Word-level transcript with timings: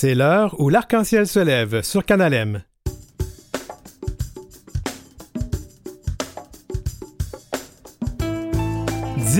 C'est 0.00 0.14
l'heure 0.14 0.58
où 0.58 0.70
l'arc-en-ciel 0.70 1.26
se 1.26 1.40
lève 1.40 1.82
sur 1.82 2.06
Canal 2.06 2.64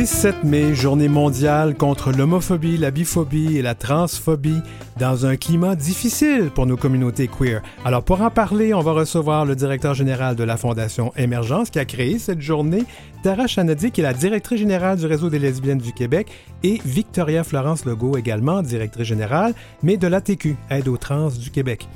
17 0.01 0.45
mai, 0.45 0.75
journée 0.75 1.11
mondiale 1.11 1.75
contre 1.75 2.11
l'homophobie, 2.11 2.79
la 2.79 2.91
biphobie 2.91 3.59
et 3.59 3.61
la 3.61 3.75
transphobie 3.75 4.63
dans 4.99 5.27
un 5.27 5.37
climat 5.37 5.77
difficile 5.77 6.51
pour 6.55 6.65
nos 6.65 6.79
communautés 6.79 7.29
queer. 7.29 7.61
Alors 7.85 8.03
pour 8.03 8.23
en 8.23 8.31
parler, 8.31 8.73
on 8.73 8.81
va 8.81 8.93
recevoir 8.93 9.45
le 9.45 9.55
directeur 9.55 9.93
général 9.93 10.37
de 10.37 10.43
la 10.43 10.57
Fondation 10.57 11.13
Émergence 11.19 11.69
qui 11.69 11.79
a 11.79 11.85
créé 11.85 12.19
cette 12.19 12.41
journée, 12.41 12.85
Tara 13.23 13.47
Chanadi 13.47 13.91
qui 13.91 14.01
est 14.01 14.05
la 14.05 14.15
directrice 14.15 14.61
générale 14.61 14.97
du 14.97 15.05
réseau 15.05 15.29
des 15.29 15.39
lesbiennes 15.39 15.77
du 15.77 15.93
Québec 15.93 16.29
et 16.63 16.81
Victoria 16.87 17.45
Florence 17.45 17.85
Legault 17.85 18.17
également 18.17 18.63
directrice 18.63 19.07
générale, 19.07 19.53
mais 19.83 19.99
de 19.99 20.07
l'ATQ, 20.07 20.57
Aide 20.71 20.89
aux 20.89 20.97
trans 20.97 21.29
du 21.29 21.51
Québec. 21.51 21.87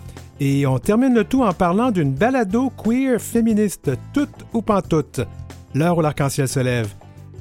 Et 0.41 0.66
on 0.66 0.79
termine 0.79 1.15
le 1.15 1.24
tout 1.24 1.43
en 1.43 1.55
parlant 1.55 1.91
d'une 1.91 2.12
balado 2.12 2.71
queer 2.71 3.18
féministe, 3.18 3.93
toute 4.12 4.45
ou 4.52 4.60
pas 4.60 4.82
toute. 4.82 5.23
L'heure 5.74 5.96
où 5.96 6.02
l'arc-en-ciel 6.02 6.48
se 6.48 6.60
lève 6.60 6.88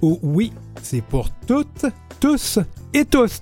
oui, 0.04 0.52
c'est 0.82 1.02
pour 1.02 1.30
toutes, 1.48 1.86
tous 2.20 2.60
et 2.94 3.06
tous. 3.06 3.40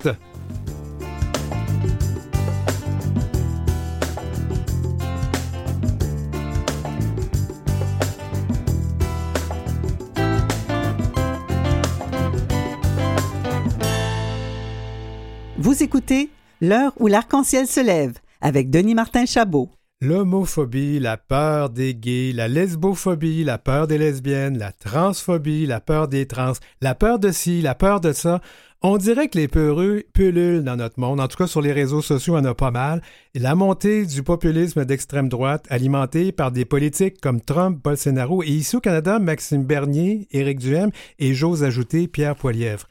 Vous 15.57 15.83
écoutez 15.83 16.29
L'heure 16.63 16.93
où 16.99 17.07
l'arc-en-ciel 17.07 17.65
se 17.65 17.79
lève 17.79 18.19
avec 18.39 18.69
Denis 18.69 18.93
Martin 18.93 19.25
Chabot. 19.25 19.69
L'homophobie, 20.03 20.99
la 20.99 21.15
peur 21.15 21.69
des 21.69 21.93
gays, 21.93 22.31
la 22.33 22.47
lesbophobie, 22.47 23.43
la 23.43 23.59
peur 23.59 23.85
des 23.85 23.99
lesbiennes, 23.99 24.57
la 24.57 24.71
transphobie, 24.71 25.67
la 25.67 25.79
peur 25.79 26.07
des 26.07 26.25
trans, 26.25 26.53
la 26.81 26.95
peur 26.95 27.19
de 27.19 27.31
ci, 27.31 27.61
la 27.61 27.75
peur 27.75 28.01
de 28.01 28.11
ça. 28.11 28.41
On 28.81 28.97
dirait 28.97 29.27
que 29.27 29.37
les 29.37 29.47
peureux 29.47 30.01
pullulent 30.11 30.63
dans 30.63 30.75
notre 30.75 30.99
monde, 30.99 31.19
en 31.19 31.27
tout 31.27 31.37
cas 31.37 31.45
sur 31.45 31.61
les 31.61 31.71
réseaux 31.71 32.01
sociaux, 32.01 32.35
on 32.35 32.43
a 32.45 32.55
pas 32.55 32.71
mal. 32.71 33.03
La 33.35 33.53
montée 33.53 34.07
du 34.07 34.23
populisme 34.23 34.85
d'extrême 34.85 35.29
droite, 35.29 35.67
alimenté 35.69 36.31
par 36.31 36.51
des 36.51 36.65
politiques 36.65 37.21
comme 37.21 37.39
Trump, 37.39 37.79
Bolsonaro, 37.83 38.41
et 38.41 38.47
ici 38.47 38.77
au 38.77 38.79
Canada, 38.79 39.19
Maxime 39.19 39.65
Bernier, 39.65 40.27
Éric 40.31 40.57
Duhem 40.57 40.89
et 41.19 41.35
j'ose 41.35 41.63
ajouter 41.63 42.07
Pierre 42.07 42.35
Poilièvre. 42.35 42.87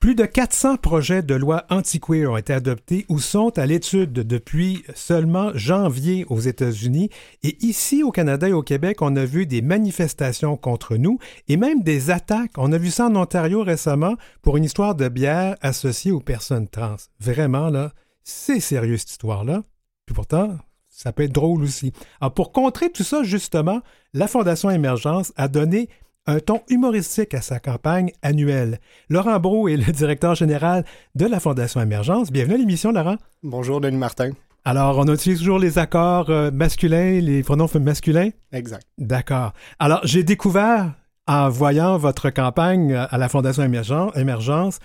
Plus 0.00 0.14
de 0.14 0.26
400 0.26 0.76
projets 0.76 1.22
de 1.22 1.34
loi 1.34 1.64
anti-queer 1.70 2.30
ont 2.30 2.36
été 2.36 2.52
adoptés 2.52 3.06
ou 3.08 3.18
sont 3.18 3.58
à 3.58 3.64
l'étude 3.64 4.12
depuis 4.12 4.84
seulement 4.94 5.50
janvier 5.54 6.26
aux 6.28 6.38
États-Unis. 6.38 7.08
Et 7.42 7.56
ici, 7.64 8.02
au 8.02 8.12
Canada 8.12 8.48
et 8.48 8.52
au 8.52 8.62
Québec, 8.62 9.00
on 9.00 9.16
a 9.16 9.24
vu 9.24 9.46
des 9.46 9.62
manifestations 9.62 10.56
contre 10.56 10.96
nous 10.96 11.18
et 11.48 11.56
même 11.56 11.82
des 11.82 12.10
attaques. 12.10 12.52
On 12.58 12.72
a 12.72 12.78
vu 12.78 12.90
ça 12.90 13.06
en 13.06 13.16
Ontario 13.16 13.62
récemment 13.62 14.16
pour 14.42 14.58
une 14.58 14.64
histoire 14.64 14.94
de 14.94 15.08
bière 15.08 15.56
associée 15.62 16.12
aux 16.12 16.20
personnes 16.20 16.68
trans. 16.68 16.96
Vraiment, 17.18 17.70
là, 17.70 17.92
c'est 18.22 18.60
sérieux 18.60 18.98
cette 18.98 19.12
histoire-là. 19.12 19.62
Puis 20.04 20.14
pourtant, 20.14 20.56
ça 20.90 21.12
peut 21.12 21.24
être 21.24 21.32
drôle 21.32 21.62
aussi. 21.62 21.92
Alors, 22.20 22.34
pour 22.34 22.52
contrer 22.52 22.90
tout 22.90 23.02
ça, 23.02 23.22
justement, 23.22 23.80
la 24.12 24.28
Fondation 24.28 24.70
Émergence 24.70 25.32
a 25.36 25.48
donné 25.48 25.88
un 26.26 26.40
ton 26.40 26.62
humoristique 26.68 27.34
à 27.34 27.40
sa 27.40 27.60
campagne 27.60 28.10
annuelle. 28.22 28.80
Laurent 29.08 29.38
Brault 29.38 29.68
est 29.68 29.76
le 29.76 29.92
directeur 29.92 30.34
général 30.34 30.84
de 31.14 31.26
la 31.26 31.40
Fondation 31.40 31.80
Émergence. 31.80 32.32
Bienvenue 32.32 32.54
à 32.54 32.58
l'émission, 32.58 32.92
Laurent. 32.92 33.16
Bonjour, 33.42 33.80
Denis 33.80 33.96
Martin. 33.96 34.30
Alors, 34.64 34.98
on 34.98 35.06
utilise 35.12 35.38
toujours 35.38 35.60
les 35.60 35.78
accords 35.78 36.28
euh, 36.30 36.50
masculins, 36.50 37.20
les 37.20 37.44
pronoms 37.44 37.68
masculins? 37.80 38.30
Exact. 38.52 38.84
D'accord. 38.98 39.52
Alors, 39.78 40.00
j'ai 40.02 40.24
découvert, 40.24 40.92
en 41.28 41.48
voyant 41.48 41.96
votre 41.98 42.30
campagne 42.30 42.92
à 42.92 43.16
la 43.16 43.28
Fondation 43.28 43.62
Émergence, 43.62 44.80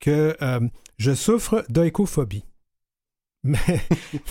que 0.00 0.36
euh, 0.42 0.60
je 0.98 1.14
souffre 1.14 1.64
d'oïcophobie. 1.68 2.44
Mais 3.44 3.80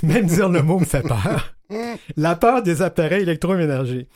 même 0.03 0.25
dire 0.25 0.49
le 0.49 0.61
mot 0.61 0.79
me 0.79 0.85
fait 0.85 1.01
peur. 1.01 1.55
La 2.17 2.35
peur 2.35 2.63
des 2.63 2.81
appareils 2.81 3.23
électroménagers. 3.23 4.07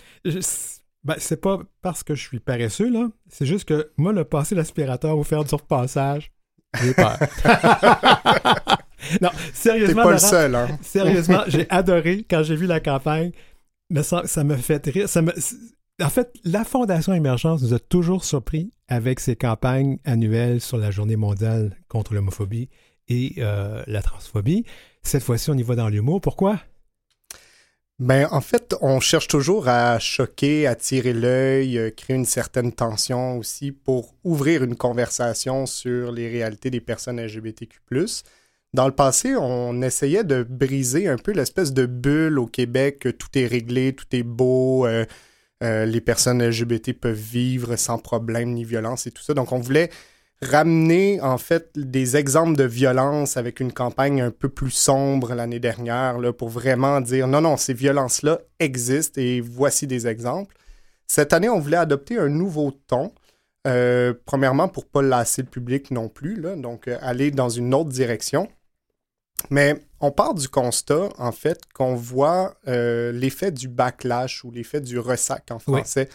Ben, 1.03 1.15
c'est 1.17 1.41
pas 1.41 1.59
parce 1.81 2.03
que 2.03 2.15
je 2.15 2.21
suis 2.21 2.39
paresseux, 2.39 2.89
là. 2.89 3.09
C'est 3.27 3.45
juste 3.45 3.65
que 3.65 3.91
moi, 3.97 4.13
le 4.13 4.23
passer 4.23 4.55
l'aspirateur 4.55 5.17
ou 5.17 5.23
faire 5.23 5.43
du 5.43 5.53
repassage, 5.53 6.31
j'ai 6.81 6.93
peur. 6.93 7.17
non, 9.21 9.29
sérieusement. 9.53 10.01
T'es 10.01 10.07
pas 10.07 10.11
le 10.13 10.17
seul, 10.17 10.55
hein? 10.55 10.67
Sérieusement, 10.81 11.43
j'ai 11.47 11.69
adoré 11.69 12.25
quand 12.29 12.43
j'ai 12.43 12.55
vu 12.55 12.65
la 12.65 12.79
campagne. 12.79 13.31
Mais 13.89 14.01
ça, 14.03 14.25
ça 14.25 14.43
me 14.43 14.55
fait 14.55 14.85
rire. 14.87 15.09
Ça 15.09 15.21
me, 15.21 15.33
en 16.01 16.09
fait, 16.09 16.33
la 16.43 16.63
Fondation 16.63 17.13
Émergence 17.13 17.61
nous 17.61 17.73
a 17.73 17.79
toujours 17.79 18.23
surpris 18.23 18.73
avec 18.87 19.19
ses 19.19 19.35
campagnes 19.35 19.99
annuelles 20.05 20.61
sur 20.61 20.77
la 20.77 20.89
Journée 20.89 21.15
mondiale 21.15 21.77
contre 21.87 22.13
l'homophobie 22.13 22.69
et 23.07 23.35
euh, 23.39 23.83
la 23.87 24.01
transphobie. 24.01 24.65
Cette 25.03 25.23
fois-ci, 25.23 25.49
on 25.49 25.57
y 25.57 25.63
va 25.63 25.75
dans 25.75 25.89
l'humour. 25.89 26.21
Pourquoi? 26.21 26.59
Ben, 27.99 28.27
en 28.31 28.41
fait, 28.41 28.75
on 28.81 28.99
cherche 28.99 29.27
toujours 29.27 29.67
à 29.67 29.99
choquer, 29.99 30.67
attirer 30.67 31.13
l'œil, 31.13 31.77
euh, 31.77 31.91
créer 31.91 32.15
une 32.15 32.25
certaine 32.25 32.71
tension 32.71 33.37
aussi 33.37 33.71
pour 33.71 34.15
ouvrir 34.23 34.63
une 34.63 34.75
conversation 34.75 35.65
sur 35.67 36.11
les 36.11 36.27
réalités 36.27 36.71
des 36.71 36.81
personnes 36.81 37.21
LGBTQ. 37.21 37.79
Dans 38.73 38.87
le 38.87 38.95
passé, 38.95 39.35
on 39.35 39.81
essayait 39.83 40.23
de 40.23 40.41
briser 40.41 41.07
un 41.07 41.17
peu 41.17 41.31
l'espèce 41.31 41.73
de 41.73 41.85
bulle 41.85 42.39
au 42.39 42.47
Québec, 42.47 42.99
que 42.99 43.09
tout 43.09 43.27
est 43.35 43.45
réglé, 43.45 43.93
tout 43.93 44.07
est 44.13 44.23
beau, 44.23 44.87
euh, 44.87 45.05
euh, 45.63 45.85
les 45.85 46.01
personnes 46.01 46.43
LGBT 46.43 46.93
peuvent 46.93 47.15
vivre 47.15 47.75
sans 47.75 47.99
problème 47.99 48.53
ni 48.53 48.65
violence 48.65 49.05
et 49.05 49.11
tout 49.11 49.21
ça. 49.23 49.35
Donc, 49.35 49.51
on 49.51 49.59
voulait 49.59 49.91
ramener 50.43 51.19
en 51.21 51.37
fait 51.37 51.69
des 51.75 52.17
exemples 52.17 52.55
de 52.55 52.63
violence 52.63 53.37
avec 53.37 53.59
une 53.59 53.73
campagne 53.73 54.21
un 54.21 54.31
peu 54.31 54.49
plus 54.49 54.71
sombre 54.71 55.33
l'année 55.33 55.59
dernière 55.59 56.19
là, 56.19 56.31
pour 56.31 56.49
vraiment 56.49 57.01
dire 57.01 57.27
non, 57.27 57.41
non, 57.41 57.57
ces 57.57 57.73
violences-là 57.73 58.39
existent 58.59 59.19
et 59.19 59.41
voici 59.41 59.87
des 59.87 60.07
exemples. 60.07 60.55
Cette 61.07 61.33
année, 61.33 61.49
on 61.49 61.59
voulait 61.59 61.77
adopter 61.77 62.17
un 62.17 62.29
nouveau 62.29 62.71
ton. 62.87 63.11
Euh, 63.65 64.13
premièrement, 64.25 64.67
pour 64.67 64.83
ne 64.83 64.89
pas 64.89 65.01
lasser 65.01 65.41
le 65.41 65.47
public 65.47 65.91
non 65.91 66.09
plus, 66.09 66.39
là, 66.39 66.55
donc 66.55 66.87
euh, 66.87 66.97
aller 67.01 67.31
dans 67.31 67.49
une 67.49 67.73
autre 67.73 67.89
direction. 67.89 68.49
Mais 69.49 69.75
on 69.99 70.11
part 70.11 70.33
du 70.33 70.47
constat, 70.47 71.09
en 71.17 71.31
fait, 71.31 71.61
qu'on 71.73 71.95
voit 71.95 72.55
euh, 72.67 73.11
l'effet 73.11 73.51
du 73.51 73.67
backlash 73.67 74.43
ou 74.43 74.51
l'effet 74.51 74.81
du 74.81 74.99
ressac 74.99 75.51
en 75.51 75.59
français 75.59 76.09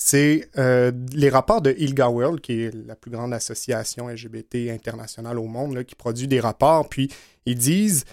c'est 0.00 0.48
euh, 0.56 0.92
les 1.12 1.28
rapports 1.28 1.60
de 1.60 1.74
ILGA 1.76 2.08
World, 2.08 2.40
qui 2.40 2.62
est 2.62 2.74
la 2.86 2.94
plus 2.94 3.10
grande 3.10 3.34
association 3.34 4.08
LGBT 4.08 4.70
internationale 4.70 5.38
au 5.38 5.46
monde, 5.46 5.82
qui 5.84 5.96
produit 5.96 6.28
des 6.28 6.38
rapports, 6.38 6.88
puis 6.88 7.10
ils 7.46 7.58
disent 7.58 8.04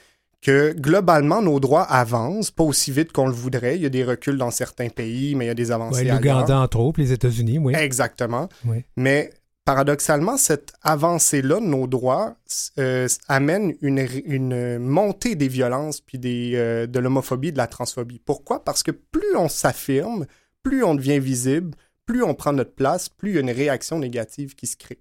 que 0.41 0.73
globalement, 0.73 1.41
nos 1.41 1.59
droits 1.59 1.83
avancent, 1.83 2.51
pas 2.51 2.63
aussi 2.63 2.91
vite 2.91 3.11
qu'on 3.11 3.27
le 3.27 3.33
voudrait. 3.33 3.77
Il 3.77 3.83
y 3.83 3.85
a 3.85 3.89
des 3.89 4.03
reculs 4.03 4.37
dans 4.37 4.51
certains 4.51 4.89
pays, 4.89 5.35
mais 5.35 5.45
il 5.45 5.47
y 5.47 5.51
a 5.51 5.55
des 5.55 5.71
avancées 5.71 6.05
ouais, 6.05 6.11
L'Ouganda, 6.11 6.59
entre 6.59 6.79
autres, 6.79 6.99
les 6.99 7.11
États-Unis, 7.11 7.59
oui. 7.59 7.73
Exactement. 7.75 8.49
Mais 8.95 9.31
paradoxalement, 9.63 10.37
cette 10.37 10.73
avancée-là 10.83 11.59
de 11.59 11.65
nos 11.65 11.87
droits 11.87 12.35
euh, 12.77 13.07
amène 13.27 13.73
une, 13.81 14.07
une, 14.25 14.79
montée 14.79 15.35
des 15.35 15.47
violences 15.47 16.01
puis 16.01 16.19
des, 16.19 16.53
euh, 16.55 16.85
de 16.87 16.99
l'homophobie, 16.99 17.51
de 17.51 17.57
la 17.57 17.67
transphobie. 17.67 18.21
Pourquoi? 18.23 18.63
Parce 18.63 18.83
que 18.83 18.91
plus 18.91 19.35
on 19.35 19.49
s'affirme, 19.49 20.27
plus 20.65 20.83
on 20.83 20.95
devient 20.95 21.19
visible, 21.19 21.77
plus 22.07 22.23
on 22.23 22.33
prend 22.33 22.51
notre 22.51 22.73
place, 22.73 23.07
plus 23.07 23.29
il 23.29 23.35
y 23.35 23.37
a 23.37 23.41
une 23.41 23.51
réaction 23.51 23.99
négative 23.99 24.55
qui 24.55 24.65
se 24.65 24.75
crée. 24.75 24.97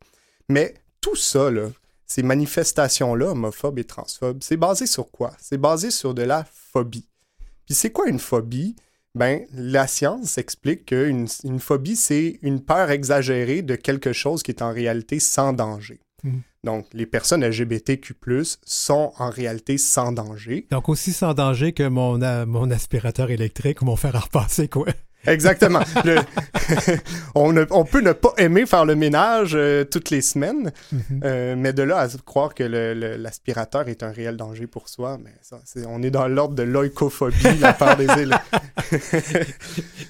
Mais 0.50 0.74
tout 1.00 1.16
ça, 1.16 1.48
ces 2.06 2.22
manifestations-là, 2.22 3.30
homophobes 3.30 3.78
et 3.78 3.84
transphobes, 3.84 4.42
c'est 4.42 4.58
basé 4.58 4.86
sur 4.86 5.10
quoi? 5.10 5.32
C'est 5.40 5.56
basé 5.56 5.90
sur 5.90 6.12
de 6.12 6.22
la 6.22 6.44
phobie. 6.44 7.08
Puis 7.64 7.74
c'est 7.74 7.90
quoi 7.90 8.08
une 8.08 8.18
phobie? 8.18 8.76
Ben, 9.14 9.46
la 9.54 9.86
science 9.86 10.36
explique 10.36 10.86
qu'une 10.86 11.28
une 11.44 11.60
phobie, 11.60 11.96
c'est 11.96 12.38
une 12.42 12.60
peur 12.60 12.90
exagérée 12.90 13.62
de 13.62 13.74
quelque 13.74 14.12
chose 14.12 14.42
qui 14.42 14.50
est 14.50 14.60
en 14.60 14.72
réalité 14.72 15.18
sans 15.18 15.54
danger. 15.54 16.00
Hmm. 16.24 16.40
Donc, 16.64 16.86
les 16.92 17.06
personnes 17.06 17.44
LGBTQ+, 17.44 18.14
sont 18.64 19.12
en 19.16 19.30
réalité 19.30 19.78
sans 19.78 20.12
danger. 20.12 20.66
Donc, 20.70 20.88
aussi 20.88 21.12
sans 21.12 21.32
danger 21.32 21.72
que 21.72 21.86
mon, 21.88 22.18
mon 22.46 22.70
aspirateur 22.70 23.30
électrique 23.30 23.80
ou 23.80 23.86
mon 23.86 23.96
fer 23.96 24.14
à 24.16 24.20
repasser, 24.20 24.68
quoi. 24.68 24.86
Exactement. 25.26 25.80
on, 27.34 27.84
peut 27.84 28.00
ne 28.00 28.12
pas 28.12 28.32
aimer 28.38 28.66
faire 28.66 28.84
le 28.84 28.94
ménage 28.94 29.52
euh, 29.54 29.84
toutes 29.84 30.10
les 30.10 30.20
semaines, 30.20 30.72
mhm. 30.92 31.20
euh, 31.24 31.54
mais 31.56 31.72
de 31.72 31.82
là 31.82 31.98
à 32.00 32.08
croire 32.24 32.54
que 32.54 32.62
l'aspirateur 32.64 33.88
est 33.88 34.02
un 34.02 34.10
réel 34.10 34.36
danger 34.36 34.66
pour 34.66 34.88
soi, 34.88 35.18
mais 35.22 35.32
ça, 35.42 35.58
on 35.88 36.02
est 36.02 36.10
dans 36.10 36.28
l'ordre 36.28 36.54
de 36.54 36.62
l'oïcophobie, 36.62 37.58
la 37.60 37.72
peur 37.72 37.96
des 37.96 38.06
îles. 38.06 38.34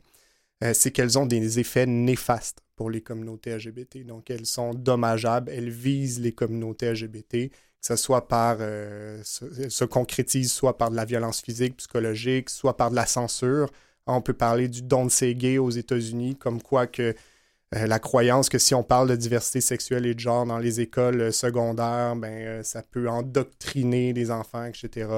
euh, 0.65 0.75
c'est 0.75 0.91
qu'elles 0.91 1.19
ont 1.19 1.27
des 1.27 1.61
effets 1.61 1.87
néfastes 1.87 2.61
pour 2.75 2.91
les 2.91 3.01
communautés 3.01 3.57
LGBT. 3.57 4.05
Donc, 4.05 4.31
elles 4.31 4.47
sont 4.47 4.75
dommageables, 4.75 5.51
elles 5.51 5.71
visent 5.71 6.21
les 6.21 6.33
communautés 6.33 6.93
LGBT, 6.93 7.51
que 7.51 7.57
ce 7.81 7.97
soit 7.97 8.27
par, 8.27 8.57
euh, 8.61 9.21
se, 9.25 9.85
concrétise 9.85 10.53
soit 10.53 10.79
par 10.79 10.91
de 10.91 10.97
la 10.97 11.05
violence 11.05 11.43
physique, 11.43 11.77
psychologique, 11.77 12.51
soit 12.51 12.77
par 12.77 12.91
de 12.91 12.97
la 12.97 13.07
censure. 13.07 13.71
On 14.07 14.21
peut 14.21 14.33
parler 14.33 14.69
du 14.69 14.83
don 14.83 15.07
de 15.07 15.11
say 15.11 15.35
gay 15.35 15.59
aux 15.59 15.71
États-Unis, 15.71 16.37
comme 16.37 16.61
quoi 16.61 16.87
que 16.87 17.15
euh, 17.75 17.87
la 17.87 17.99
croyance 17.99 18.49
que 18.49 18.59
si 18.59 18.75
on 18.75 18.83
parle 18.83 19.09
de 19.09 19.17
diversité 19.17 19.61
sexuelle 19.61 20.05
et 20.05 20.15
de 20.15 20.21
genre 20.21 20.45
dans 20.45 20.59
les 20.59 20.81
écoles 20.81 21.21
euh, 21.21 21.33
secondaires, 21.33 22.17
ben, 22.17 22.33
euh, 22.33 22.63
ça 22.63 22.83
peut 22.83 23.09
endoctriner 23.09 24.13
les 24.13 24.31
enfants, 24.31 24.65
etc. 24.65 25.09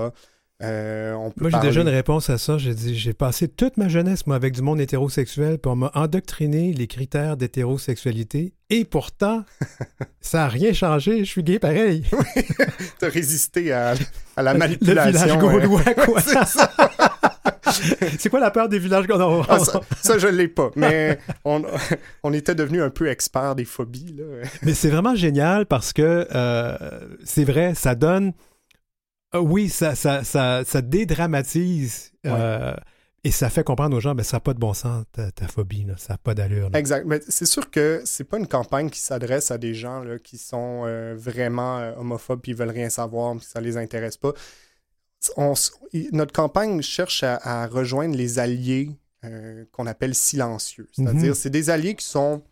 moi, 0.60 1.50
j'ai 1.50 1.58
déjà 1.60 1.80
une 1.80 1.88
réponse 1.88 2.30
à 2.30 2.38
ça. 2.38 2.56
J'ai 2.58 2.74
dit, 2.74 2.96
j'ai 2.96 3.12
passé 3.12 3.48
toute 3.48 3.76
ma 3.76 3.88
jeunesse, 3.88 4.26
moi, 4.26 4.36
avec 4.36 4.54
du 4.54 4.62
monde 4.62 4.80
hétérosexuel, 4.80 5.58
pour 5.58 5.74
m'endoctriner 5.74 6.72
les 6.72 6.86
critères 6.86 7.36
d'hétérosexualité. 7.36 8.54
Et 8.70 8.84
pourtant, 8.84 9.44
ça 10.20 10.38
n'a 10.38 10.48
rien 10.48 10.72
changé. 10.72 11.24
Je 11.24 11.30
suis 11.30 11.42
gay 11.42 11.58
pareil. 11.58 12.04
tu 13.00 13.04
as 13.04 13.08
résisté 13.08 13.72
à, 13.72 13.94
la 14.36 14.54
manipulation. 14.54 15.10
Le 15.10 15.18
village 15.18 15.38
gaulois, 15.38 15.94
quoi. 15.94 16.20
c'est 16.46 16.60
quoi 18.30 18.40
la 18.40 18.50
peur 18.50 18.68
des 18.68 18.78
villages 18.78 19.06
qu'on 19.06 19.42
ah, 19.48 19.58
ça, 20.02 20.18
je 20.18 20.26
ne 20.26 20.32
l'ai 20.32 20.48
pas, 20.48 20.70
mais 20.76 21.18
on, 21.44 21.62
on 22.22 22.32
était 22.32 22.54
devenu 22.54 22.82
un 22.82 22.90
peu 22.90 23.08
expert 23.08 23.54
des 23.54 23.64
phobies. 23.64 24.16
mais 24.62 24.74
c'est 24.74 24.90
vraiment 24.90 25.14
génial 25.14 25.66
parce 25.66 25.92
que 25.92 26.26
euh, 26.34 26.76
c'est 27.24 27.44
vrai, 27.44 27.74
ça 27.74 27.94
donne. 27.94 28.32
Euh, 29.34 29.38
oui, 29.40 29.68
ça, 29.68 29.94
ça, 29.94 30.22
ça, 30.22 30.82
dédramatise. 30.82 32.12
Euh, 32.26 32.74
et 33.24 33.30
ça 33.30 33.48
fait 33.48 33.64
comprendre 33.64 33.96
aux 33.96 34.00
gens, 34.00 34.14
mais 34.14 34.22
ça 34.22 34.36
n'a 34.36 34.40
pas 34.40 34.52
de 34.52 34.58
bon 34.58 34.74
sens, 34.74 35.04
ta, 35.12 35.48
phobie, 35.48 35.86
ça 35.96 36.14
n'a 36.14 36.18
pas 36.18 36.34
d'allure. 36.34 36.70
Exact. 36.74 37.06
Mais 37.06 37.20
c'est 37.28 37.46
sûr 37.46 37.70
que 37.70 38.02
c'est 38.04 38.24
pas 38.24 38.38
une 38.38 38.46
campagne 38.46 38.90
qui 38.90 39.00
s'adresse 39.00 39.50
à 39.50 39.58
des 39.58 39.74
gens 39.74 40.00
là, 40.00 40.18
qui 40.18 40.36
sont 40.38 40.82
vraiment 41.14 41.94
homophobes 41.96 42.42
et 42.46 42.52
veulent 42.52 42.70
rien 42.70 42.90
savoir, 42.90 43.34
puis 43.36 43.46
ça 43.46 43.60
les 43.60 43.76
intéresse 43.76 44.16
pas 44.16 44.34
notre 46.12 46.32
campagne 46.32 46.80
cherche 46.82 47.22
à, 47.22 47.66
rejoindre 47.66 48.16
les 48.16 48.38
alliés 48.38 48.90
euh, 49.24 49.64
qu'on 49.72 49.86
appelle 49.86 50.14
silencieux. 50.14 50.88
C'est-à-dire, 50.92 51.30
mhm. 51.30 51.34
c'est 51.34 51.50
des 51.50 51.70
alliés 51.70 51.94
qui 51.94 52.04
sont 52.04 52.42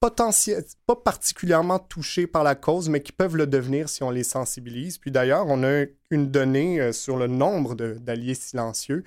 pas 0.00 0.96
particulièrement 0.96 1.78
touchés 1.78 2.26
par 2.26 2.42
la 2.42 2.56
cause, 2.56 2.88
mais 2.88 3.02
qui 3.02 3.12
peuvent 3.12 3.36
le 3.36 3.46
devenir 3.46 3.88
si 3.88 4.02
on 4.02 4.10
les 4.10 4.24
sensibilise. 4.24 4.98
Puis 4.98 5.12
d'ailleurs, 5.12 5.46
on 5.46 5.62
a 5.62 5.84
une 6.10 6.30
donnée 6.30 6.80
euh, 6.80 6.92
sur 6.92 7.16
le 7.16 7.28
nombre 7.28 7.74
d'alliés 7.74 8.34
silencieux, 8.34 9.04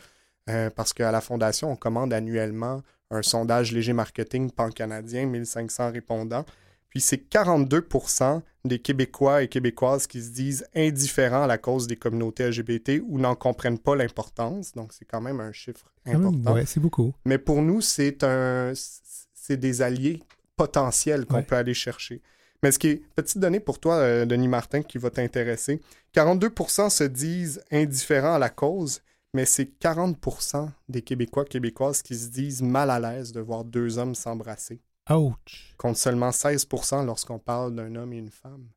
euh, 0.50 0.70
parce 0.70 0.94
qu'à 0.94 1.12
la 1.12 1.22
Fondation, 1.22 1.72
on 1.72 1.76
commande 1.76 2.14
annuellement 2.14 2.82
un 3.12 3.22
sondage 3.22 3.72
léger 3.72 3.94
marketing 3.94 4.52
pan-canadien, 4.52 5.26
1500 5.26 5.92
répondants. 5.92 6.46
Puis 6.96 7.02
c'est 7.02 7.30
42% 7.30 8.42
des 8.64 8.80
Québécois 8.80 9.44
et 9.44 9.50
Québécoises 9.50 10.08
qui 10.08 10.24
se 10.24 10.30
disent 10.30 10.66
indifférents 10.74 11.44
à 11.44 11.48
la 11.48 11.58
cause 11.58 11.88
des 11.88 11.98
communautés 11.98 12.48
LGBT 12.48 13.02
ou 13.06 13.20
n'en 13.20 13.36
comprennent 13.36 13.80
pas 13.80 13.98
l'importance. 13.98 14.72
Donc 14.72 14.94
c'est 14.94 15.04
quand 15.04 15.20
même 15.20 15.42
un 15.42 15.52
chiffre 15.52 15.92
important. 16.06 16.54
Oui, 16.54 16.62
c'est 16.66 16.80
beaucoup. 16.80 17.14
Mais 17.26 17.38
pour 17.38 17.62
nous, 17.62 17.82
c'est 17.82 18.24
un 18.24 18.72
c'est 18.76 19.58
des 19.58 19.82
alliés 19.82 20.24
potentiels 20.56 21.26
qu'on 21.26 21.44
peut 21.44 21.58
aller 21.58 21.74
chercher. 21.74 22.22
Mais 22.64 22.72
ce 22.72 22.80
qui 22.80 22.88
est, 22.88 23.02
petite 23.14 23.40
donnée 23.40 23.60
pour 23.60 23.80
toi, 23.80 23.96
euh, 23.96 24.26
Denis 24.26 24.48
Martin, 24.48 24.82
qui 24.82 24.98
va 24.98 25.10
t'intéresser, 25.10 25.82
42% 26.16 26.90
se 26.90 27.04
disent 27.04 27.62
indifférents 27.74 28.36
à 28.36 28.40
la 28.40 28.50
cause, 28.50 29.02
mais 29.34 29.44
c'est 29.44 29.70
40% 29.82 30.70
des 30.88 31.02
Québécois 31.02 31.44
Québécoises 31.44 32.02
qui 32.02 32.16
se 32.16 32.30
disent 32.30 32.62
mal 32.62 32.90
à 32.90 33.02
l'aise 33.02 33.34
de 33.34 33.42
voir 33.42 33.66
deux 33.66 33.98
hommes 33.98 34.16
s'embrasser. 34.16 34.80
Ouch! 35.10 35.76
Contre 35.78 36.00
seulement 36.00 36.30
16% 36.30 37.06
lorsqu'on 37.06 37.40
parle 37.40 37.76
d'un 37.76 37.96
homme 37.96 38.14
et 38.14 38.18
une 38.18 38.32
femme. 38.32 38.68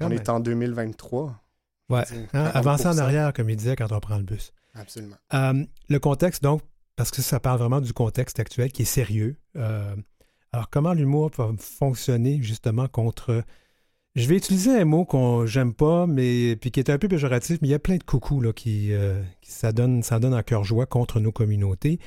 on 0.00 0.10
est 0.10 0.28
en 0.28 0.40
2023. 0.40 1.42
Ouais. 1.90 2.04
Hein, 2.32 2.44
avancer 2.54 2.86
en 2.86 2.98
arrière, 2.98 3.32
comme 3.32 3.50
il 3.50 3.56
disait 3.56 3.76
quand 3.76 3.92
on 3.92 4.00
prend 4.00 4.16
le 4.16 4.22
bus. 4.22 4.52
Absolument. 4.74 5.16
Euh, 5.34 5.64
le 5.88 5.98
contexte, 5.98 6.42
donc, 6.42 6.62
parce 6.96 7.10
que 7.10 7.22
ça 7.22 7.40
parle 7.40 7.58
vraiment 7.58 7.80
du 7.80 7.92
contexte 7.92 8.38
actuel 8.40 8.72
qui 8.72 8.82
est 8.82 8.86
sérieux. 8.86 9.36
Euh, 9.56 9.96
alors, 10.52 10.70
comment 10.70 10.92
l'humour 10.92 11.30
va 11.36 11.50
fonctionner 11.58 12.42
justement 12.42 12.88
contre. 12.88 13.44
Je 14.16 14.28
vais 14.28 14.36
utiliser 14.36 14.80
un 14.80 14.84
mot 14.84 15.04
qu'on 15.04 15.46
j'aime 15.46 15.72
pas, 15.72 16.06
mais 16.06 16.56
puis 16.56 16.70
qui 16.72 16.80
est 16.80 16.90
un 16.90 16.98
peu 16.98 17.06
péjoratif, 17.06 17.58
mais 17.62 17.68
il 17.68 17.70
y 17.70 17.74
a 17.74 17.78
plein 17.78 17.96
de 17.96 18.02
coucous 18.02 18.40
là, 18.40 18.52
qui, 18.52 18.92
euh, 18.92 19.22
qui 19.40 19.52
ça 19.52 19.72
donne, 19.72 20.02
ça 20.02 20.18
donne 20.18 20.34
en 20.34 20.42
cœur 20.42 20.64
joie 20.64 20.86
contre 20.86 21.20
nos 21.20 21.32
communautés. 21.32 22.00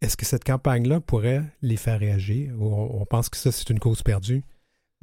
Est-ce 0.00 0.16
que 0.16 0.26
cette 0.26 0.44
campagne-là 0.44 1.00
pourrait 1.00 1.42
les 1.62 1.76
faire 1.76 1.98
réagir? 1.98 2.52
Ou 2.58 2.66
on, 2.66 3.04
pense 3.06 3.28
que 3.28 3.36
ça, 3.36 3.52
c'est 3.52 3.70
une 3.70 3.78
cause 3.78 4.02
perdue? 4.02 4.42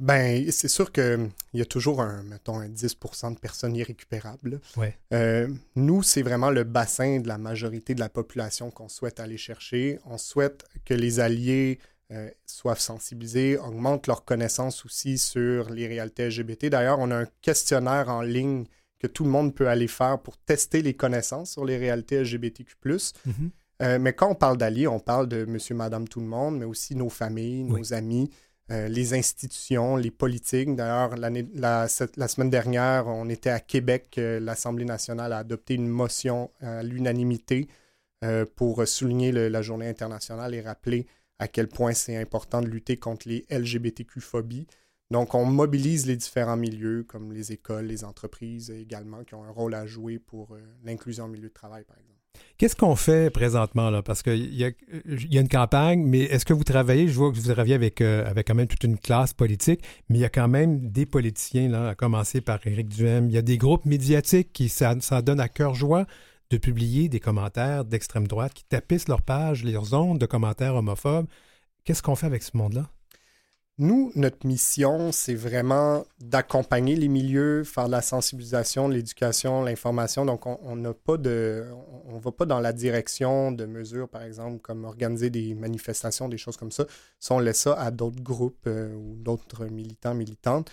Ben, 0.00 0.50
c'est 0.50 0.68
sûr 0.68 0.90
qu'il 0.90 1.30
y 1.52 1.60
a 1.60 1.64
toujours 1.64 2.00
un, 2.00 2.22
mettons, 2.24 2.58
un 2.58 2.68
10% 2.68 3.34
de 3.34 3.38
personnes 3.38 3.76
irrécupérables. 3.76 4.60
Ouais. 4.76 4.98
Euh, 5.12 5.48
nous, 5.76 6.02
c'est 6.02 6.22
vraiment 6.22 6.50
le 6.50 6.64
bassin 6.64 7.20
de 7.20 7.28
la 7.28 7.38
majorité 7.38 7.94
de 7.94 8.00
la 8.00 8.08
population 8.08 8.70
qu'on 8.70 8.88
souhaite 8.88 9.20
aller 9.20 9.36
chercher. 9.36 9.98
On 10.04 10.18
souhaite 10.18 10.64
que 10.84 10.94
les 10.94 11.20
alliés 11.20 11.78
euh, 12.12 12.28
soient 12.44 12.76
sensibilisés, 12.76 13.56
augmentent 13.56 14.08
leur 14.08 14.24
connaissance 14.24 14.84
aussi 14.84 15.16
sur 15.16 15.70
les 15.70 15.86
réalités 15.86 16.28
LGBT. 16.28 16.66
D'ailleurs, 16.66 16.98
on 16.98 17.10
a 17.10 17.16
un 17.22 17.26
questionnaire 17.40 18.08
en 18.08 18.20
ligne 18.20 18.64
que 18.98 19.06
tout 19.06 19.24
le 19.24 19.30
monde 19.30 19.54
peut 19.54 19.68
aller 19.68 19.88
faire 19.88 20.18
pour 20.18 20.36
tester 20.36 20.82
les 20.82 20.94
connaissances 20.94 21.52
sur 21.52 21.64
les 21.64 21.76
réalités 21.76 22.20
LGBTQ. 22.22 22.76
Euh, 23.84 23.98
mais 24.00 24.14
quand 24.14 24.30
on 24.30 24.34
parle 24.34 24.56
d'alliés, 24.56 24.88
on 24.88 24.98
parle 24.98 25.28
de 25.28 25.44
monsieur, 25.44 25.74
madame, 25.74 26.08
tout 26.08 26.20
le 26.20 26.26
monde, 26.26 26.58
mais 26.58 26.64
aussi 26.64 26.94
nos 26.94 27.10
familles, 27.10 27.64
nos 27.64 27.92
amis, 27.92 28.30
euh, 28.70 28.88
les 28.88 29.12
institutions, 29.12 29.96
les 29.96 30.10
politiques. 30.10 30.74
D'ailleurs, 30.74 31.16
la, 31.16 31.30
la, 31.54 31.88
semaine 32.28 32.50
dernière, 32.50 33.06
on 33.06 33.28
était 33.28 33.50
à 33.50 33.60
Québec. 33.60 34.14
Euh, 34.16 34.40
L'Assemblée 34.40 34.86
nationale 34.86 35.32
a 35.34 35.38
adopté 35.38 35.74
une 35.74 35.88
motion 35.88 36.50
à 36.60 36.82
l'unanimité 36.82 37.68
pour 38.56 38.88
souligner 38.88 39.32
la 39.32 39.60
journée 39.60 39.86
internationale 39.86 40.54
et 40.54 40.62
rappeler 40.62 41.06
à 41.38 41.46
quel 41.46 41.68
point 41.68 41.92
c'est 41.92 42.16
important 42.16 42.62
de 42.62 42.66
lutter 42.66 42.96
contre 42.96 43.28
les 43.28 43.44
LGBTQ-phobies. 43.50 44.66
Donc, 45.10 45.34
on 45.34 45.44
mobilise 45.44 46.06
les 46.06 46.16
différents 46.16 46.56
milieux, 46.56 47.02
comme 47.02 47.34
les 47.34 47.52
écoles, 47.52 47.84
les 47.84 48.02
entreprises 48.02 48.70
également, 48.70 49.24
qui 49.24 49.34
ont 49.34 49.44
un 49.44 49.50
rôle 49.50 49.74
à 49.74 49.84
jouer 49.84 50.18
pour 50.18 50.56
l'inclusion 50.84 51.26
au 51.26 51.28
milieu 51.28 51.48
de 51.48 51.52
travail, 51.52 51.84
par 51.84 51.98
exemple. 51.98 52.13
Qu'est-ce 52.56 52.76
qu'on 52.76 52.94
fait 52.94 53.30
présentement? 53.30 54.02
Parce 54.02 54.22
qu'il 54.22 54.54
y 54.54 54.64
a, 54.64 54.70
une 55.40 55.48
campagne, 55.48 56.04
mais 56.04 56.20
est-ce 56.20 56.44
que 56.44 56.52
vous 56.52 56.62
travaillez? 56.62 57.08
Je 57.08 57.14
vois 57.14 57.32
que 57.32 57.36
vous 57.36 57.52
travaillez 57.52 57.74
avec, 57.74 58.00
euh, 58.00 58.24
avec 58.28 58.46
quand 58.46 58.54
même 58.54 58.68
toute 58.68 58.84
une 58.84 58.96
classe 58.96 59.32
politique, 59.32 59.80
mais 60.08 60.18
il 60.18 60.20
y 60.20 60.24
a 60.24 60.28
quand 60.28 60.46
même 60.46 60.90
des 60.90 61.04
politiciens, 61.04 61.68
là, 61.68 61.88
à 61.88 61.94
commencer 61.96 62.40
par 62.40 62.64
Éric 62.64 62.88
Duhem. 62.88 63.28
Il 63.28 63.34
y 63.34 63.38
a 63.38 63.42
des 63.42 63.58
groupes 63.58 63.84
médiatiques 63.86 64.52
qui 64.52 64.68
ça, 64.68 64.94
donne 65.22 65.40
à 65.40 65.48
cœur 65.48 65.74
joie 65.74 66.06
de 66.50 66.56
publier 66.56 67.08
des 67.08 67.18
commentaires 67.18 67.84
d'extrême 67.84 68.28
droite 68.28 68.54
qui 68.54 68.64
tapissent 68.64 69.08
leurs 69.08 69.22
pages, 69.22 69.64
leurs 69.64 69.92
ondes 69.92 70.18
de 70.18 70.26
commentaires 70.26 70.76
homophobes. 70.76 71.26
Qu'est-ce 71.84 72.02
qu'on 72.02 72.14
fait 72.14 72.26
avec 72.26 72.44
ce 72.44 72.56
monde-là? 72.56 72.88
Nous, 73.78 74.12
notre 74.14 74.46
mission, 74.46 75.10
c'est 75.10 75.34
vraiment 75.34 76.06
d'accompagner 76.20 76.94
les 76.94 77.08
milieux, 77.08 77.64
faire 77.64 77.86
de 77.86 77.90
la 77.90 78.02
sensibilisation, 78.02 78.86
l'éducation, 78.86 79.62
l'information. 79.62 80.24
Donc, 80.24 80.46
on 80.46 80.76
n'a 80.76 80.94
pas 80.94 81.16
de, 81.16 81.64
on 82.06 82.18
va 82.18 82.30
pas 82.30 82.46
dans 82.46 82.60
la 82.60 82.72
direction 82.72 83.50
de 83.50 83.66
mesures, 83.66 84.08
par 84.08 84.22
exemple, 84.22 84.60
comme 84.60 84.84
organiser 84.84 85.28
des 85.28 85.56
manifestations, 85.56 86.28
des 86.28 86.38
choses 86.38 86.56
comme 86.56 86.70
ça. 86.70 86.84
Si 87.18 87.32
on 87.32 87.40
laisse 87.40 87.62
ça 87.62 87.74
à 87.74 87.90
d'autres 87.90 88.22
groupes 88.22 88.68
euh, 88.68 88.94
ou 88.94 89.16
d'autres 89.16 89.66
militants, 89.66 90.14
militantes. 90.14 90.70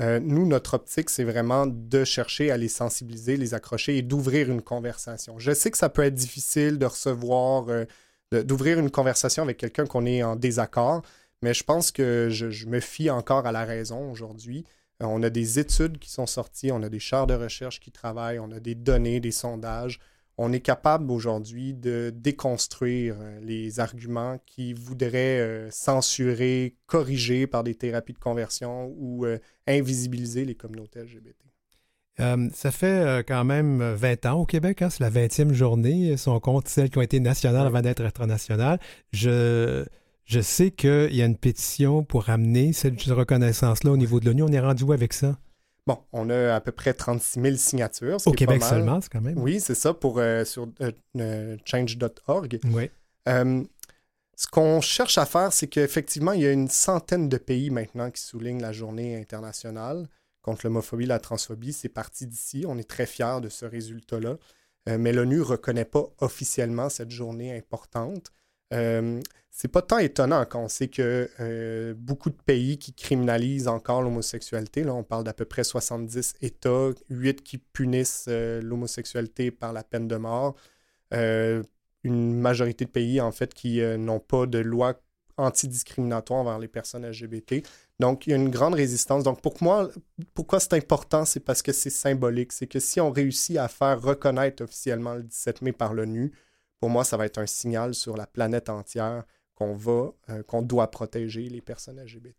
Euh, 0.00 0.18
nous, 0.18 0.44
notre 0.44 0.74
optique, 0.74 1.08
c'est 1.08 1.24
vraiment 1.24 1.66
de 1.68 2.02
chercher 2.02 2.50
à 2.50 2.56
les 2.56 2.68
sensibiliser, 2.68 3.36
les 3.36 3.54
accrocher 3.54 3.96
et 3.96 4.02
d'ouvrir 4.02 4.50
une 4.50 4.62
conversation. 4.62 5.38
Je 5.38 5.52
sais 5.52 5.70
que 5.70 5.78
ça 5.78 5.88
peut 5.88 6.02
être 6.02 6.14
difficile 6.14 6.78
de 6.78 6.86
recevoir, 6.86 7.66
euh, 7.68 7.84
d'ouvrir 8.42 8.80
une 8.80 8.90
conversation 8.90 9.44
avec 9.44 9.58
quelqu'un 9.58 9.86
qu'on 9.86 10.04
est 10.04 10.24
en 10.24 10.34
désaccord. 10.34 11.02
Mais 11.42 11.54
je 11.54 11.64
pense 11.64 11.90
que 11.90 12.28
je, 12.30 12.66
me 12.66 12.80
fie 12.80 13.10
encore 13.10 13.46
à 13.46 13.52
la 13.52 13.64
raison 13.64 14.10
aujourd'hui. 14.10 14.64
Euh, 15.02 15.06
on 15.06 15.22
a 15.22 15.30
des 15.30 15.58
études 15.58 15.98
qui 15.98 16.10
sont 16.10 16.26
sorties, 16.26 16.70
on 16.70 16.82
a 16.82 16.88
des 16.88 16.98
chars 16.98 17.26
de 17.26 17.34
recherche 17.34 17.80
qui 17.80 17.90
travaillent, 17.90 18.38
on 18.38 18.50
a 18.52 18.60
des 18.60 18.74
données, 18.74 19.20
des 19.20 19.30
sondages. 19.30 20.00
On 20.36 20.52
est 20.52 20.60
capable 20.60 21.10
aujourd'hui 21.10 21.74
de 21.74 22.12
déconstruire 22.14 23.16
euh, 23.20 23.40
les 23.42 23.80
arguments 23.80 24.38
qui 24.46 24.74
voudraient 24.74 25.40
euh, 25.40 25.70
censurer, 25.70 26.76
corriger 26.86 27.46
par 27.46 27.64
des 27.64 27.74
thérapies 27.74 28.12
de 28.12 28.18
conversion 28.18 28.94
ou 28.98 29.26
invisibiliser 29.66 30.44
les 30.44 30.54
communautés 30.54 31.00
LGBT. 31.00 32.52
ça 32.52 32.70
fait 32.70 33.24
quand 33.26 33.44
même 33.44 33.94
20 33.94 34.26
ans 34.26 34.40
au 34.40 34.46
Québec, 34.46 34.82
hein, 34.82 34.90
c'est 34.90 35.00
la 35.00 35.10
20e 35.10 35.54
journée, 35.54 36.18
si 36.18 36.28
on 36.28 36.38
compte 36.38 36.68
celles 36.68 36.90
qui 36.90 36.98
ont 36.98 37.02
été 37.02 37.18
nationales 37.18 37.66
avant 37.66 37.80
d'être 37.80 38.02
internationales. 38.02 38.78
Je, 39.12 39.86
je 40.30 40.40
sais 40.40 40.70
qu'il 40.70 41.12
y 41.12 41.22
a 41.22 41.26
une 41.26 41.36
pétition 41.36 42.04
pour 42.04 42.30
amener 42.30 42.72
cette 42.72 43.02
reconnaissance-là 43.02 43.90
au 43.90 43.96
niveau 43.96 44.20
de 44.20 44.26
l'ONU. 44.26 44.44
On 44.44 44.52
est 44.52 44.60
rendu 44.60 44.84
où 44.84 44.92
avec 44.92 45.12
ça? 45.12 45.36
Bon, 45.88 45.98
on 46.12 46.30
a 46.30 46.54
à 46.54 46.60
peu 46.60 46.70
près 46.70 46.94
36 46.94 47.40
000 47.40 47.56
signatures. 47.56 48.18
Au 48.24 48.30
Québec 48.30 48.62
seulement, 48.62 49.00
c'est 49.00 49.10
quand 49.10 49.20
même. 49.20 49.36
Oui, 49.36 49.58
c'est 49.58 49.74
ça, 49.74 49.92
pour, 49.92 50.20
euh, 50.20 50.44
sur 50.44 50.68
euh, 51.18 51.56
change.org. 51.64 52.60
Oui. 52.66 52.90
Euh, 53.28 53.64
ce 54.36 54.46
qu'on 54.46 54.80
cherche 54.80 55.18
à 55.18 55.26
faire, 55.26 55.52
c'est 55.52 55.66
qu'effectivement, 55.66 56.30
il 56.30 56.42
y 56.42 56.46
a 56.46 56.52
une 56.52 56.68
centaine 56.68 57.28
de 57.28 57.36
pays 57.36 57.70
maintenant 57.70 58.12
qui 58.12 58.22
soulignent 58.22 58.62
la 58.62 58.72
journée 58.72 59.16
internationale 59.16 60.06
contre 60.42 60.64
l'homophobie 60.64 61.04
et 61.04 61.08
la 61.08 61.18
transphobie. 61.18 61.72
C'est 61.72 61.88
parti 61.88 62.28
d'ici. 62.28 62.64
On 62.68 62.78
est 62.78 62.88
très 62.88 63.06
fiers 63.06 63.40
de 63.42 63.48
ce 63.48 63.64
résultat-là. 63.66 64.36
mais 64.86 65.12
l'ONU 65.12 65.38
ne 65.38 65.42
reconnaît 65.42 65.84
pas 65.84 66.04
officiellement 66.20 66.88
cette 66.88 67.10
journée 67.10 67.56
importante. 67.56 68.30
Euh, 68.72 69.20
c'est 69.50 69.68
pas 69.68 69.82
tant 69.82 69.98
étonnant 69.98 70.44
quand 70.48 70.62
on 70.62 70.68
sait 70.68 70.88
que 70.88 71.28
euh, 71.40 71.94
beaucoup 71.96 72.30
de 72.30 72.36
pays 72.36 72.78
qui 72.78 72.92
criminalisent 72.92 73.68
encore 73.68 74.00
l'homosexualité, 74.00 74.84
là 74.84 74.94
on 74.94 75.02
parle 75.02 75.24
d'à 75.24 75.34
peu 75.34 75.44
près 75.44 75.64
70 75.64 76.34
États, 76.40 76.90
8 77.10 77.42
qui 77.42 77.58
punissent 77.58 78.26
euh, 78.28 78.62
l'homosexualité 78.62 79.50
par 79.50 79.72
la 79.72 79.82
peine 79.82 80.08
de 80.08 80.16
mort, 80.16 80.54
une 81.12 82.34
majorité 82.34 82.84
de 82.84 82.90
pays 82.90 83.20
en 83.20 83.32
fait 83.32 83.52
qui 83.52 83.80
n'ont 83.98 84.20
pas 84.20 84.46
de 84.46 84.58
loi 84.58 85.00
antidiscriminatoire 85.36 86.40
envers 86.40 86.58
les 86.58 86.68
personnes 86.68 87.06
LGBT. 87.06 87.62
Donc, 87.98 88.26
il 88.26 88.30
y 88.30 88.32
a 88.32 88.36
une 88.36 88.50
grande 88.50 88.74
résistance. 88.74 89.24
Donc, 89.24 89.40
pour 89.40 89.54
moi, 89.62 89.90
pourquoi 90.34 90.60
c'est 90.60 90.74
important, 90.74 91.24
c'est 91.24 91.40
parce 91.40 91.62
que 91.62 91.72
c'est 91.72 91.90
symbolique. 91.90 92.52
C'est 92.52 92.66
que 92.66 92.78
si 92.78 93.00
on 93.00 93.10
réussit 93.10 93.56
à 93.56 93.68
faire 93.68 94.00
reconnaître 94.00 94.62
officiellement 94.62 95.14
le 95.14 95.22
17 95.22 95.62
mai 95.62 95.72
par 95.72 95.94
l'ONU, 95.94 96.32
pour 96.80 96.90
moi, 96.90 97.04
ça 97.04 97.16
va 97.16 97.26
être 97.26 97.38
un 97.38 97.46
signal 97.46 97.94
sur 97.94 98.16
la 98.16 98.26
planète 98.26 98.68
entière 98.70 99.24
qu'on 99.54 99.74
va, 99.74 100.12
euh, 100.30 100.42
qu'on 100.42 100.62
doit 100.62 100.90
protéger 100.90 101.48
les 101.48 101.60
personnes 101.60 102.00
LGBT. 102.00 102.34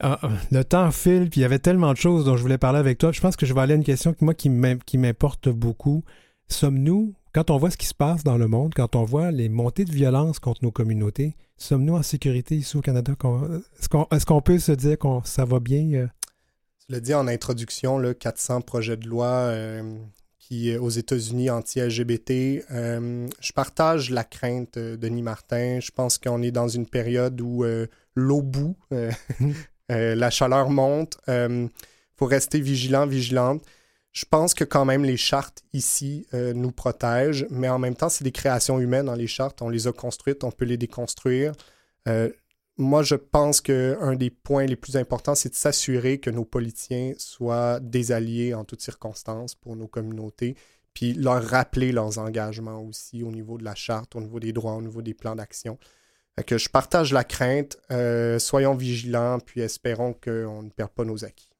Ah, 0.00 0.18
ah, 0.20 0.30
le 0.50 0.64
temps 0.64 0.90
file, 0.90 1.30
puis 1.30 1.40
il 1.40 1.42
y 1.42 1.46
avait 1.46 1.60
tellement 1.60 1.92
de 1.92 1.96
choses 1.96 2.24
dont 2.24 2.36
je 2.36 2.42
voulais 2.42 2.58
parler 2.58 2.80
avec 2.80 2.98
toi. 2.98 3.12
Je 3.12 3.20
pense 3.20 3.36
que 3.36 3.46
je 3.46 3.54
vais 3.54 3.60
aller 3.60 3.74
à 3.74 3.76
une 3.76 3.84
question 3.84 4.12
qui, 4.12 4.24
moi, 4.50 4.74
qui 4.84 4.98
m'importe 4.98 5.48
beaucoup. 5.48 6.02
Sommes-nous, 6.48 7.14
quand 7.32 7.50
on 7.50 7.56
voit 7.56 7.70
ce 7.70 7.76
qui 7.76 7.86
se 7.86 7.94
passe 7.94 8.24
dans 8.24 8.36
le 8.36 8.48
monde, 8.48 8.74
quand 8.74 8.96
on 8.96 9.04
voit 9.04 9.30
les 9.30 9.48
montées 9.48 9.84
de 9.84 9.92
violence 9.92 10.40
contre 10.40 10.64
nos 10.64 10.72
communautés, 10.72 11.36
sommes-nous 11.56 11.94
en 11.94 12.02
sécurité 12.02 12.56
ici 12.56 12.76
au 12.76 12.80
Canada? 12.80 13.12
Est-ce 14.10 14.26
qu'on 14.26 14.42
peut 14.42 14.58
se 14.58 14.72
dire 14.72 14.98
que 14.98 15.08
ça 15.22 15.44
va 15.44 15.60
bien? 15.60 15.92
Euh? 15.92 16.08
Tu 16.84 16.92
l'as 16.92 17.00
dit 17.00 17.14
en 17.14 17.28
introduction, 17.28 17.98
là, 17.98 18.12
400 18.12 18.62
projets 18.62 18.96
de 18.96 19.08
loi 19.08 19.28
euh, 19.28 19.96
aux 20.80 20.90
États-Unis 20.90 21.50
anti-LGBT. 21.50 22.64
Euh, 22.70 23.26
je 23.40 23.52
partage 23.52 24.10
la 24.10 24.24
crainte 24.24 24.78
de 24.78 24.96
Denis 24.96 25.22
Martin. 25.22 25.80
Je 25.80 25.90
pense 25.90 26.18
qu'on 26.18 26.42
est 26.42 26.50
dans 26.50 26.68
une 26.68 26.86
période 26.86 27.40
où 27.40 27.64
euh, 27.64 27.86
l'eau 28.14 28.42
bout, 28.42 28.76
euh, 28.92 29.10
la 29.88 30.30
chaleur 30.30 30.70
monte. 30.70 31.18
Il 31.28 31.68
faut 32.16 32.26
rester 32.26 32.60
vigilant, 32.60 33.06
vigilante. 33.06 33.62
Je 34.12 34.26
pense 34.26 34.52
que 34.52 34.64
quand 34.64 34.84
même 34.84 35.04
les 35.04 35.16
chartes 35.16 35.62
ici 35.72 36.26
nous 36.32 36.70
protègent, 36.70 37.46
mais 37.48 37.70
en 37.70 37.78
même 37.78 37.94
temps, 37.96 38.10
c'est 38.10 38.24
des 38.24 38.32
créations 38.32 38.78
humaines 38.78 39.06
dans 39.06 39.14
les 39.14 39.26
chartes. 39.26 39.62
On 39.62 39.70
les 39.70 39.86
a 39.86 39.92
construites, 39.92 40.44
on 40.44 40.50
peut 40.50 40.66
les 40.66 40.76
déconstruire 40.76 41.54
moi, 42.82 43.02
je 43.02 43.14
pense 43.14 43.60
qu'un 43.60 44.14
des 44.14 44.30
points 44.30 44.66
les 44.66 44.76
plus 44.76 44.96
importants, 44.96 45.34
c'est 45.34 45.50
de 45.50 45.54
s'assurer 45.54 46.18
que 46.18 46.30
nos 46.30 46.44
politiciens 46.44 47.14
soient 47.18 47.80
des 47.80 48.12
alliés 48.12 48.54
en 48.54 48.64
toutes 48.64 48.82
circonstances 48.82 49.54
pour 49.54 49.76
nos 49.76 49.88
communautés, 49.88 50.56
puis 50.94 51.14
leur 51.14 51.42
rappeler 51.42 51.92
leurs 51.92 52.18
engagements 52.18 52.82
aussi 52.82 53.22
au 53.22 53.30
niveau 53.30 53.58
de 53.58 53.64
la 53.64 53.74
charte, 53.74 54.14
au 54.16 54.20
niveau 54.20 54.40
des 54.40 54.52
droits, 54.52 54.74
au 54.74 54.82
niveau 54.82 55.02
des 55.02 55.14
plans 55.14 55.34
d'action. 55.34 55.78
Que 56.46 56.56
je 56.56 56.68
partage 56.68 57.12
la 57.12 57.24
crainte, 57.24 57.76
euh, 57.90 58.38
soyons 58.38 58.74
vigilants, 58.74 59.38
puis 59.38 59.60
espérons 59.60 60.14
qu'on 60.14 60.62
ne 60.62 60.70
perd 60.70 60.90
pas 60.90 61.04
nos 61.04 61.24
acquis. 61.24 61.50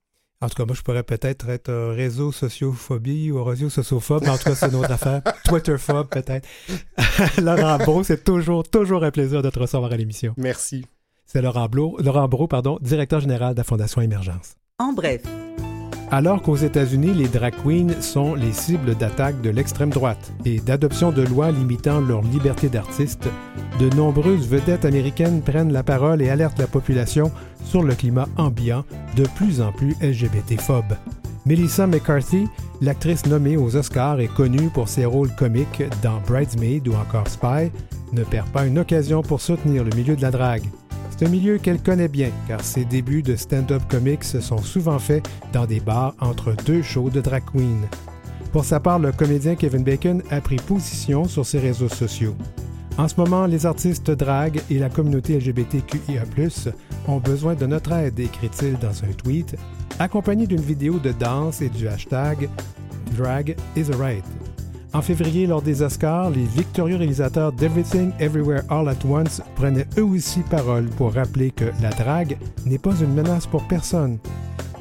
En 0.42 0.48
tout 0.48 0.56
cas, 0.56 0.64
moi, 0.64 0.74
je 0.74 0.82
pourrais 0.82 1.04
peut-être 1.04 1.48
être 1.50 1.72
réseau 1.92 2.32
sociophobie 2.32 3.30
ou 3.30 3.44
réseau 3.44 3.70
sociophobe, 3.70 4.24
mais 4.24 4.30
en 4.30 4.36
tout 4.36 4.44
cas, 4.44 4.56
c'est 4.56 4.68
une 4.70 4.74
autre 4.74 4.90
affaire. 4.90 5.22
Twitterphobe, 5.44 6.08
peut-être. 6.08 6.48
Laurent 7.40 7.78
Beau, 7.78 8.02
c'est 8.02 8.24
toujours, 8.24 8.68
toujours 8.68 9.04
un 9.04 9.12
plaisir 9.12 9.40
de 9.40 9.50
te 9.50 9.58
recevoir 9.60 9.92
à 9.92 9.96
l'émission. 9.96 10.34
Merci. 10.36 10.84
C'est 11.32 11.40
Laurent, 11.40 11.66
Laurent 11.98 12.28
pardon, 12.46 12.76
directeur 12.82 13.20
général 13.20 13.54
de 13.54 13.60
la 13.60 13.64
Fondation 13.64 14.02
Émergence. 14.02 14.56
En 14.78 14.92
bref. 14.92 15.22
Alors 16.10 16.42
qu'aux 16.42 16.56
États-Unis, 16.56 17.14
les 17.14 17.26
drag 17.26 17.54
queens 17.64 18.02
sont 18.02 18.34
les 18.34 18.52
cibles 18.52 18.94
d'attaques 18.96 19.40
de 19.40 19.48
l'extrême 19.48 19.88
droite 19.88 20.30
et 20.44 20.60
d'adoption 20.60 21.10
de 21.10 21.22
lois 21.22 21.50
limitant 21.50 22.02
leur 22.02 22.20
liberté 22.20 22.68
d'artiste, 22.68 23.30
de 23.80 23.88
nombreuses 23.96 24.46
vedettes 24.46 24.84
américaines 24.84 25.40
prennent 25.40 25.72
la 25.72 25.82
parole 25.82 26.20
et 26.20 26.28
alertent 26.28 26.58
la 26.58 26.66
population 26.66 27.32
sur 27.64 27.82
le 27.82 27.94
climat 27.94 28.28
ambiant 28.36 28.84
de 29.16 29.26
plus 29.34 29.62
en 29.62 29.72
plus 29.72 29.96
LGBT-phobe. 30.02 30.98
Melissa 31.46 31.86
McCarthy, 31.86 32.46
l'actrice 32.82 33.24
nommée 33.24 33.56
aux 33.56 33.74
Oscars 33.74 34.20
et 34.20 34.28
connue 34.28 34.68
pour 34.68 34.86
ses 34.86 35.06
rôles 35.06 35.34
comiques 35.34 35.82
dans 36.02 36.20
Bridesmaid 36.26 36.86
ou 36.88 36.92
encore 36.92 37.28
Spy, 37.28 37.72
ne 38.12 38.24
perd 38.24 38.48
pas 38.48 38.66
une 38.66 38.78
occasion 38.78 39.22
pour 39.22 39.40
soutenir 39.40 39.84
le 39.84 39.94
milieu 39.96 40.16
de 40.16 40.22
la 40.22 40.30
drague. 40.30 40.68
C'est 41.10 41.26
un 41.26 41.30
milieu 41.30 41.58
qu'elle 41.58 41.82
connaît 41.82 42.08
bien, 42.08 42.30
car 42.48 42.62
ses 42.62 42.84
débuts 42.84 43.22
de 43.22 43.36
stand-up 43.36 43.82
comics 43.88 44.24
se 44.24 44.40
sont 44.40 44.58
souvent 44.58 44.98
faits 44.98 45.28
dans 45.52 45.66
des 45.66 45.80
bars 45.80 46.14
entre 46.20 46.54
deux 46.64 46.82
shows 46.82 47.10
de 47.10 47.20
drag 47.20 47.42
queen. 47.44 47.86
Pour 48.52 48.64
sa 48.64 48.80
part, 48.80 48.98
le 48.98 49.12
comédien 49.12 49.54
Kevin 49.54 49.84
Bacon 49.84 50.22
a 50.30 50.40
pris 50.40 50.56
position 50.56 51.24
sur 51.24 51.46
ses 51.46 51.58
réseaux 51.58 51.88
sociaux. 51.88 52.34
En 52.98 53.08
ce 53.08 53.14
moment, 53.16 53.46
les 53.46 53.64
artistes 53.64 54.10
drag 54.10 54.60
et 54.70 54.78
la 54.78 54.90
communauté 54.90 55.38
LGBTQIA+, 55.38 56.24
ont 57.08 57.18
besoin 57.18 57.54
de 57.54 57.66
notre 57.66 57.92
aide, 57.92 58.20
écrit-il 58.20 58.78
dans 58.78 59.04
un 59.04 59.12
tweet, 59.16 59.56
accompagné 59.98 60.46
d'une 60.46 60.60
vidéo 60.60 60.98
de 60.98 61.12
danse 61.12 61.62
et 61.62 61.70
du 61.70 61.88
hashtag 61.88 62.48
Drag 63.16 63.56
is 63.76 63.90
a 63.90 63.96
right. 63.96 64.24
En 64.94 65.00
février, 65.00 65.46
lors 65.46 65.62
des 65.62 65.80
Oscars, 65.80 66.30
les 66.30 66.44
victorieux 66.44 66.96
réalisateurs 66.96 67.52
d'Everything 67.52 68.12
Everywhere 68.18 68.62
All 68.68 68.88
at 68.88 69.06
Once 69.08 69.40
prenaient 69.54 69.86
eux 69.96 70.04
aussi 70.04 70.40
parole 70.40 70.84
pour 70.84 71.14
rappeler 71.14 71.50
que 71.50 71.64
la 71.80 71.88
drague 71.90 72.36
n'est 72.66 72.78
pas 72.78 72.94
une 73.00 73.14
menace 73.14 73.46
pour 73.46 73.66
personne. 73.66 74.18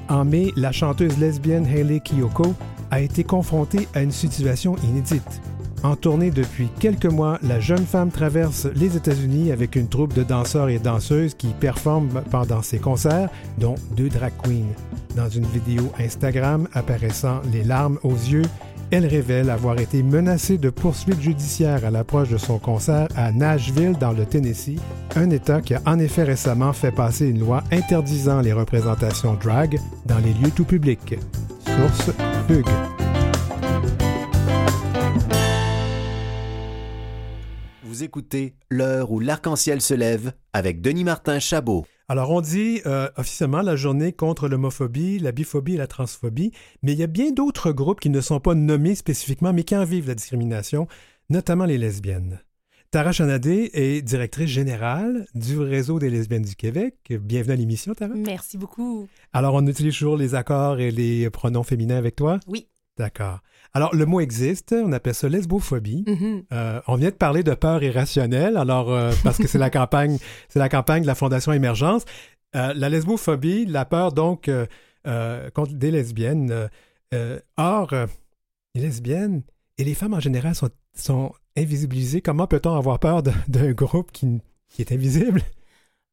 En 0.09 0.25
mai, 0.25 0.51
la 0.57 0.73
chanteuse 0.73 1.17
lesbienne 1.17 1.65
Hayley 1.65 2.01
Kiyoko 2.01 2.53
a 2.91 2.99
été 2.99 3.23
confrontée 3.23 3.87
à 3.93 4.01
une 4.01 4.11
situation 4.11 4.75
inédite. 4.83 5.41
En 5.83 5.95
tournée 5.95 6.29
depuis 6.29 6.67
quelques 6.79 7.05
mois, 7.05 7.39
la 7.41 7.59
jeune 7.59 7.85
femme 7.85 8.11
traverse 8.11 8.67
les 8.75 8.97
États-Unis 8.97 9.51
avec 9.51 9.75
une 9.75 9.87
troupe 9.87 10.13
de 10.13 10.23
danseurs 10.23 10.69
et 10.69 10.77
danseuses 10.77 11.33
qui 11.33 11.47
performent 11.59 12.21
pendant 12.29 12.61
ses 12.61 12.77
concerts, 12.77 13.29
dont 13.57 13.75
deux 13.95 14.09
drag 14.09 14.33
queens. 14.43 14.75
Dans 15.15 15.29
une 15.29 15.45
vidéo 15.45 15.91
Instagram 15.99 16.67
apparaissant 16.73 17.41
les 17.51 17.63
larmes 17.63 17.97
aux 18.03 18.13
yeux, 18.13 18.45
elle 18.91 19.05
révèle 19.05 19.49
avoir 19.49 19.79
été 19.79 20.03
menacée 20.03 20.57
de 20.57 20.69
poursuites 20.69 21.21
judiciaires 21.21 21.85
à 21.85 21.91
l'approche 21.91 22.29
de 22.29 22.37
son 22.37 22.59
concert 22.59 23.07
à 23.15 23.31
Nashville, 23.31 23.97
dans 23.97 24.11
le 24.11 24.25
Tennessee, 24.25 24.79
un 25.15 25.29
État 25.29 25.61
qui 25.61 25.73
a 25.73 25.81
en 25.85 25.97
effet 25.97 26.23
récemment 26.23 26.73
fait 26.73 26.91
passer 26.91 27.27
une 27.27 27.39
loi 27.39 27.63
interdisant 27.71 28.41
les 28.41 28.53
représentations 28.53 29.35
drag 29.35 29.79
dans 30.05 30.19
les 30.19 30.33
lieux 30.33 30.51
tout 30.53 30.65
publics. 30.65 31.15
Source 31.65 32.11
Hugues. 32.49 32.65
Vous 37.83 38.03
écoutez 38.03 38.55
L'heure 38.69 39.11
où 39.11 39.19
l'arc-en-ciel 39.19 39.81
se 39.81 39.93
lève 39.93 40.33
avec 40.53 40.81
Denis 40.81 41.03
Martin 41.03 41.39
Chabot. 41.39 41.85
Alors, 42.11 42.31
on 42.31 42.41
dit 42.41 42.81
euh, 42.85 43.07
officiellement 43.15 43.61
la 43.61 43.77
journée 43.77 44.11
contre 44.11 44.49
l'homophobie, 44.49 45.17
la 45.17 45.31
biphobie 45.31 45.75
et 45.75 45.77
la 45.77 45.87
transphobie, 45.87 46.51
mais 46.83 46.91
il 46.91 46.99
y 46.99 47.03
a 47.03 47.07
bien 47.07 47.31
d'autres 47.31 47.71
groupes 47.71 48.01
qui 48.01 48.09
ne 48.09 48.19
sont 48.19 48.41
pas 48.41 48.53
nommés 48.53 48.95
spécifiquement, 48.95 49.53
mais 49.53 49.63
qui 49.63 49.77
en 49.77 49.85
vivent 49.85 50.09
la 50.09 50.15
discrimination, 50.15 50.89
notamment 51.29 51.63
les 51.63 51.77
lesbiennes. 51.77 52.41
Tara 52.89 53.13
Chanadé 53.13 53.69
est 53.71 54.01
directrice 54.01 54.49
générale 54.49 55.25
du 55.35 55.57
Réseau 55.57 55.99
des 55.99 56.09
lesbiennes 56.09 56.41
du 56.41 56.57
Québec. 56.57 56.97
Bienvenue 57.09 57.53
à 57.53 57.55
l'émission, 57.55 57.93
Tara. 57.93 58.13
Merci 58.13 58.57
beaucoup. 58.57 59.07
Alors, 59.31 59.53
on 59.53 59.65
utilise 59.65 59.97
toujours 59.97 60.17
les 60.17 60.35
accords 60.35 60.81
et 60.81 60.91
les 60.91 61.29
pronoms 61.29 61.63
féminins 61.63 61.95
avec 61.95 62.17
toi? 62.17 62.41
Oui. 62.45 62.67
D'accord. 62.97 63.39
Alors, 63.73 63.95
le 63.95 64.05
mot 64.05 64.19
existe, 64.19 64.73
on 64.73 64.91
appelle 64.91 65.15
ça 65.15 65.29
lesbophobie. 65.29 66.03
Mhm. 66.07 66.43
Euh, 66.51 66.81
on 66.87 66.95
vient 66.95 67.09
de 67.09 67.15
parler 67.15 67.43
de 67.43 67.53
peur 67.53 67.83
irrationnelle, 67.83 68.57
alors 68.57 68.91
euh, 68.91 69.11
parce 69.23 69.37
que 69.37 69.47
c'est 69.47 69.57
la 69.57 69.69
campagne, 69.69 70.17
c'est 70.49 70.59
la 70.59 70.69
campagne 70.69 71.03
de 71.03 71.07
la 71.07 71.15
Fondation 71.15 71.53
Émergence. 71.53 72.03
Euh, 72.55 72.73
la 72.75 72.89
lesbophobie, 72.89 73.65
la 73.65 73.85
peur 73.85 74.11
donc 74.11 74.49
contre 75.53 75.73
des 75.73 75.91
lesbiennes. 75.91 76.69
or, 77.57 77.93
les 78.75 78.81
lesbiennes 78.81 79.41
et 79.77 79.83
les 79.83 79.93
femmes 79.93 80.13
en 80.13 80.19
général 80.19 80.55
sont, 80.55 80.69
sont 80.93 81.33
invisibilisées. 81.57 82.21
Comment 82.21 82.47
peut-on 82.47 82.75
avoir 82.75 82.99
peur 82.99 83.23
d'un 83.23 83.71
groupe 83.71 84.11
qui, 84.11 84.41
qui 84.69 84.81
est 84.81 84.91
invisible? 84.91 85.41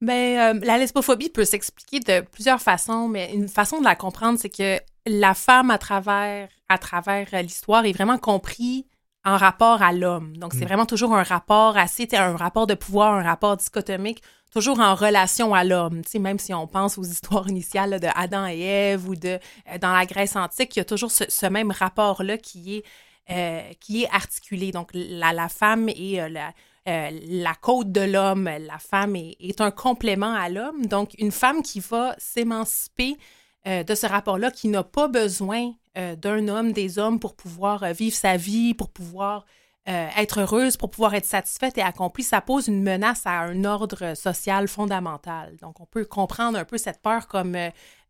Ben, 0.00 0.56
euh, 0.56 0.60
la 0.64 0.78
lesbophobie 0.78 1.28
peut 1.28 1.44
s'expliquer 1.44 1.98
de 2.00 2.20
plusieurs 2.20 2.60
façons, 2.60 3.08
mais 3.08 3.32
une 3.34 3.48
façon 3.48 3.80
de 3.80 3.84
la 3.84 3.96
comprendre, 3.96 4.38
c'est 4.38 4.48
que 4.48 4.78
la 5.08 5.34
femme, 5.34 5.70
à 5.70 5.78
travers, 5.78 6.48
à 6.68 6.78
travers 6.78 7.26
euh, 7.32 7.42
l'histoire, 7.42 7.84
est 7.84 7.92
vraiment 7.92 8.18
compris 8.18 8.86
en 9.24 9.36
rapport 9.36 9.82
à 9.82 9.92
l'homme. 9.92 10.36
Donc, 10.36 10.52
c'est 10.54 10.60
Mm. 10.64 10.68
vraiment 10.68 10.86
toujours 10.86 11.14
un 11.14 11.22
rapport 11.22 11.76
assez, 11.76 12.08
un 12.12 12.36
rapport 12.36 12.66
de 12.66 12.74
pouvoir, 12.74 13.14
un 13.14 13.22
rapport 13.22 13.56
dichotomique, 13.56 14.22
toujours 14.52 14.80
en 14.80 14.94
relation 14.94 15.54
à 15.54 15.64
l'homme. 15.64 16.02
Même 16.18 16.38
si 16.38 16.54
on 16.54 16.66
pense 16.66 16.96
aux 16.98 17.04
histoires 17.04 17.48
initiales 17.48 17.90
là, 17.90 17.98
de 17.98 18.08
Adam 18.14 18.46
et 18.46 18.60
Ève 18.60 19.08
ou 19.08 19.16
de 19.16 19.38
euh, 19.70 19.78
dans 19.80 19.92
la 19.92 20.06
Grèce 20.06 20.36
antique, 20.36 20.76
il 20.76 20.78
y 20.78 20.82
a 20.82 20.84
toujours 20.84 21.10
ce, 21.10 21.24
ce 21.28 21.46
même 21.46 21.70
rapport-là 21.70 22.38
qui 22.38 22.76
est 22.76 22.84
euh, 23.30 23.60
qui 23.80 24.04
est 24.04 24.08
articulé. 24.10 24.72
Donc, 24.72 24.88
la, 24.94 25.34
la 25.34 25.50
femme 25.50 25.90
est 25.90 26.18
euh, 26.18 26.30
la, 26.30 26.52
euh, 26.88 27.10
la 27.28 27.54
côte 27.54 27.92
de 27.92 28.00
l'homme, 28.00 28.44
la 28.44 28.78
femme 28.78 29.16
est, 29.16 29.36
est 29.38 29.60
un 29.60 29.70
complément 29.70 30.32
à 30.32 30.48
l'homme. 30.48 30.86
Donc, 30.86 31.10
une 31.18 31.32
femme 31.32 31.62
qui 31.62 31.80
va 31.80 32.14
s'émanciper 32.16 33.18
euh, 33.68 33.82
de 33.82 33.94
ce 33.94 34.06
rapport-là, 34.06 34.50
qui 34.50 34.68
n'a 34.68 34.82
pas 34.82 35.08
besoin 35.08 35.74
euh, 35.98 36.16
d'un 36.16 36.48
homme, 36.48 36.72
des 36.72 36.98
hommes 36.98 37.20
pour 37.20 37.34
pouvoir 37.36 37.82
euh, 37.82 37.92
vivre 37.92 38.16
sa 38.16 38.36
vie, 38.36 38.72
pour 38.74 38.90
pouvoir 38.90 39.44
être 39.90 40.40
heureuse, 40.40 40.76
pour 40.76 40.90
pouvoir 40.90 41.14
être 41.14 41.24
satisfaite 41.24 41.78
et 41.78 41.80
accomplie, 41.80 42.22
ça 42.22 42.42
pose 42.42 42.68
une 42.68 42.82
menace 42.82 43.22
à 43.24 43.40
un 43.40 43.64
ordre 43.64 44.12
social 44.14 44.68
fondamental. 44.68 45.56
Donc, 45.62 45.80
on 45.80 45.86
peut 45.86 46.04
comprendre 46.04 46.58
un 46.58 46.66
peu 46.66 46.76
cette 46.76 47.00
peur 47.00 47.26
comme 47.26 47.56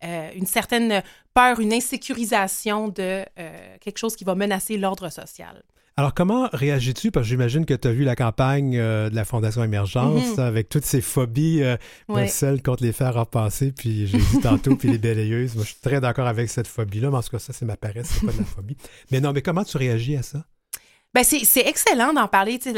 une 0.02 0.46
certaine 0.46 1.04
peur, 1.34 1.60
une 1.60 1.72
insécurisation 1.72 2.88
de 2.88 3.24
quelque 3.78 3.98
chose 3.98 4.16
qui 4.16 4.24
va 4.24 4.34
menacer 4.34 4.76
l'ordre 4.76 5.08
social. 5.08 5.62
Alors, 5.98 6.14
comment 6.14 6.48
réagis-tu? 6.52 7.10
Parce 7.10 7.24
que 7.26 7.30
j'imagine 7.30 7.66
que 7.66 7.74
tu 7.74 7.88
as 7.88 7.90
vu 7.92 8.04
la 8.04 8.14
campagne 8.14 8.78
euh, 8.78 9.10
de 9.10 9.16
la 9.16 9.24
Fondation 9.24 9.64
Émergence 9.64 10.36
Mhm. 10.36 10.44
avec 10.44 10.68
toutes 10.68 10.84
ces 10.84 11.00
phobies, 11.00 11.60
euh, 11.60 11.76
Ouais. 12.08 12.28
celles 12.28 12.62
contre 12.62 12.84
les 12.84 12.92
fers 12.92 13.12
repasser, 13.14 13.72
puis 13.72 14.06
j'ai 14.06 14.18
dit 14.18 14.38
tantôt, 14.40 14.76
puis 14.76 14.88
les 14.92 14.98
balayeuses. 14.98 15.56
Moi, 15.56 15.64
je 15.64 15.70
suis 15.70 15.80
très 15.80 16.00
d'accord 16.00 16.28
avec 16.28 16.50
cette 16.50 16.68
phobie-là, 16.68 17.10
mais 17.10 17.16
en 17.16 17.22
tout 17.22 17.30
cas, 17.30 17.40
ça, 17.40 17.52
c'est 17.52 17.64
ma 17.64 17.76
paresse, 17.76 18.10
c'est 18.12 18.24
pas 18.24 18.30
de 18.32 18.38
la 18.38 18.44
phobie. 18.44 18.76
Mais 19.10 19.20
non, 19.20 19.32
mais 19.32 19.42
comment 19.42 19.64
tu 19.64 19.76
réagis 19.76 20.14
à 20.16 20.22
ça? 20.22 20.44
Ben 21.14 21.24
c'est, 21.24 21.66
excellent 21.66 22.12
d'en 22.12 22.28
parler, 22.28 22.58
de, 22.58 22.68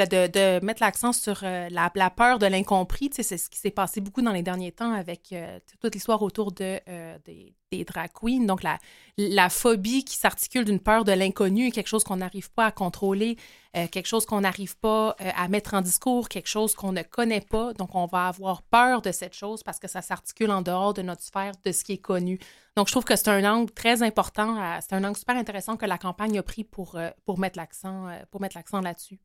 de 0.63 0.65
mettre 0.65 0.83
l'accent 0.83 1.13
sur 1.13 1.41
euh, 1.43 1.69
la, 1.71 1.93
la 1.95 2.09
peur 2.09 2.39
de 2.39 2.47
l'incompris. 2.47 3.11
C'est 3.13 3.23
ce 3.37 3.51
qui 3.51 3.59
s'est 3.59 3.71
passé 3.71 4.01
beaucoup 4.01 4.23
dans 4.23 4.33
les 4.33 4.43
derniers 4.43 4.73
temps 4.73 4.95
avec 4.95 5.25
euh, 5.33 5.59
toute 5.83 5.95
l'histoire 5.95 6.23
autour 6.23 6.53
de, 6.53 6.81
euh, 6.89 7.19
des, 7.27 7.53
des 7.71 7.85
drag 7.85 8.11
queens. 8.13 8.47
Donc, 8.47 8.63
la, 8.63 8.79
la 9.17 9.49
phobie 9.49 10.05
qui 10.05 10.17
s'articule 10.17 10.65
d'une 10.65 10.81
peur 10.81 11.05
de 11.05 11.13
l'inconnu, 11.13 11.71
quelque 11.71 11.87
chose 11.87 12.05
qu'on 12.05 12.17
n'arrive 12.17 12.51
pas 12.51 12.67
à 12.67 12.71
contrôler, 12.73 13.37
euh, 13.77 13.87
quelque 13.87 14.07
chose 14.07 14.27
qu'on 14.27 14.41
n'arrive 14.41 14.77
pas 14.79 15.15
euh, 15.21 15.31
à 15.37 15.49
mettre 15.49 15.75
en 15.75 15.81
discours, 15.81 16.29
quelque 16.29 16.49
chose 16.49 16.75
qu'on 16.75 16.93
ne 16.93 17.03
connaît 17.03 17.41
pas. 17.41 17.73
Donc, 17.75 17.95
on 17.95 18.07
va 18.07 18.29
avoir 18.29 18.63
peur 18.63 19.03
de 19.03 19.13
cette 19.13 19.35
chose 19.35 19.63
parce 19.63 19.79
que 19.79 19.89
ça 19.89 20.03
s'articule 20.03 20.51
en 20.51 20.63
dehors 20.63 20.95
de 20.95 21.03
notre 21.03 21.23
sphère, 21.23 21.53
de 21.65 21.71
ce 21.73 21.85
qui 21.85 21.93
est 21.93 21.99
connu. 21.99 22.39
Donc, 22.77 22.89
je 22.89 22.93
trouve 22.93 23.05
que 23.05 23.15
c'est 23.17 23.29
un 23.29 23.45
angle 23.53 23.71
très 23.73 24.03
important, 24.03 24.57
à- 24.61 24.81
c'est 24.81 24.95
un 24.95 25.05
angle 25.05 25.17
super 25.17 25.37
intéressant 25.37 25.77
que 25.77 25.87
la 25.87 25.99
campagne 25.99 26.39
a 26.39 26.43
pris 26.43 26.65
pour, 26.65 26.97
euh, 26.97 27.11
pour 27.25 27.39
mettre 27.39 27.59
l'accent 27.59 28.09
euh, 28.09 28.81
là-dessus. 28.83 29.19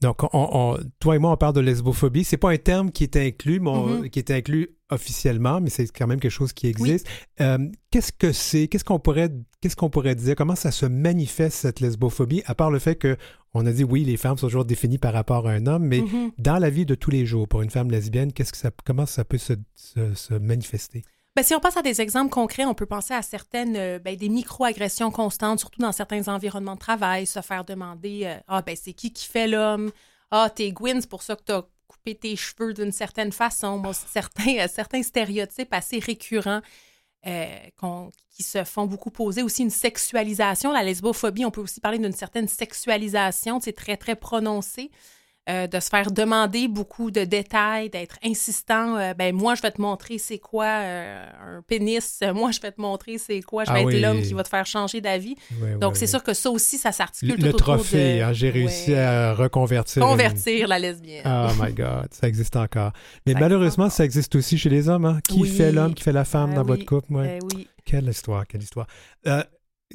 Donc, 0.00 0.22
on- 0.24 0.28
on- 0.32 0.78
toi 0.98 1.16
et 1.16 1.18
moi, 1.18 1.30
on 1.32 1.36
parle 1.36 1.54
de 1.54 1.60
lesbophobie. 1.60 2.24
C'est 2.24 2.36
pas 2.36 2.50
un 2.50 2.58
terme 2.58 2.90
qui 2.90 3.04
est 3.04 3.16
inclus, 3.16 3.60
mais 3.60 3.70
on- 3.70 3.86
Mhm. 3.86 4.10
qui 4.10 4.18
est 4.18 4.30
inclus 4.30 4.76
officiellement, 4.92 5.60
mais 5.60 5.70
c'est 5.70 5.86
quand 5.88 6.06
même 6.06 6.20
quelque 6.20 6.30
chose 6.30 6.52
qui 6.52 6.66
existe. 6.66 7.06
Euh, 7.40 7.58
qu'est-ce 7.90 8.12
que 8.12 8.32
c'est? 8.32 8.68
Qu'est-ce 8.68 8.84
qu'on 8.84 8.98
pourrait, 8.98 9.30
qu'est-ce 9.60 9.76
qu'on 9.76 9.90
pourrait 9.90 10.14
dire? 10.14 10.34
Comment 10.36 10.56
ça 10.56 10.70
se 10.70 10.86
manifeste, 10.86 11.56
cette 11.58 11.80
lesbophobie, 11.80 12.42
à 12.46 12.54
part 12.54 12.70
le 12.70 12.78
fait 12.78 12.96
que 12.96 13.16
on 13.54 13.66
a 13.66 13.72
dit, 13.72 13.84
oui, 13.84 14.04
les 14.04 14.16
femmes 14.16 14.38
sont 14.38 14.46
toujours 14.46 14.64
définies 14.64 14.98
par 14.98 15.12
rapport 15.12 15.46
à 15.46 15.52
un 15.52 15.66
homme, 15.66 15.84
mais 15.84 16.00
Mhm. 16.00 16.32
dans 16.38 16.58
la 16.58 16.70
vie 16.70 16.86
de 16.86 16.94
tous 16.94 17.10
les 17.10 17.26
jours, 17.26 17.46
pour 17.48 17.60
une 17.62 17.68
femme 17.70 17.90
lesbienne, 17.90 18.32
qu'est-ce 18.32 18.52
que 18.52 18.58
ça, 18.58 18.70
comment 18.84 19.04
ça 19.06 19.24
peut 19.24 19.36
se, 19.38 19.52
se- 19.74 20.14
se 20.14 20.34
manifester? 20.34 21.02
Ben, 21.36 21.42
si 21.42 21.54
on 21.54 21.60
passe 21.60 21.76
à 21.78 21.82
des 21.82 22.00
exemples 22.00 22.30
concrets, 22.30 22.64
on 22.66 22.74
peut 22.74 22.84
penser 22.86 23.14
à 23.14 23.22
certaines, 23.22 23.74
euh, 23.76 23.98
ben, 23.98 24.16
des 24.16 24.28
micro-agressions 24.28 25.10
constantes, 25.10 25.60
surtout 25.60 25.80
dans 25.80 25.92
certains 25.92 26.28
environnements 26.28 26.74
de 26.74 26.80
travail, 26.80 27.26
se 27.26 27.40
faire 27.40 27.64
demander 27.64 28.22
euh, 28.24 28.36
Ah, 28.48 28.60
ben, 28.62 28.76
c'est 28.78 28.92
qui 28.92 29.12
qui 29.12 29.26
fait 29.26 29.48
l'homme? 29.48 29.90
Ah, 30.30 30.50
t'es 30.54 30.72
Gwyn, 30.72 31.00
c'est 31.00 31.08
pour 31.10 31.22
ça 31.22 31.36
que 31.36 31.42
t'as 31.44 31.62
coupé 31.92 32.14
tes 32.14 32.36
cheveux 32.36 32.72
d'une 32.72 32.92
certaine 32.92 33.32
façon. 33.32 33.78
Bon, 33.78 33.92
certains, 33.92 34.58
euh, 34.60 34.68
certains 34.72 35.02
stéréotypes 35.02 35.72
assez 35.72 35.98
récurrents 35.98 36.62
euh, 37.26 37.56
qui 38.30 38.42
se 38.42 38.64
font 38.64 38.86
beaucoup 38.86 39.10
poser. 39.10 39.42
Aussi 39.42 39.62
une 39.62 39.70
sexualisation, 39.70 40.72
la 40.72 40.82
lesbophobie, 40.82 41.44
on 41.44 41.50
peut 41.50 41.60
aussi 41.60 41.80
parler 41.80 41.98
d'une 41.98 42.12
certaine 42.12 42.48
sexualisation, 42.48 43.60
c'est 43.60 43.72
très, 43.72 43.96
très 43.96 44.16
prononcé. 44.16 44.90
Euh, 45.50 45.66
de 45.66 45.80
se 45.80 45.88
faire 45.88 46.12
demander 46.12 46.68
beaucoup 46.68 47.10
de 47.10 47.24
détails, 47.24 47.90
d'être 47.90 48.16
insistant. 48.24 48.96
euh, 48.96 49.12
ben 49.14 49.34
moi, 49.34 49.54
je 49.56 49.62
vais 49.62 49.70
te 49.72 49.80
montrer 49.80 50.18
c'est 50.18 50.38
quoi 50.38 50.66
euh, 50.66 51.26
un 51.58 51.62
pénis. 51.62 52.20
Moi, 52.34 52.52
je 52.52 52.60
vais 52.60 52.70
te 52.70 52.80
montrer 52.80 53.18
c'est 53.18 53.40
quoi. 53.42 53.64
Je 53.64 53.72
vais 53.72 53.78
Ah 53.78 53.80
être 53.80 53.86
oui. 53.88 54.00
l'homme 54.00 54.22
qui 54.22 54.34
va 54.34 54.44
te 54.44 54.48
faire 54.48 54.66
changer 54.66 55.00
d'avis. 55.00 55.34
Donc, 55.80 55.96
c'est 55.96 56.06
sûr 56.06 56.22
que 56.22 56.32
ça 56.32 56.50
aussi, 56.50 56.78
ça 56.78 56.92
s'articule 56.92 57.40
Le 57.42 57.50
tout 57.50 57.56
trophée, 57.58 58.18
de... 58.18 58.22
hein, 58.22 58.32
j'ai 58.32 58.50
réussi 58.50 58.94
à 58.94 59.34
reconvertir. 59.34 60.02
une- 60.02 60.08
Convertir 60.08 60.68
la 60.68 60.78
lesbienne. 60.78 61.24
Oh 61.26 61.48
my 61.60 61.72
God, 61.72 62.08
ça 62.12 62.28
existe 62.28 62.54
encore. 62.56 62.92
Mais 63.26 63.32
Ça 63.32 63.40
malheureusement, 63.40 63.90
ça 63.90 64.04
existe 64.04 64.34
aussi 64.36 64.56
chez 64.58 64.68
les 64.68 64.88
hommes. 64.88 65.04
hein. 65.06 65.18
Qui 65.28 65.44
fait 65.46 65.72
l'homme, 65.72 65.94
qui 65.94 66.02
fait 66.04 66.12
la 66.12 66.24
femme 66.24 66.50
Ah 66.52 66.56
dans 66.56 66.62
votre 66.64 66.84
couple? 66.84 67.12
Ouais. 67.14 67.38
Ben 67.40 67.48
oui. 67.56 67.68
Quelle 67.84 68.08
histoire, 68.08 68.46
quelle 68.46 68.62
histoire. 68.62 68.86
Euh, 69.26 69.42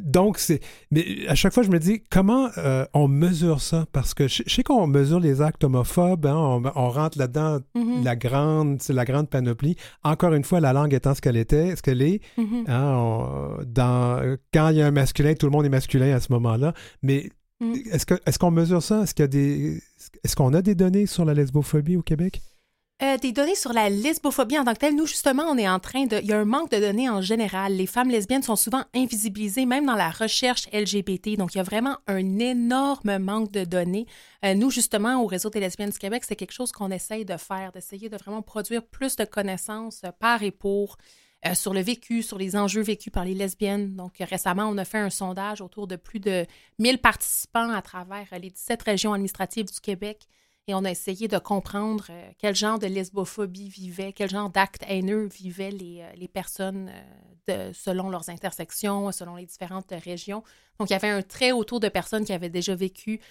donc, 0.04 0.38
c'est. 0.40 0.60
Mais 0.92 1.06
à 1.28 1.36
chaque 1.36 1.54
fois, 1.54 1.64
je 1.64 1.70
me 1.70 1.80
dis, 1.80 2.02
comment 2.10 2.50
euh, 2.58 2.86
on 2.94 3.08
mesure 3.08 3.62
ça? 3.62 3.86
Parce 3.92 4.14
que 4.14 4.28
je, 4.28 4.44
je 4.46 4.54
sais 4.54 4.64
qu'on 4.64 4.88
mesure 4.88 5.20
les 5.20 5.42
actes 5.42 5.64
homophobes, 5.64 6.26
hein, 6.26 6.36
on, 6.36 6.64
on 6.76 6.90
rentre 6.90 7.18
là-dedans 7.18 7.60
Mhm, 7.76 8.04
la 8.04 8.16
grande, 8.16 8.80
la 8.90 9.06
grande 9.06 9.30
panoplie. 9.30 9.76
Encore 10.04 10.34
une 10.34 10.44
fois, 10.44 10.60
la 10.60 10.74
langue 10.74 10.94
étant 10.94 11.14
ce 11.16 11.22
qu'elle 11.22 11.38
était, 11.38 11.76
ce 11.76 11.82
qu'elle 11.82 12.02
est. 12.02 12.22
mhm, 12.38 12.64
hein, 12.68 12.94
on- 12.96 13.58
dans, 13.66 14.38
quand 14.54 14.70
il 14.70 14.78
y 14.78 14.82
a 14.82 14.88
un 14.88 14.92
masculin, 14.92 15.34
tout 15.34 15.46
le 15.46 15.52
monde 15.52 15.66
est 15.66 15.70
masculin 15.70 16.16
à 16.16 16.20
ce 16.20 16.32
moment-là. 16.34 16.74
Mais 17.04 17.30
Mhm. 17.60 17.76
est-ce 17.92 18.06
que 18.06 18.14
est-ce 18.26 18.38
qu'on 18.38 18.52
mesure 18.52 18.84
ça? 18.84 19.02
Est-ce 19.04 19.16
qu'il 19.16 19.24
y 19.24 19.26
a 19.26 19.28
des. 19.28 19.82
Est-ce 20.24 20.36
qu'on 20.36 20.54
a 20.54 20.62
des 20.62 20.76
données 20.76 21.08
sur 21.08 21.26
la 21.26 21.34
lesbophobie 21.34 21.98
au 21.98 22.04
Québec? 22.04 22.42
Euh, 23.04 23.16
des 23.18 23.32
données 23.32 23.54
sur 23.54 23.74
la 23.74 23.90
lesbophobie 23.90 24.58
en 24.58 24.66
tant 24.66 24.74
que 24.74 24.80
telle, 24.80 24.96
nous, 24.96 25.06
justement, 25.06 25.44
on 25.44 25.56
est 25.60 25.70
en 25.70 25.80
train 25.80 26.08
de... 26.08 26.18
Il 26.18 26.26
y 26.26 26.34
a 26.34 26.40
un 26.40 26.46
manque 26.46 26.72
de 26.72 26.80
données 26.80 27.08
en 27.08 27.22
général. 27.22 27.74
Les 27.74 27.86
femmes 27.86 28.10
lesbiennes 28.10 28.42
sont 28.42 28.56
souvent 28.56 28.84
invisibilisées, 28.96 29.68
même 29.68 29.86
dans 29.86 29.94
la 29.94 30.10
recherche 30.10 30.68
LGBT. 30.74 31.38
Donc, 31.38 31.54
il 31.54 31.60
y 31.60 31.62
a 31.62 31.64
vraiment 31.64 31.98
un 32.08 32.40
énorme 32.40 33.20
manque 33.20 33.52
de 33.52 33.66
données. 33.66 34.08
Euh, 34.44 34.56
nous, 34.56 34.72
justement, 34.72 35.22
au 35.22 35.28
Réseau 35.28 35.52
des 35.52 35.60
lesbiennes 35.60 35.92
du 35.92 36.00
Québec, 36.00 36.24
c'est 36.26 36.36
quelque 36.36 36.54
chose 36.54 36.72
qu'on 36.72 36.90
essaye 36.90 37.24
de 37.24 37.38
faire, 37.38 37.72
d'essayer 37.72 38.10
de 38.10 38.18
vraiment 38.18 38.42
produire 38.42 38.84
plus 38.84 39.16
de 39.16 39.26
connaissances 39.26 40.02
euh, 40.04 40.10
par 40.20 40.42
et 40.42 40.52
pour 40.52 40.98
sur 41.54 41.74
le 41.74 41.80
vécu, 41.80 42.24
sur 42.24 42.40
les 42.40 42.58
enjeux 42.58 42.82
vécus 42.82 43.14
par 43.14 43.24
les 43.24 43.36
lesbiennes. 43.36 43.96
Donc, 43.96 44.16
récemment, 44.20 44.68
on 44.68 44.78
a 44.78 44.84
fait 44.84 44.98
un 44.98 45.12
sondage 45.12 45.62
autour 45.62 45.88
de 45.88 45.96
plus 45.96 46.20
de 46.20 46.46
1000 46.80 46.98
participants 46.98 47.70
à 47.70 47.82
travers 47.84 48.26
les 48.42 48.50
17 48.50 48.82
régions 48.82 49.14
administratives 49.14 49.72
du 49.72 49.80
Québec. 49.80 50.28
Et 50.70 50.74
on 50.74 50.84
a 50.84 50.92
essayé 50.92 51.30
de 51.30 51.38
comprendre 51.38 52.08
euh, 52.10 52.30
quel 52.38 52.54
genre 52.54 52.78
de 52.78 52.88
lesbophobie 52.88 53.70
vivait, 53.70 54.12
quel 54.12 54.30
genre 54.30 54.50
d'actes 54.50 54.84
haineux 54.88 55.28
vivaient 55.28 55.72
les, 55.72 56.02
euh, 56.02 56.12
les 56.18 56.28
personnes 56.28 56.92
euh, 57.50 57.72
selon 57.74 58.10
leurs 58.10 58.30
intersections, 58.30 59.14
selon 59.14 59.38
les 59.38 59.46
différentes 59.46 59.94
régions. 60.04 60.44
Donc, 60.78 60.90
il 60.90 60.94
y 60.94 60.96
avait 60.98 61.10
un 61.10 61.22
très 61.22 61.54
haut 61.54 61.64
taux 61.64 61.80
de 61.80 61.88
personnes 61.88 62.26
qui 62.26 62.34
avaient 62.34 62.50
déjà 62.50 62.76
vécu, 62.76 63.22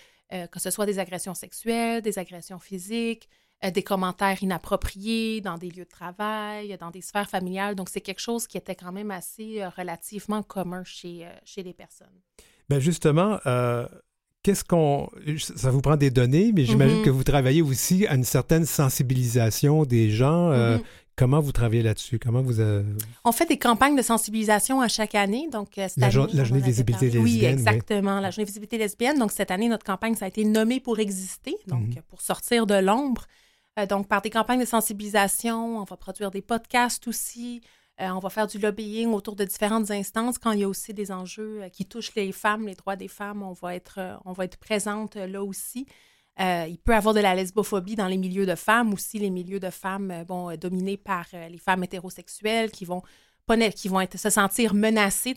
que 0.50 0.58
ce 0.58 0.70
soit 0.70 0.86
des 0.86 0.98
agressions 0.98 1.34
sexuelles, 1.34 2.00
des 2.00 2.18
agressions 2.18 2.58
physiques, 2.58 3.28
des 3.62 3.82
commentaires 3.82 4.42
inappropriés 4.42 5.42
dans 5.42 5.58
des 5.58 5.70
lieux 5.70 5.84
de 5.84 5.88
travail, 5.88 6.76
dans 6.78 6.90
des 6.90 7.02
sphères 7.02 7.28
familiales. 7.28 7.74
Donc, 7.74 7.90
c'est 7.90 8.00
quelque 8.00 8.20
chose 8.20 8.46
qui 8.46 8.56
était 8.56 8.74
quand 8.74 8.90
même 8.90 9.10
assez 9.10 9.64
relativement 9.76 10.42
commun 10.42 10.82
chez, 10.82 11.28
chez 11.44 11.62
les 11.62 11.74
personnes. 11.74 12.22
Ben 12.70 12.80
justement, 12.80 13.38
qu'est-ce 14.46 14.64
qu'on. 14.64 15.08
Ça 15.56 15.70
vous 15.72 15.80
prend 15.80 15.96
des 15.96 16.10
données, 16.10 16.52
mais 16.54 16.64
j'imagine 16.64 16.98
Mhm. 16.98 17.04
que 17.04 17.10
vous 17.10 17.24
travaillez 17.24 17.62
aussi 17.62 18.06
à 18.06 18.14
une 18.14 18.24
certaine 18.24 18.64
sensibilisation 18.64 19.84
des 19.84 20.10
gens. 20.10 20.50
euh, 20.52 20.76
Mhm. 20.78 20.82
Comment 21.18 21.40
vous 21.40 21.50
travaillez 21.52 21.82
là-dessus? 21.82 22.18
Comment 22.18 22.42
vous. 22.42 22.60
euh, 22.60 22.82
On 23.24 23.32
fait 23.32 23.46
des 23.46 23.56
campagnes 23.58 23.96
de 23.96 24.02
sensibilisation 24.02 24.82
à 24.82 24.88
chaque 24.88 25.14
année. 25.14 25.48
Donc, 25.50 25.78
euh, 25.78 25.86
cette 25.88 25.96
La 25.96 26.06
année, 26.08 26.26
la 26.34 26.44
journée 26.44 26.62
visibilité 26.62 27.06
lesbienne, 27.06 27.22
Oui, 27.24 27.44
exactement. 27.44 28.20
La 28.20 28.30
journée 28.30 28.44
visibilité 28.44 28.76
lesbienne. 28.78 29.18
Donc, 29.18 29.32
cette 29.32 29.50
année, 29.50 29.68
notre 29.68 29.84
campagne, 29.84 30.14
ça 30.14 30.26
a 30.26 30.28
été 30.28 30.44
nommé 30.44 30.78
pour 30.78 30.98
exister, 30.98 31.56
donc 31.66 31.86
Mhm. 31.88 32.02
pour 32.08 32.20
sortir 32.20 32.66
de 32.66 32.74
l'ombre. 32.74 33.24
Euh, 33.78 33.86
donc, 33.86 34.08
par 34.08 34.20
des 34.20 34.28
campagnes 34.30 34.60
de 34.60 34.66
sensibilisation, 34.66 35.78
on 35.78 35.84
va 35.84 35.96
produire 35.96 36.30
des 36.30 36.42
podcasts 36.42 37.08
aussi. 37.08 37.60
Euh, 38.00 38.08
on 38.10 38.18
va 38.18 38.28
faire 38.28 38.46
du 38.46 38.58
lobbying 38.58 39.12
autour 39.12 39.36
de 39.36 39.44
différentes 39.44 39.90
instances. 39.90 40.36
Quand 40.38 40.52
il 40.52 40.60
y 40.60 40.64
a 40.64 40.68
aussi 40.68 40.92
des 40.92 41.10
enjeux 41.12 41.62
euh, 41.62 41.68
qui 41.70 41.86
touchent 41.86 42.14
les 42.14 42.30
femmes, 42.30 42.66
les 42.66 42.74
droits 42.74 42.96
des 42.96 43.08
femmes, 43.08 43.42
on 43.42 43.52
va 43.52 43.74
être, 43.74 43.98
euh, 43.98 44.16
on 44.26 44.32
va 44.32 44.44
être 44.44 44.58
présente 44.58 45.16
là 45.16 45.42
aussi. 45.42 45.86
il 46.38 46.78
peut 46.84 46.94
avoir 46.94 47.14
de 47.14 47.20
la 47.20 47.34
lesbophobie 47.34 47.94
dans 47.96 48.08
les 48.08 48.18
milieux 48.18 48.44
de 48.44 48.54
femmes, 48.54 48.92
aussi 48.92 49.18
les 49.18 49.30
milieux 49.30 49.60
de 49.60 49.70
femmes 49.70 50.24
bon, 50.28 50.54
dominés 50.58 50.98
par 50.98 51.24
les 51.32 51.56
femmes 51.56 51.84
hétérosexuelles 51.84 52.70
qui 52.70 52.84
vont 52.84 53.02
qui 53.74 53.88
vont 53.88 54.00
être, 54.00 54.18
se 54.18 54.30
sentir 54.30 54.74
menacées. 54.74 55.34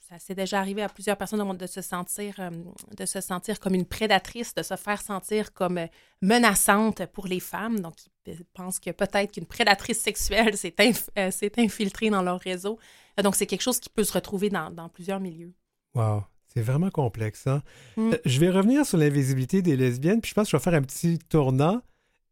Ça 0.00 0.18
s'est 0.18 0.34
déjà 0.34 0.58
arrivé 0.58 0.82
à 0.82 0.88
plusieurs 0.88 1.16
personnes 1.16 1.56
de 1.56 1.66
se 1.66 1.80
sentir, 1.80 2.34
euh, 2.40 2.50
de 2.96 3.06
se 3.06 3.20
sentir 3.20 3.60
comme 3.60 3.74
une 3.74 3.84
prédatrice, 3.84 4.54
de 4.54 4.62
se 4.62 4.74
faire 4.76 5.00
sentir 5.00 5.52
comme 5.52 5.78
euh, 5.78 5.86
menaçante 6.22 7.06
pour 7.06 7.26
les 7.26 7.38
femmes. 7.38 7.80
Donc, 7.80 7.94
ils 8.26 8.44
pensent 8.52 8.80
que 8.80 8.90
peut-être 8.90 9.32
qu'une 9.32 9.46
prédatrice 9.46 10.00
sexuelle 10.00 10.56
s'est 10.56 10.74
euh, 11.18 11.30
infiltrée 11.58 12.10
dans 12.10 12.22
leur 12.22 12.40
réseau. 12.40 12.78
Donc, 13.22 13.36
c'est 13.36 13.46
quelque 13.46 13.62
chose 13.62 13.78
qui 13.78 13.90
peut 13.90 14.04
se 14.04 14.12
retrouver 14.12 14.50
dans, 14.50 14.70
dans 14.70 14.88
plusieurs 14.88 15.20
milieux. 15.20 15.52
Wow. 15.94 16.24
C'est 16.52 16.62
vraiment 16.62 16.90
complexe. 16.90 17.46
Hein? 17.46 17.62
Mm. 17.96 18.10
Je 18.24 18.40
vais 18.40 18.50
revenir 18.50 18.84
sur 18.84 18.98
l'invisibilité 18.98 19.62
des 19.62 19.76
lesbiennes, 19.76 20.20
puis 20.20 20.30
je 20.30 20.34
pense 20.34 20.48
que 20.48 20.50
je 20.50 20.56
vais 20.56 20.62
faire 20.62 20.74
un 20.74 20.82
petit 20.82 21.18
tournant. 21.18 21.80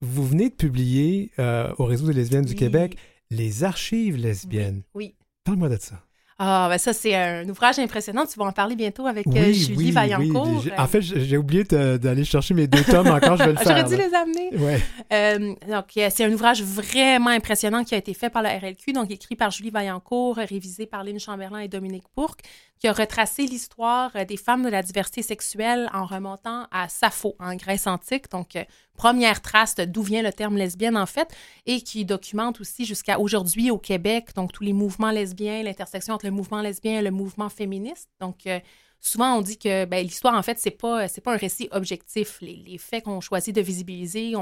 Vous 0.03 0.27
venez 0.27 0.51
de 0.51 0.55
publier 0.55 1.31
au 1.39 1.85
Réseau 1.85 2.07
des 2.07 2.15
lesbiennes 2.15 2.47
du 2.47 2.55
Québec 2.55 2.97
les 3.31 3.65
archives 3.65 4.17
lesbiennes. 4.17 4.83
Oui. 4.95 5.15
Parle-moi 5.45 5.69
de 5.69 5.77
ça. 5.77 5.97
Ah, 6.43 6.69
ben 6.71 6.79
ça, 6.79 6.95
c'est 6.95 7.15
un 7.15 7.47
ouvrage 7.51 7.79
impressionnant. 7.79 8.25
Tu 8.25 8.39
vas 8.39 8.47
en 8.47 8.53
parler 8.53 8.75
bientôt 8.75 9.07
avec 9.07 9.27
euh, 9.27 9.53
Julie 9.53 9.91
Vaillancourt. 9.91 10.63
Oui. 10.65 10.73
En 10.79 10.87
fait, 10.87 11.03
j'ai 11.03 11.37
oublié 11.37 11.65
d'aller 11.65 12.25
chercher 12.25 12.55
mes 12.55 12.67
deux 12.67 12.83
tomes 12.83 13.09
encore. 13.09 13.37
Je 13.37 13.45
vais 13.45 13.53
le 13.53 13.57
faire. 13.59 13.77
J'aurais 13.77 13.85
dû 13.85 13.97
les 13.97 14.15
amener. 14.15 14.57
Ouais. 14.57 14.81
Euh, 15.13 15.55
donc, 15.69 15.85
c'est 15.95 16.25
un 16.25 16.33
ouvrage 16.33 16.63
vraiment 16.63 17.29
impressionnant 17.29 17.85
qui 17.85 17.95
a 17.95 17.99
été 17.99 18.15
fait 18.15 18.31
par 18.31 18.41
la 18.41 18.57
RLQ, 18.59 18.95
donc 18.95 19.11
écrit 19.11 19.37
par 19.37 19.51
Julie 19.51 19.69
Vaillancourt, 19.69 20.37
révisé 20.37 20.87
par 20.87 21.05
Lynn 21.05 21.21
Chamberlain 21.21 21.59
et 21.59 21.69
Dominique 21.69 22.05
Bourque, 22.17 22.41
qui 22.81 22.89
a 22.89 22.93
retracé 22.95 23.43
l'histoire 23.43 24.11
des 24.27 24.39
femmes 24.39 24.65
de 24.65 24.71
la 24.71 24.83
diversité 24.83 25.21
sexuelle 25.21 25.91
en 25.93 26.07
remontant 26.07 26.67
à 26.71 26.89
Sappho, 26.89 27.37
en 27.39 27.55
Grèce 27.55 27.87
antique. 27.87 28.31
Donc, 28.31 28.57
euh, 28.57 28.65
première 28.95 29.43
trace 29.43 29.77
d'où 29.77 30.03
vient 30.03 30.23
le 30.23 30.33
terme 30.33 30.57
lesbienne, 30.57 30.97
en 30.97 31.05
fait, 31.05 31.29
et 31.67 31.83
qui 31.83 32.07
documente 32.07 32.59
aussi 32.59 32.87
jusqu'à 32.87 33.21
aujourd'hui 33.21 33.71
au 33.71 33.77
Québec, 33.77 34.35
donc 34.35 34.53
tous 34.53 34.65
les 34.65 34.73
mouvements 34.73 35.11
lesbiens, 35.11 35.63
l'intersection 35.63 36.15
entre 36.15 36.25
le 36.25 36.33
mouvement 36.33 36.63
lesbien 36.63 37.01
et 37.01 37.03
le 37.03 37.11
mouvement 37.11 37.51
féministe. 37.51 38.09
Donc, 38.19 38.47
euh, 38.47 38.59
souvent, 38.99 39.37
on 39.37 39.43
dit 39.43 39.59
que 39.59 39.85
ben, 39.85 40.03
l'histoire, 40.03 40.35
en 40.35 40.43
fait, 40.43 40.59
c'est 40.59 40.71
pas, 40.71 41.07
c'est 41.07 41.21
pas 41.21 41.35
un 41.35 41.39
récit 41.39 41.69
objectif. 41.73 42.39
Les, 42.41 42.79
faits 42.79 43.05
qu'on 43.05 43.21
choisit 43.21 43.55
de 43.55 43.61
visibiliser 43.61 44.33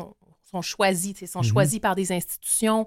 sont 0.49 0.63
choisis, 0.63 1.25
sont 1.27 1.41
mm-hmm. 1.41 1.45
choisis 1.45 1.81
par 1.81 1.97
des 1.97 2.13
institutions, 2.13 2.87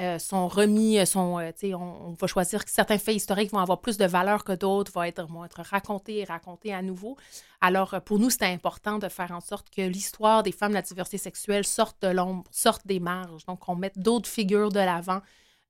euh, 0.00 0.18
sont 0.18 0.48
remis, 0.48 0.98
euh, 0.98 1.04
sont, 1.04 1.38
on, 1.38 1.76
on, 1.76 2.12
va 2.12 2.26
choisir 2.26 2.64
que 2.64 2.70
certains 2.70 2.98
faits 2.98 3.14
historiques 3.14 3.52
vont 3.52 3.58
avoir 3.58 3.80
plus 3.80 3.98
de 3.98 4.06
valeur 4.06 4.44
que 4.44 4.52
d'autres, 4.52 4.92
vont 4.92 5.02
être, 5.02 5.26
vont 5.26 5.44
être 5.44 5.60
racontés 5.62 6.18
et 6.18 6.24
racontés 6.24 6.72
à 6.72 6.82
nouveau. 6.82 7.16
Alors, 7.60 8.00
pour 8.04 8.18
nous, 8.18 8.30
c'était 8.30 8.46
important 8.46 8.98
de 8.98 9.08
faire 9.08 9.32
en 9.32 9.40
sorte 9.40 9.68
que 9.70 9.82
l'histoire 9.82 10.42
des 10.42 10.52
femmes 10.52 10.70
de 10.70 10.76
la 10.76 10.82
diversité 10.82 11.18
sexuelle 11.18 11.64
sorte 11.64 12.02
de 12.02 12.08
l'ombre, 12.08 12.44
sorte 12.50 12.86
des 12.86 13.00
marges. 13.00 13.44
Donc, 13.46 13.68
on 13.68 13.76
mette 13.76 13.98
d'autres 13.98 14.28
figures 14.28 14.70
de 14.70 14.80
l'avant 14.80 15.20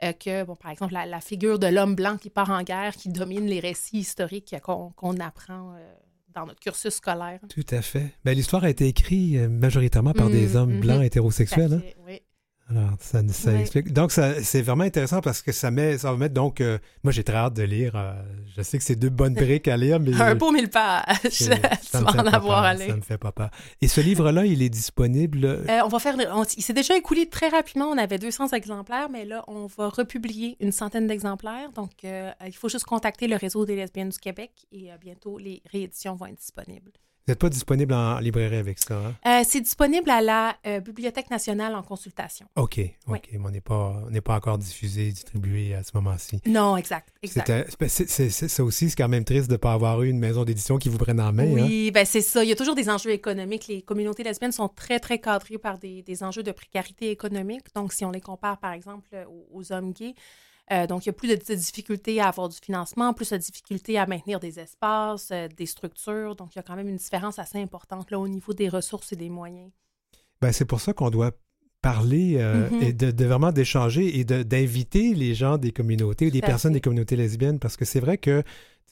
euh, 0.03 0.13
que, 0.13 0.45
bon, 0.45 0.57
par 0.57 0.71
exemple, 0.71 0.95
la, 0.95 1.21
figure 1.21 1.59
de 1.59 1.67
l'homme 1.67 1.95
blanc 1.95 2.17
qui 2.17 2.31
part 2.31 2.51
en 2.51 2.63
guerre, 2.63 2.95
qui 2.97 3.11
domine 3.11 3.47
les 3.47 3.61
récits 3.61 3.99
historiques 3.99 4.55
qu'on 4.63 5.21
apprend 5.21 5.75
euh, 5.75 5.93
dans 6.35 6.47
notre 6.47 6.61
cursus 6.61 6.95
scolaire. 6.95 7.41
Tout 7.51 7.67
à 7.71 7.83
fait. 7.83 8.15
Ben, 8.25 8.35
L'histoire 8.35 8.65
a 8.65 8.71
été 8.71 8.87
écrite 8.87 9.37
euh, 9.37 9.49
majoritairement 9.49 10.15
par 10.15 10.31
des 10.31 10.49
mmh, 10.49 10.57
hommes 10.57 10.81
blancs 10.81 11.01
mmh. 11.01 11.05
hétérosexuels. 11.05 11.73
Hein? 11.75 12.03
Oui. 12.07 12.23
Alors, 12.71 12.91
ça, 13.01 13.21
ça 13.29 13.53
explique. 13.55 13.93
Donc, 13.93 14.13
c'est 14.13 14.63
vraiment 14.63 14.85
intéressant 14.85 15.21
parce 15.21 15.43
que 15.43 15.51
ça 15.51 15.71
met, 15.71 15.99
ça 15.99 16.13
va 16.13 16.17
mettre 16.17 16.35
donc. 16.35 16.61
Euh, 16.61 16.79
moi, 17.03 17.13
j'ai 17.13 17.25
très 17.25 17.37
hâte 17.37 17.55
de 17.55 17.65
lire. 17.65 17.97
Euh, 17.97 18.13
je 18.57 18.63
sais 18.63 18.79
que 18.79 18.85
c'est 18.85 18.95
deux 18.95 19.09
bonnes 19.09 19.35
briques 19.35 19.67
à 19.67 19.77
lire, 19.77 19.99
mais. 19.99 20.13
Un 20.21 20.37
beau 20.37 20.53
mille 20.53 20.71
pages. 20.71 21.05
ça 21.33 22.01
en 22.05 22.27
avoir 22.27 22.63
à 22.63 22.75
lire. 22.75 22.89
Ça 22.89 22.97
me 22.97 23.01
fait 23.01 23.19
pas 23.19 23.33
peur. 23.33 23.51
Et 23.81 23.89
ce 23.89 24.01
livre-là, 24.01 24.47
il 24.47 24.63
est 24.63 24.69
disponible. 24.69 25.45
Euh, 25.45 25.81
on 25.85 25.89
va 25.89 25.99
faire. 25.99 26.17
il 26.57 26.63
s'est 26.63 26.73
déjà 26.73 26.97
écoulé 26.97 27.29
très 27.29 27.49
rapidement. 27.49 27.87
On 27.87 27.99
avait 27.99 28.19
200 28.19 28.49
exemplaires, 28.49 29.11
mais 29.11 29.25
là, 29.25 29.45
on 29.49 29.67
va 29.67 29.89
republier 29.89 30.57
une 30.61 30.73
centaine 30.73 31.09
d'exemplaires. 31.09 31.73
Donc, 31.73 31.91
il 32.05 32.57
faut 32.57 32.69
juste 32.69 32.85
contacter 32.85 33.27
le 33.27 33.37
réseau 33.37 33.65
des 33.65 33.75
lesbiennes 33.75 34.11
du 34.11 34.19
Québec 34.19 34.53
et 34.73 34.91
bientôt, 35.01 35.39
les 35.39 35.63
rééditions 35.73 36.15
vont 36.15 36.27
être 36.27 36.39
disponibles. 36.39 36.93
Vous 37.27 37.33
n'êtes 37.33 37.39
pas 37.39 37.49
disponible 37.49 37.93
en 37.93 38.19
librairie 38.19 38.57
avec 38.57 38.79
ça? 38.79 38.97
Hein? 38.97 39.15
Euh, 39.27 39.45
c'est 39.47 39.61
disponible 39.61 40.09
à 40.11 40.21
la 40.21 40.57
euh, 40.67 40.81
Bibliothèque 40.81 41.31
nationale 41.31 41.75
en 41.75 41.83
consultation. 41.83 42.47
OK, 42.57 42.81
OK. 43.07 43.29
Mais 43.33 43.39
on 43.39 43.51
n'est 43.51 43.61
pas, 43.61 44.03
pas 44.25 44.37
encore 44.37 44.59
diffusé, 44.59 45.11
distribué 45.11 45.75
à 45.75 45.83
ce 45.83 45.91
moment-ci. 45.95 46.41
Non, 46.47 46.77
exact. 46.77 47.13
exact. 47.23 47.77
C'est, 47.89 48.31
ça 48.31 48.65
aussi, 48.65 48.91
c'est 48.91 48.97
quand 48.97 49.09
même 49.09 49.25
triste 49.25 49.49
de 49.49 49.53
ne 49.53 49.59
pas 49.59 49.73
avoir 49.73 50.03
eu 50.03 50.09
une 50.09 50.19
maison 50.19 50.45
d'édition 50.45 50.79
qui 50.79 50.89
vous 50.89 50.99
prenne 50.99 51.21
en 51.21 51.33
main. 51.33 51.47
Oui, 51.47 51.89
hein? 51.89 51.91
ben 51.93 52.07
c'est 52.07 52.23
ça. 52.23 52.43
Il 52.43 52.49
y 52.49 52.53
a 52.53 52.57
toujours 52.57 52.75
des 52.75 52.89
enjeux 52.89 53.11
économiques. 53.11 53.69
Les 53.69 53.83
communautés 53.83 54.25
lesbiennes 54.25 54.53
sont 54.53 54.69
très, 54.69 54.99
très 54.99 55.19
cadrées 55.19 55.59
par 55.59 55.79
des, 55.79 56.03
des 56.03 56.23
enjeux 56.23 56.43
de 56.43 56.53
précarité 56.53 57.11
économique. 57.11 57.67
Donc, 57.75 57.93
si 57.93 58.05
on 58.05 58.11
les 58.11 58.21
compare, 58.21 58.59
par 58.59 58.73
exemple, 58.73 59.09
aux 59.53 59.73
hommes 59.73 59.93
gays, 59.93 60.15
euh, 60.73 60.87
donc, 60.87 61.05
il 61.05 61.09
y 61.09 61.11
a 61.11 61.13
plus 61.13 61.29
de, 61.29 61.35
difficultés 61.55 62.21
à 62.21 62.29
avoir 62.29 62.49
du 62.49 62.57
financement, 62.57 63.13
plus 63.13 63.31
de 63.31 63.37
difficultés 63.37 63.99
à 63.99 64.07
maintenir 64.07 64.39
des 64.39 64.61
espaces, 64.61 65.31
euh, 65.33 65.49
des 65.49 65.67
structures. 65.67 66.37
Donc, 66.37 66.55
il 66.55 66.57
y 66.57 66.61
a 66.61 66.63
quand 66.63 66.77
même 66.77 66.89
une 66.89 66.97
différence 66.97 67.39
assez 67.39 67.61
importante 67.61 68.11
là, 68.11 68.19
au 68.19 68.29
niveau 68.29 68.53
des 68.53 68.69
ressources 68.69 69.13
et 69.13 69.17
des 69.17 69.31
moyens. 69.31 69.71
Ben, 70.41 70.53
c'est 70.53 70.65
pour 70.65 70.81
ça 70.81 70.93
qu'on 70.93 71.11
doit 71.11 71.33
parler 71.83 72.37
euh, 72.39 72.69
mm-hmm. 72.69 72.85
et 72.85 72.93
de, 72.93 73.25
vraiment 73.25 73.53
d'échanger 73.53 74.19
et 74.19 74.25
d'inviter 74.25 75.15
les 75.15 75.35
gens 75.35 75.59
des 75.59 75.73
communautés, 75.73 76.31
des 76.31 76.41
personnes 76.41 76.73
des 76.73 76.81
communautés 76.81 77.17
lesbiennes, 77.17 77.59
parce 77.59 77.77
que 77.77 77.85
c'est 77.85 78.01
vrai 78.01 78.19
que 78.19 78.43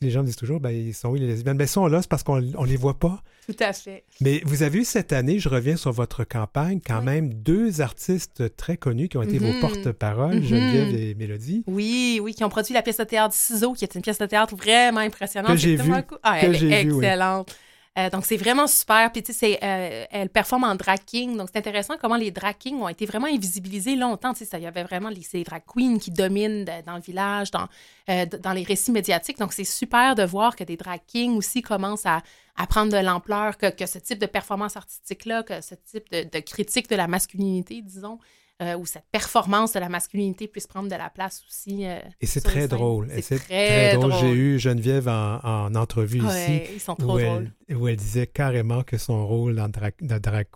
les 0.01 0.11
gens 0.11 0.23
disent 0.23 0.37
toujours, 0.37 0.61
ben, 0.61 0.71
ils 0.71 0.95
sont 0.95 1.09
où 1.09 1.15
les 1.17 1.27
lesbiennes? 1.27 1.57
Ben, 1.57 1.65
ils 1.65 1.69
sont 1.69 1.87
là, 1.87 2.03
c'est 2.03 2.09
parce 2.09 2.23
qu'on 2.23 2.41
ne 2.41 2.67
les 2.67 2.77
voit 2.77 2.99
pas. 2.99 3.23
Tout 3.47 3.57
à 3.61 3.73
fait. 3.73 4.05
Mais 4.21 4.43
vous 4.45 4.63
avez 4.63 4.81
eu 4.81 4.85
cette 4.85 5.13
année, 5.13 5.39
je 5.39 5.49
reviens 5.49 5.77
sur 5.77 5.91
votre 5.91 6.25
campagne, 6.25 6.81
quand 6.85 7.03
même 7.03 7.33
deux 7.33 7.81
artistes 7.81 8.55
très 8.57 8.77
connus 8.77 9.09
qui 9.09 9.17
ont 9.17 9.23
été 9.23 9.39
vos 9.39 9.53
mhm. 9.53 9.61
porte-parole, 9.61 10.37
mhm. 10.37 10.45
Geneviève 10.45 10.95
et 10.95 11.15
Mélodie. 11.15 11.65
Oui, 11.67 12.21
oui, 12.23 12.35
qui 12.35 12.45
ont 12.45 12.49
produit 12.49 12.75
la 12.75 12.83
pièce 12.83 12.99
de 12.99 13.05
théâtre 13.05 13.35
Ciseaux, 13.35 13.73
qui 13.73 13.85
est 13.85 13.95
une 13.95 14.03
pièce 14.03 14.19
de 14.19 14.27
théâtre 14.27 14.55
vraiment 14.55 15.01
impressionnante. 15.01 15.53
Que 15.53 15.57
j'ai 15.57 15.77
vue. 15.77 15.93
Ah, 16.23 16.39
elle 16.41 16.55
est 16.55 16.83
excellente. 16.83 17.57
Euh, 17.99 18.11
donc, 18.11 18.27
c'est 18.27 18.37
vraiment 18.37 18.67
super. 18.67 19.11
Puis, 19.11 19.23
tu 19.23 19.33
sais, 19.33 19.59
euh, 19.63 20.05
elle 20.11 20.29
performe 20.29 20.65
en 20.65 20.75
drag 20.75 21.01
king. 21.05 21.37
Donc, 21.37 21.49
c'est 21.53 21.59
intéressant 21.59 21.95
comment 22.01 22.17
les 22.17 22.31
drag 22.31 22.57
kings 22.57 22.81
ont 22.81 22.89
été 22.89 23.07
vraiment 23.07 23.27
invisibilisés 23.27 23.97
longtemps. 23.97 24.35
Tu 24.35 24.45
sais, 24.45 24.59
il 24.59 24.63
y 24.63 24.67
avait 24.67 24.85
vraiment 24.85 25.11
les, 25.11 25.43
drag 25.43 25.63
queens 25.67 25.99
qui 25.99 26.11
dominent 26.11 26.65
dans 26.87 26.95
le 26.95 27.01
village, 27.01 27.51
dans, 27.51 27.67
euh, 28.09 28.27
dans 28.27 28.53
les 28.53 28.63
récits 28.63 28.93
médiatiques. 28.93 29.39
Donc, 29.39 29.53
c'est 29.53 29.65
super 29.65 30.15
de 30.15 30.23
voir 30.23 30.55
que 30.55 30.63
des 30.63 30.77
drag 30.77 31.01
kings 31.07 31.37
aussi 31.37 31.61
commencent 31.61 32.07
à, 32.07 32.23
prendre 32.69 32.93
de 32.93 32.99
l'ampleur, 32.99 33.57
que, 33.57 33.87
ce 33.87 33.99
type 33.99 34.19
de 34.19 34.27
performance 34.27 34.77
artistique-là, 34.77 35.45
que 35.45 35.61
ce 35.61 35.75
type 35.75 36.11
de 36.11 36.41
critique 36.41 36.89
de 36.89 36.97
la 36.97 37.07
masculinité, 37.07 37.83
disons, 37.83 38.19
euh, 38.61 38.77
où 38.77 38.87
cette 38.87 39.05
performance 39.13 39.73
de 39.73 39.79
la 39.79 39.89
masculinité 39.89 40.49
puisse 40.49 40.67
prendre 40.67 40.89
de 40.89 40.97
la 40.97 41.11
place 41.11 41.45
aussi. 41.49 41.87
Euh, 41.87 42.01
et 42.21 42.27
c'est 42.27 42.41
très 42.41 42.67
drôle. 42.67 43.09
C'est 43.23 43.39
très, 43.39 43.95
drôle. 43.97 44.13
J'ai 44.21 44.33
eu 44.33 44.59
Geneviève 44.59 45.09
en, 45.09 45.75
entrevue 45.77 46.19
ici. 46.19 46.63
Ils 46.75 46.81
sont 46.81 46.97
trop 46.97 47.15
où 47.15 47.21
drôles. 47.21 47.53
Elle, 47.69 47.77
où 47.77 47.87
elle 47.87 47.97
disait 47.97 48.27
carrément 48.27 48.83
que 48.83 48.99
son 48.99 49.27
rôle 49.27 49.55
dans 49.55 49.69
Drag, 49.69 49.95
Drag 50.01 50.47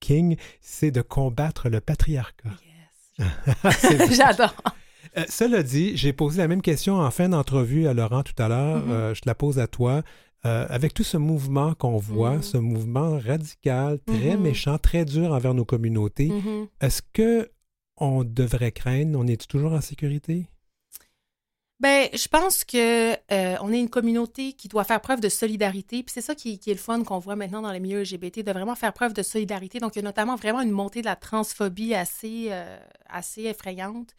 King, 0.00 0.36
c'est 0.60 0.90
de 0.90 1.02
combattre 1.02 1.68
le 1.68 1.80
patriarcat. 1.80 2.50
Yes. 3.18 4.10
J'adore. 4.16 4.54
Euh, 5.16 5.24
cela 5.28 5.62
dit, 5.62 5.96
j'ai 5.96 6.12
posé 6.12 6.38
la 6.38 6.48
même 6.48 6.62
question 6.62 6.96
en 6.96 7.10
fin 7.12 7.28
d'entrevue 7.28 7.86
à 7.86 7.94
Laurent 7.94 8.24
tout 8.24 8.40
à 8.42 8.48
l'heure. 8.48 8.84
Mm-hmm. 8.84 9.14
je 9.14 9.20
te 9.20 9.28
la 9.28 9.34
pose 9.36 9.60
à 9.60 9.68
toi. 9.68 10.02
Euh, 10.44 10.66
avec 10.68 10.92
tout 10.92 11.04
ce 11.04 11.16
mouvement 11.16 11.74
qu'on 11.74 11.98
voit, 11.98 12.38
mm. 12.38 12.42
ce 12.42 12.56
mouvement 12.56 13.16
radical, 13.16 14.00
très 14.04 14.16
mm-hmm. 14.16 14.38
méchant, 14.38 14.76
très 14.76 15.04
dur 15.04 15.30
envers 15.30 15.54
nos 15.54 15.64
communautés, 15.64 16.30
mm-hmm. 16.30 16.68
est-ce 16.80 17.00
que 17.12 17.48
on 17.96 18.24
devrait 18.24 18.72
craindre, 18.72 19.16
on 19.20 19.26
est 19.28 19.48
toujours 19.48 19.72
en 19.72 19.80
sécurité? 19.80 20.46
Ben, 21.78 22.08
je 22.12 22.26
pense 22.26 22.64
que 22.64 23.12
euh, 23.12 23.56
on 23.60 23.72
est 23.72 23.78
une 23.78 23.88
communauté 23.88 24.54
qui 24.54 24.66
doit 24.66 24.82
faire 24.82 25.00
preuve 25.00 25.20
de 25.20 25.28
solidarité. 25.28 26.02
Puis 26.02 26.12
c'est 26.12 26.20
ça 26.20 26.34
qui, 26.34 26.54
est 26.54 26.68
le 26.68 26.76
fun 26.76 27.04
qu'on 27.04 27.20
voit 27.20 27.36
maintenant 27.36 27.62
dans 27.62 27.70
les 27.70 27.80
milieux 27.80 28.02
LGBT, 28.02 28.40
de 28.40 28.52
vraiment 28.52 28.74
faire 28.74 28.92
preuve 28.92 29.14
de 29.14 29.22
solidarité. 29.22 29.78
Donc, 29.78 29.94
il 29.94 29.98
y 29.98 30.02
a 30.02 30.04
notamment 30.04 30.34
vraiment 30.34 30.60
une 30.60 30.70
montée 30.70 31.02
de 31.02 31.06
la 31.06 31.16
transphobie 31.16 31.94
assez, 31.94 32.48
euh, 32.50 32.78
assez 33.08 33.42
effrayante. 33.42 34.14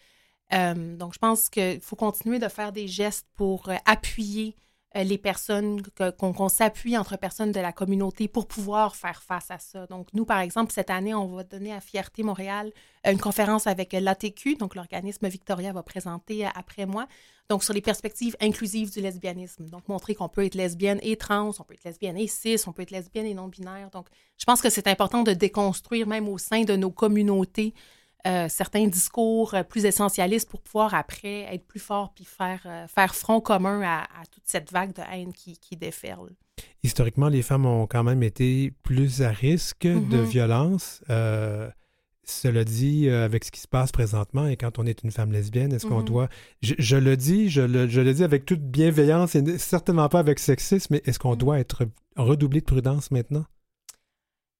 donc, 0.51 1.13
je 1.13 1.19
pense 1.19 1.49
qu'il 1.49 1.81
faut 1.81 1.95
continuer 1.95 2.39
de 2.39 2.47
faire 2.47 2.71
des 2.71 2.87
gestes 2.87 3.27
pour 3.35 3.69
appuyer 3.85 4.55
les 4.95 5.17
personnes, 5.17 5.81
qu'on 6.17 6.49
s'appuie 6.49 6.97
entre 6.97 7.17
personnes 7.17 7.51
de 7.51 7.59
la 7.59 7.71
communauté 7.71 8.27
pour 8.27 8.47
pouvoir 8.47 8.95
faire 8.95 9.23
face 9.23 9.49
à 9.49 9.57
ça. 9.57 9.87
Donc, 9.87 10.07
nous, 10.13 10.25
par 10.25 10.39
exemple, 10.39 10.71
cette 10.71 10.91
année, 10.91 11.15
on 11.15 11.27
va 11.27 11.43
donner 11.43 11.73
à 11.73 11.81
Fierté 11.81 12.21
Montréal 12.21 12.71
euh, 13.07 13.11
une 13.11 13.19
conférence 13.19 13.65
avec 13.65 13.93
l'ATQ, 13.93 14.55
donc 14.55 14.75
l'organisme 14.75 15.27
Victoria 15.27 15.73
va 15.73 15.81
présenter 15.81 16.45
euh, 16.45 16.49
après 16.53 16.85
moi, 16.85 17.07
donc 17.49 17.63
sur 17.63 17.73
les 17.73 17.81
perspectives 17.81 18.35
inclusives 18.39 18.91
du 18.91 19.01
lesbianisme. 19.01 19.67
Donc, 19.69 19.87
montrer 19.87 20.13
qu'on 20.13 20.29
peut 20.29 20.45
être 20.45 20.55
lesbienne 20.55 20.99
et 21.01 21.17
trans, 21.17 21.51
on 21.59 21.63
peut 21.63 21.73
être 21.73 21.85
lesbienne 21.85 22.17
et 22.17 22.27
cis, 22.27 22.57
on 22.67 22.71
peut 22.71 22.83
être 22.83 22.91
lesbienne 22.91 23.25
et 23.25 23.33
non-binaire. 23.33 23.89
Donc, 23.89 24.07
je 24.37 24.45
pense 24.45 24.61
que 24.61 24.69
c'est 24.69 24.87
important 24.87 25.23
de 25.23 25.33
déconstruire 25.33 26.05
même 26.05 26.29
au 26.29 26.37
sein 26.37 26.63
de 26.63 26.75
nos 26.75 26.91
communautés 26.91 27.73
euh, 28.25 28.47
certains 28.47 28.87
discours 28.87 29.53
euh, 29.53 29.63
plus 29.63 29.83
essentialistes 29.83 30.49
pour 30.49 30.61
pouvoir 30.61 30.93
après 30.93 31.41
être 31.53 31.67
plus 31.67 31.81
fort 31.81 32.13
puis 32.13 32.23
faire, 32.23 32.61
euh, 32.65 32.87
faire 32.87 33.15
front 33.15 33.41
commun 33.41 33.81
à, 33.83 34.05
toute 34.31 34.43
cette 34.45 34.71
vague 34.71 34.93
de 34.93 35.01
haine 35.11 35.33
qui, 35.33 35.57
qui, 35.57 35.75
déferle. 35.75 36.29
Historiquement, 36.83 37.27
les 37.27 37.41
femmes 37.41 37.65
ont 37.65 37.85
quand 37.85 38.03
même 38.03 38.23
été 38.23 38.71
plus 38.83 39.21
à 39.21 39.29
risque 39.29 39.85
de 39.87 39.97
mm-hmm. 39.97 40.23
violence. 40.23 41.03
Cela 42.25 42.63
dit, 42.63 43.09
avec 43.09 43.43
ce 43.43 43.51
qui 43.51 43.59
se 43.59 43.67
passe 43.67 43.91
présentement, 43.91 44.47
et 44.47 44.55
quand 44.55 44.79
on 44.79 44.85
est 44.85 45.03
une 45.03 45.11
femme 45.11 45.33
lesbienne, 45.33 45.73
est-ce 45.73 45.85
qu'on 45.85 45.99
mm-hmm. 45.99 46.05
doit... 46.05 46.29
Je, 46.61 46.95
le 46.95 47.17
dis, 47.17 47.49
je 47.49 47.61
le, 47.61 47.89
je 47.89 47.99
le, 47.99 48.13
dis 48.13 48.23
avec 48.23 48.45
toute 48.45 48.61
bienveillance 48.61 49.35
et 49.35 49.57
certainement 49.57 50.07
pas 50.07 50.19
avec 50.19 50.39
sexisme, 50.39 50.93
mais 50.93 51.01
est-ce 51.03 51.19
qu'on 51.19 51.33
mm. 51.33 51.39
doit 51.39 51.59
être 51.59 51.83
redoublé 52.15 52.61
de 52.61 52.65
prudence 52.65 53.11
maintenant? 53.11 53.43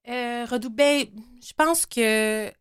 Euh, 0.09 0.45
ben, 0.71 1.05
je 1.41 1.53
pense 1.55 1.85
que 1.85 2.51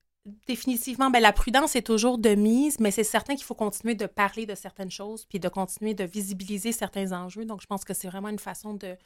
définitivement, 0.47 1.11
ben, 1.11 1.21
la 1.21 1.33
prudence 1.33 1.77
est 1.77 1.87
toujours 1.87 2.19
de 2.19 2.31
mise, 2.31 2.79
mais 2.81 2.91
c'est 2.91 3.05
certain 3.05 3.35
qu'il 3.35 3.45
faut 3.45 3.55
continuer 3.55 3.95
de 3.95 4.07
parler 4.07 4.47
de 4.47 4.55
certaines 4.55 4.91
choses, 4.91 5.25
puis 5.25 5.41
de 5.41 5.49
continuer 5.49 5.95
de 5.95 6.05
visibiliser 6.05 6.73
certains 6.73 7.13
enjeux. 7.13 7.45
Donc, 7.45 7.61
je 7.61 7.67
pense 7.67 7.85
que 7.85 7.95
c'est 7.95 8.09
vraiment 8.09 8.29
une 8.29 8.39
façon 8.39 8.75
de, 8.75 8.97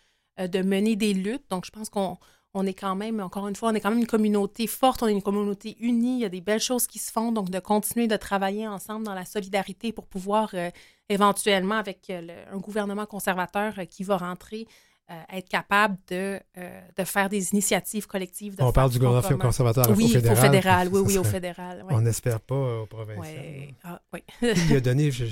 euh, 0.40 0.62
mener 0.62 0.96
des 0.96 1.14
luttes. 1.14 1.48
Donc, 1.50 1.64
je 1.64 1.70
pense 1.70 1.88
qu'on 1.88 2.18
on 2.54 2.66
est 2.66 2.74
quand 2.74 2.96
même, 2.96 3.20
encore 3.20 3.48
une 3.48 3.56
fois, 3.56 3.70
on 3.70 3.74
est 3.74 3.80
quand 3.80 3.90
même 3.90 3.98
une 3.98 4.06
communauté 4.06 4.66
forte, 4.66 5.02
on 5.02 5.08
est 5.08 5.12
une 5.12 5.22
communauté 5.22 5.76
unie, 5.80 6.16
il 6.16 6.20
y 6.20 6.24
a 6.24 6.30
des 6.30 6.40
belles 6.40 6.60
choses 6.60 6.86
qui 6.86 6.98
se 6.98 7.12
font, 7.12 7.30
donc 7.30 7.50
de 7.50 7.58
continuer 7.58 8.08
de 8.08 8.16
travailler 8.16 8.66
ensemble 8.66 9.04
dans 9.04 9.14
la 9.14 9.26
solidarité 9.26 9.92
pour 9.92 10.06
pouvoir 10.06 10.50
euh, 10.54 10.70
éventuellement, 11.10 11.74
avec 11.76 12.08
euh, 12.10 12.44
un 12.50 12.58
gouvernement 12.58 13.04
conservateur 13.06 13.74
qui 13.90 14.04
va 14.04 14.16
rentrer, 14.16 14.66
euh, 15.08 15.36
être 15.36 15.48
capable 15.48 15.96
de, 16.08 16.40
euh, 16.58 16.80
de, 16.96 17.04
faire 17.04 17.28
des 17.28 17.52
initiatives 17.52 18.08
collectives. 18.08 18.56
on 18.58 18.72
parle 18.72 18.90
du 18.90 18.98
gouvernement 18.98 19.38
conservateur 19.38 19.88
oui, 19.96 20.06
au 20.06 20.08
fédéral. 20.08 20.36
Au 20.36 20.40
fédéral 20.40 20.88
oui, 20.90 21.00
oui, 21.06 21.18
au 21.18 21.22
fédéral. 21.22 21.84
On 21.88 22.00
n'espère 22.00 22.40
pas 22.40 22.56
euh, 22.56 22.80
au 22.80 22.86
provincial. 22.86 23.36
Ah, 23.84 24.00
oui. 24.12 24.24
il 24.42 24.66
lui 24.66 24.74
a 24.74 24.80
donné, 24.80 25.12
j'ai 25.12 25.28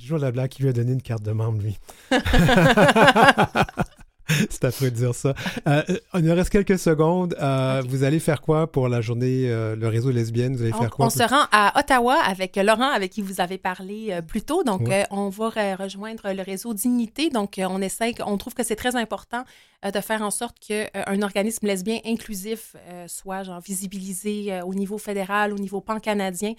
toujours 0.00 0.18
la 0.18 0.30
blague, 0.30 0.50
qui 0.50 0.62
lui 0.62 0.68
a 0.68 0.72
donné 0.72 0.92
une 0.92 1.02
carte 1.02 1.24
de 1.24 1.32
membre, 1.32 1.60
lui. 1.60 1.76
C'est 4.50 4.64
affreux 4.64 4.90
de 4.90 4.96
dire 4.96 5.14
ça. 5.14 5.34
Euh, 5.66 5.82
il 6.14 6.20
nous 6.20 6.34
reste 6.34 6.50
quelques 6.50 6.78
secondes. 6.78 7.36
Euh, 7.40 7.82
vous 7.86 8.04
allez 8.04 8.20
faire 8.20 8.40
quoi 8.40 8.70
pour 8.70 8.88
la 8.88 9.00
journée, 9.00 9.50
euh, 9.50 9.76
le 9.76 9.88
réseau 9.88 10.10
lesbienne? 10.10 10.56
Vous 10.56 10.62
allez 10.62 10.72
faire 10.72 10.90
quoi? 10.90 11.06
On 11.06 11.10
se 11.10 11.22
rend 11.22 11.44
à 11.52 11.78
Ottawa 11.78 12.16
avec 12.24 12.56
Laurent, 12.56 12.90
avec 12.90 13.12
qui 13.12 13.22
vous 13.22 13.40
avez 13.40 13.58
parlé 13.58 14.18
plus 14.26 14.42
tôt. 14.42 14.62
Donc, 14.62 14.88
on 15.10 15.28
va 15.28 15.76
rejoindre 15.76 16.32
le 16.32 16.42
réseau 16.42 16.74
Dignité. 16.74 17.30
Donc, 17.30 17.58
on 17.58 17.82
essaie, 17.82 18.14
on 18.24 18.36
trouve 18.36 18.54
que 18.54 18.62
c'est 18.62 18.76
très 18.76 18.96
important 18.96 19.44
de 19.82 20.00
faire 20.00 20.22
en 20.22 20.30
sorte 20.30 20.58
qu'un 20.58 21.22
organisme 21.22 21.66
lesbien 21.66 21.98
inclusif 22.04 22.76
soit 23.06 23.42
genre, 23.42 23.60
visibilisé 23.60 24.60
au 24.64 24.74
niveau 24.74 24.98
fédéral, 24.98 25.52
au 25.52 25.58
niveau 25.58 25.80
pan-canadien. 25.80 26.54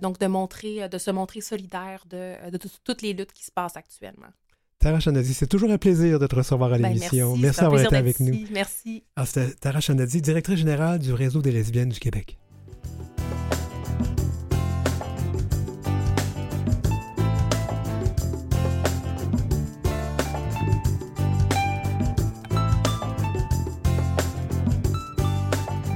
donc, 0.00 0.18
de, 0.18 0.26
montrer, 0.26 0.88
de 0.88 0.98
se 0.98 1.10
montrer 1.10 1.40
solidaire 1.40 2.04
de, 2.08 2.50
de 2.50 2.58
toutes 2.84 3.02
les 3.02 3.12
luttes 3.12 3.32
qui 3.32 3.44
se 3.44 3.50
passent 3.52 3.76
actuellement. 3.76 4.28
Tara 4.82 4.98
Chanadi, 4.98 5.32
c'est 5.32 5.46
toujours 5.46 5.70
un 5.70 5.78
plaisir 5.78 6.18
de 6.18 6.26
te 6.26 6.34
recevoir 6.34 6.72
à 6.72 6.78
ben, 6.78 6.92
l'émission. 6.92 7.36
merci, 7.36 7.60
d'avoir 7.60 7.80
été 7.80 7.94
avec 7.94 8.18
nous. 8.18 8.36
Merci. 8.52 9.04
Ah, 9.14 9.24
c'était 9.24 9.52
Tara 9.52 9.80
Chanadi, 9.80 10.20
directrice 10.20 10.58
générale 10.58 10.98
du 10.98 11.12
Réseau 11.12 11.40
des 11.40 11.52
lesbiennes 11.52 11.90
du 11.90 12.00
Québec. 12.00 12.36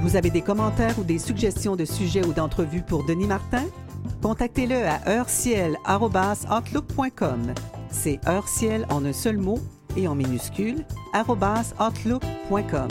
Vous 0.01 0.15
avez 0.15 0.29
des 0.29 0.41
commentaires 0.41 0.97
ou 0.97 1.03
des 1.03 1.19
suggestions 1.19 1.75
de 1.75 1.83
sujets 1.83 2.25
ou 2.25 2.31
d'entrevues 2.31 2.83
pour 2.83 3.05
Denis 3.05 3.27
Martin? 3.27 3.65
Contactez-le 4.21 4.87
à 4.87 5.09
heurciel.outlook.com. 5.09 7.53
C'est 7.91 8.19
heurciel 8.27 8.85
en 8.89 9.05
un 9.05 9.13
seul 9.13 9.37
mot 9.37 9.59
et 9.95 10.07
en 10.07 10.15
minuscule, 10.15 10.85
outlook.com. 11.15 12.87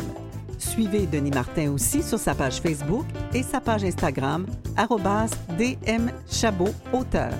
Suivez 0.58 1.06
Denis 1.06 1.30
Martin 1.30 1.72
aussi 1.72 2.02
sur 2.02 2.18
sa 2.18 2.34
page 2.34 2.60
Facebook 2.60 3.04
et 3.34 3.42
sa 3.42 3.60
page 3.60 3.84
Instagram, 3.84 4.46
dmchabot 5.58 6.74
auteur. 6.92 7.32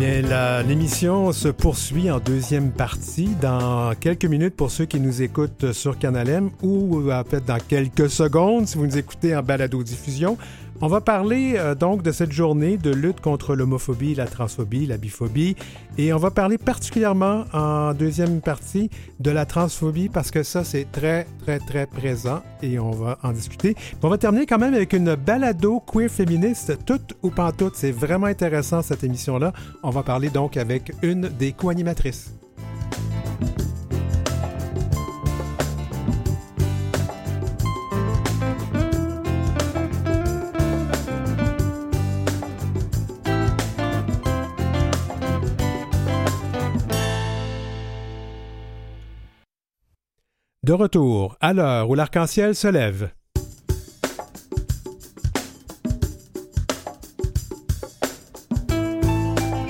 L'émission 0.00 1.32
se 1.32 1.48
poursuit 1.48 2.10
en 2.10 2.20
deuxième 2.20 2.70
partie 2.70 3.28
dans 3.40 3.92
quelques 3.94 4.24
minutes 4.24 4.56
pour 4.56 4.70
ceux 4.70 4.86
qui 4.86 4.98
nous 4.98 5.20
écoutent 5.20 5.72
sur 5.72 5.98
Canal 5.98 6.28
M 6.28 6.50
ou 6.62 7.02
peut-être 7.28 7.44
dans 7.44 7.58
quelques 7.58 8.08
secondes 8.08 8.66
si 8.66 8.78
vous 8.78 8.86
nous 8.86 8.96
écoutez 8.96 9.36
en 9.36 9.42
balado-diffusion. 9.42 10.38
On 10.82 10.88
va 10.88 11.02
parler 11.02 11.56
euh, 11.56 11.74
donc 11.74 12.02
de 12.02 12.10
cette 12.10 12.32
journée 12.32 12.78
de 12.78 12.90
lutte 12.90 13.20
contre 13.20 13.54
l'homophobie, 13.54 14.14
la 14.14 14.26
transphobie, 14.26 14.86
la 14.86 14.96
biphobie 14.96 15.54
et 15.98 16.14
on 16.14 16.16
va 16.16 16.30
parler 16.30 16.56
particulièrement 16.56 17.44
en 17.52 17.92
deuxième 17.92 18.40
partie 18.40 18.88
de 19.18 19.30
la 19.30 19.44
transphobie 19.44 20.08
parce 20.08 20.30
que 20.30 20.42
ça 20.42 20.64
c'est 20.64 20.90
très 20.90 21.26
très 21.44 21.58
très 21.58 21.86
présent 21.86 22.42
et 22.62 22.78
on 22.78 22.92
va 22.92 23.18
en 23.22 23.32
discuter. 23.32 23.76
On 24.02 24.08
va 24.08 24.16
terminer 24.16 24.46
quand 24.46 24.58
même 24.58 24.72
avec 24.72 24.94
une 24.94 25.16
balado 25.16 25.80
queer 25.80 26.08
féministe 26.08 26.78
toute 26.86 27.14
ou 27.22 27.28
pas 27.28 27.52
toute. 27.52 27.76
C'est 27.76 27.92
vraiment 27.92 28.26
intéressant 28.26 28.80
cette 28.80 29.04
émission 29.04 29.38
là. 29.38 29.52
On 29.82 29.90
va 29.90 30.02
parler 30.02 30.30
donc 30.30 30.56
avec 30.56 30.92
une 31.02 31.28
des 31.28 31.52
co-animatrices. 31.52 32.32
De 50.62 50.74
retour 50.74 51.38
à 51.40 51.54
l'heure 51.54 51.88
où 51.88 51.94
l'arc-en-ciel 51.94 52.54
se 52.54 52.68
lève. 52.68 53.08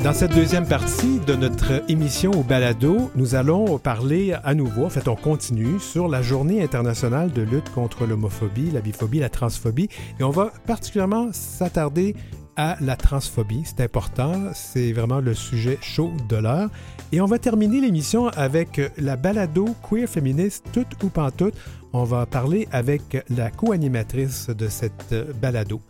Dans 0.03 0.13
cette 0.13 0.35
deuxième 0.35 0.67
partie 0.67 1.21
de 1.21 1.37
notre 1.37 1.89
émission 1.89 2.33
au 2.33 2.43
balado, 2.43 3.09
nous 3.15 3.37
allons 3.37 3.79
parler 3.79 4.35
à 4.43 4.55
nouveau, 4.55 4.87
en 4.87 4.91
fait 4.91 5.07
on 5.07 5.15
continue, 5.15 5.79
sur 5.79 6.09
la 6.09 6.23
journée 6.23 6.61
internationale 6.61 7.31
de 7.31 7.43
lutte 7.43 7.71
contre 7.71 8.05
l'homophobie, 8.05 8.73
la 8.73 8.81
biphobie, 8.81 9.21
la 9.21 9.29
transphobie, 9.29 9.89
et 10.19 10.25
on 10.25 10.31
va 10.31 10.53
particulièrement 10.67 11.29
s'attarder 11.33 12.17
à 12.61 12.77
la 12.83 12.95
transphobie. 12.95 13.63
C'est 13.65 13.81
important, 13.81 14.51
c'est 14.53 14.93
vraiment 14.93 15.21
le 15.21 15.33
sujet 15.33 15.79
chaud 15.81 16.13
de 16.29 16.37
l'heure. 16.37 16.69
Et 17.11 17.23
on 17.23 17.25
va 17.25 17.39
terminer 17.39 17.81
l'émission 17.81 18.29
avec 18.29 18.79
la 18.99 19.17
balado 19.17 19.75
queer 19.89 20.07
féministe 20.07 20.67
toute 20.71 21.03
ou 21.03 21.09
pas 21.09 21.31
toute. 21.31 21.55
On 21.95 22.05
va 22.05 22.27
parler 22.27 22.69
avec 22.71 23.25
la 23.31 23.51
co-animatrice 23.51 24.51
de 24.51 24.69
cette 24.69 25.15
balado. 25.41 25.81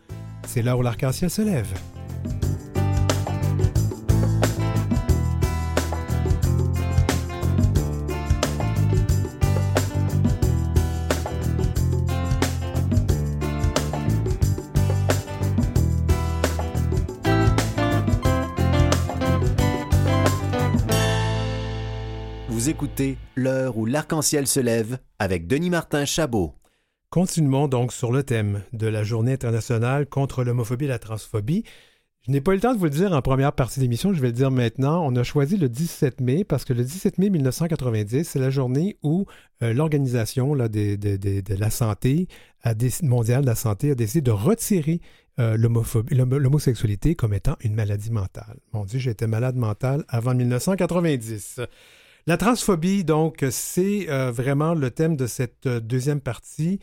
C'est 0.47 0.63
l'heure 0.63 0.79
où 0.79 0.83
l'arc-en-ciel 0.83 1.29
se 1.29 1.43
lève. 1.43 1.75
Écoutez 22.81 23.19
L'heure 23.37 23.77
où 23.77 23.85
l'arc-en-ciel 23.85 24.47
se 24.47 24.59
lève 24.59 24.97
avec 25.19 25.47
Denis 25.47 25.69
Martin 25.69 26.07
Chabot. 26.07 26.55
Continuons 27.11 27.69
donc 27.69 27.93
sur 27.93 28.11
le 28.11 28.23
thème 28.23 28.63
de 28.73 28.87
la 28.87 29.05
Journée 29.05 29.35
internationale 29.35 30.07
contre 30.07 30.45
l'homophobie 30.45 30.87
et 30.87 30.89
la 30.89 30.99
transphobie. 30.99 31.65
Je 32.23 32.31
n'ai 32.31 32.41
pas 32.41 32.53
eu 32.53 32.55
le 32.55 32.63
temps 32.63 32.73
de 32.73 32.79
vous 32.79 32.85
le 32.85 32.91
dire 32.91 33.13
en 33.13 33.21
première 33.21 33.53
partie 33.53 33.81
d'émission, 33.81 34.15
je 34.15 34.21
vais 34.23 34.29
le 34.29 34.33
dire 34.33 34.51
maintenant. 34.51 35.07
On 35.07 35.15
a 35.15 35.23
choisi 35.23 35.59
le 35.59 35.69
17 35.69 36.23
mai 36.23 36.43
parce 36.43 36.65
que 36.65 36.73
le 36.73 36.83
17 36.83 37.19
mai 37.19 37.29
1990, 37.29 38.25
c'est 38.25 38.39
la 38.39 38.49
journée 38.49 38.97
où 39.03 39.27
euh, 39.63 39.75
l'Organisation 39.75 40.57
de, 40.57 41.55
la 41.59 41.69
santé 41.69 42.29
mondiale 43.03 43.43
de 43.43 43.47
la 43.47 43.57
santé 43.57 43.91
a 43.91 43.95
décidé 43.95 44.23
de 44.23 44.31
retirer 44.31 45.03
euh, 45.39 45.59
l'homosexualité 45.59 47.15
comme 47.15 47.35
étant 47.35 47.57
une 47.61 47.75
maladie 47.75 48.11
mentale. 48.11 48.57
Mon 48.73 48.87
Dieu, 48.87 48.99
j'étais 48.99 49.27
malade 49.27 49.57
mentale 49.57 50.03
avant 50.09 50.35
1990. 50.35 51.61
La 52.31 52.37
transphobie, 52.37 53.03
donc, 53.03 53.45
c'est 53.51 54.09
euh, 54.09 54.31
vraiment 54.31 54.75
le 54.75 54.93
thème 54.93 55.17
de 55.17 55.27
cette 55.27 55.67
euh, 55.67 55.81
deuxième 55.81 56.21
partie. 56.21 56.79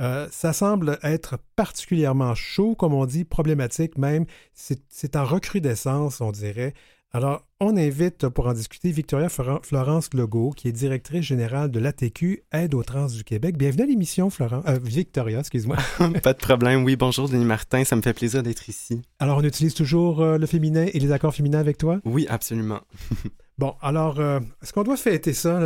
Euh, 0.00 0.28
ça 0.30 0.52
semble 0.52 1.00
être 1.02 1.40
particulièrement 1.56 2.36
chaud, 2.36 2.76
comme 2.76 2.94
on 2.94 3.04
dit, 3.04 3.24
problématique 3.24 3.98
même. 3.98 4.26
C'est 4.54 5.16
en 5.16 5.24
recrudescence, 5.24 6.20
on 6.20 6.30
dirait, 6.30 6.72
Alors, 7.10 7.44
on 7.58 7.76
invite 7.76 8.28
pour 8.28 8.46
en 8.46 8.52
discuter 8.52 8.92
Victoria 8.92 9.28
Florence 9.28 10.14
Legault, 10.14 10.50
qui 10.50 10.68
est 10.68 10.72
directrice 10.72 11.24
générale 11.24 11.72
de 11.72 11.80
l'ATQ 11.80 12.44
Aide 12.52 12.72
aux 12.72 12.84
trans 12.84 13.08
du 13.08 13.24
Québec. 13.24 13.58
Bienvenue 13.58 13.82
à 13.82 13.86
l'émission, 13.86 14.30
Florence. 14.30 14.64
Euh, 14.68 14.78
Victoria, 14.80 15.40
excuse-moi. 15.40 15.78
Pas 16.22 16.32
de 16.32 16.38
problème. 16.38 16.84
Oui, 16.84 16.94
bonjour, 16.94 17.28
Denis 17.28 17.44
Martin. 17.44 17.82
Ça 17.82 17.96
me 17.96 18.02
fait 18.02 18.14
plaisir 18.14 18.44
d'être 18.44 18.68
ici. 18.68 19.02
Alors, 19.18 19.38
on 19.38 19.42
utilise 19.42 19.74
toujours 19.74 20.24
le 20.24 20.46
féminin 20.46 20.86
et 20.94 21.00
les 21.00 21.10
accords 21.10 21.34
féminins 21.34 21.58
avec 21.58 21.76
toi? 21.76 22.00
Oui, 22.04 22.24
absolument. 22.28 22.82
bon, 23.58 23.74
alors, 23.80 24.20
euh, 24.20 24.40
est-ce 24.62 24.72
qu'on 24.72 24.82
doit 24.82 24.96
fêter 24.96 25.32
ça, 25.32 25.58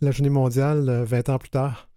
la, 0.00 0.10
journée 0.10 0.30
mondiale, 0.30 1.04
20 1.04 1.28
ans 1.28 1.38
plus 1.38 1.50
tard? 1.50 1.88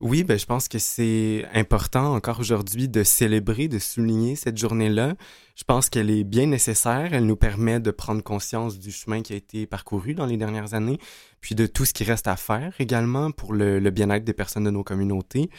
Oui, 0.00 0.22
ben, 0.22 0.38
je 0.38 0.46
pense 0.46 0.68
que 0.68 0.78
c'est 0.78 1.44
important 1.52 2.14
encore 2.14 2.38
aujourd'hui 2.38 2.88
de 2.88 3.02
célébrer, 3.02 3.66
de 3.66 3.80
souligner 3.80 4.36
cette 4.36 4.56
journée-là. 4.56 5.16
Je 5.56 5.64
pense 5.64 5.90
qu'elle 5.90 6.08
est 6.08 6.22
bien 6.22 6.46
nécessaire. 6.46 7.12
Elle 7.12 7.26
nous 7.26 7.34
permet 7.36 7.80
de 7.80 7.90
prendre 7.90 8.22
conscience 8.22 8.78
du 8.78 8.92
chemin 8.92 9.22
qui 9.22 9.32
a 9.32 9.36
été 9.36 9.66
parcouru 9.66 10.14
dans 10.14 10.26
les 10.26 10.36
dernières 10.36 10.74
années, 10.74 10.98
puis 11.40 11.56
de 11.56 11.66
tout 11.66 11.84
ce 11.84 11.92
qui 11.92 12.04
reste 12.04 12.28
à 12.28 12.36
faire 12.36 12.74
également 12.78 13.32
pour 13.32 13.52
le, 13.52 13.80
bien-être 13.90 14.22
des 14.22 14.34
personnes 14.34 14.64
de 14.64 14.70
nos 14.70 14.84
communautés. 14.84 15.50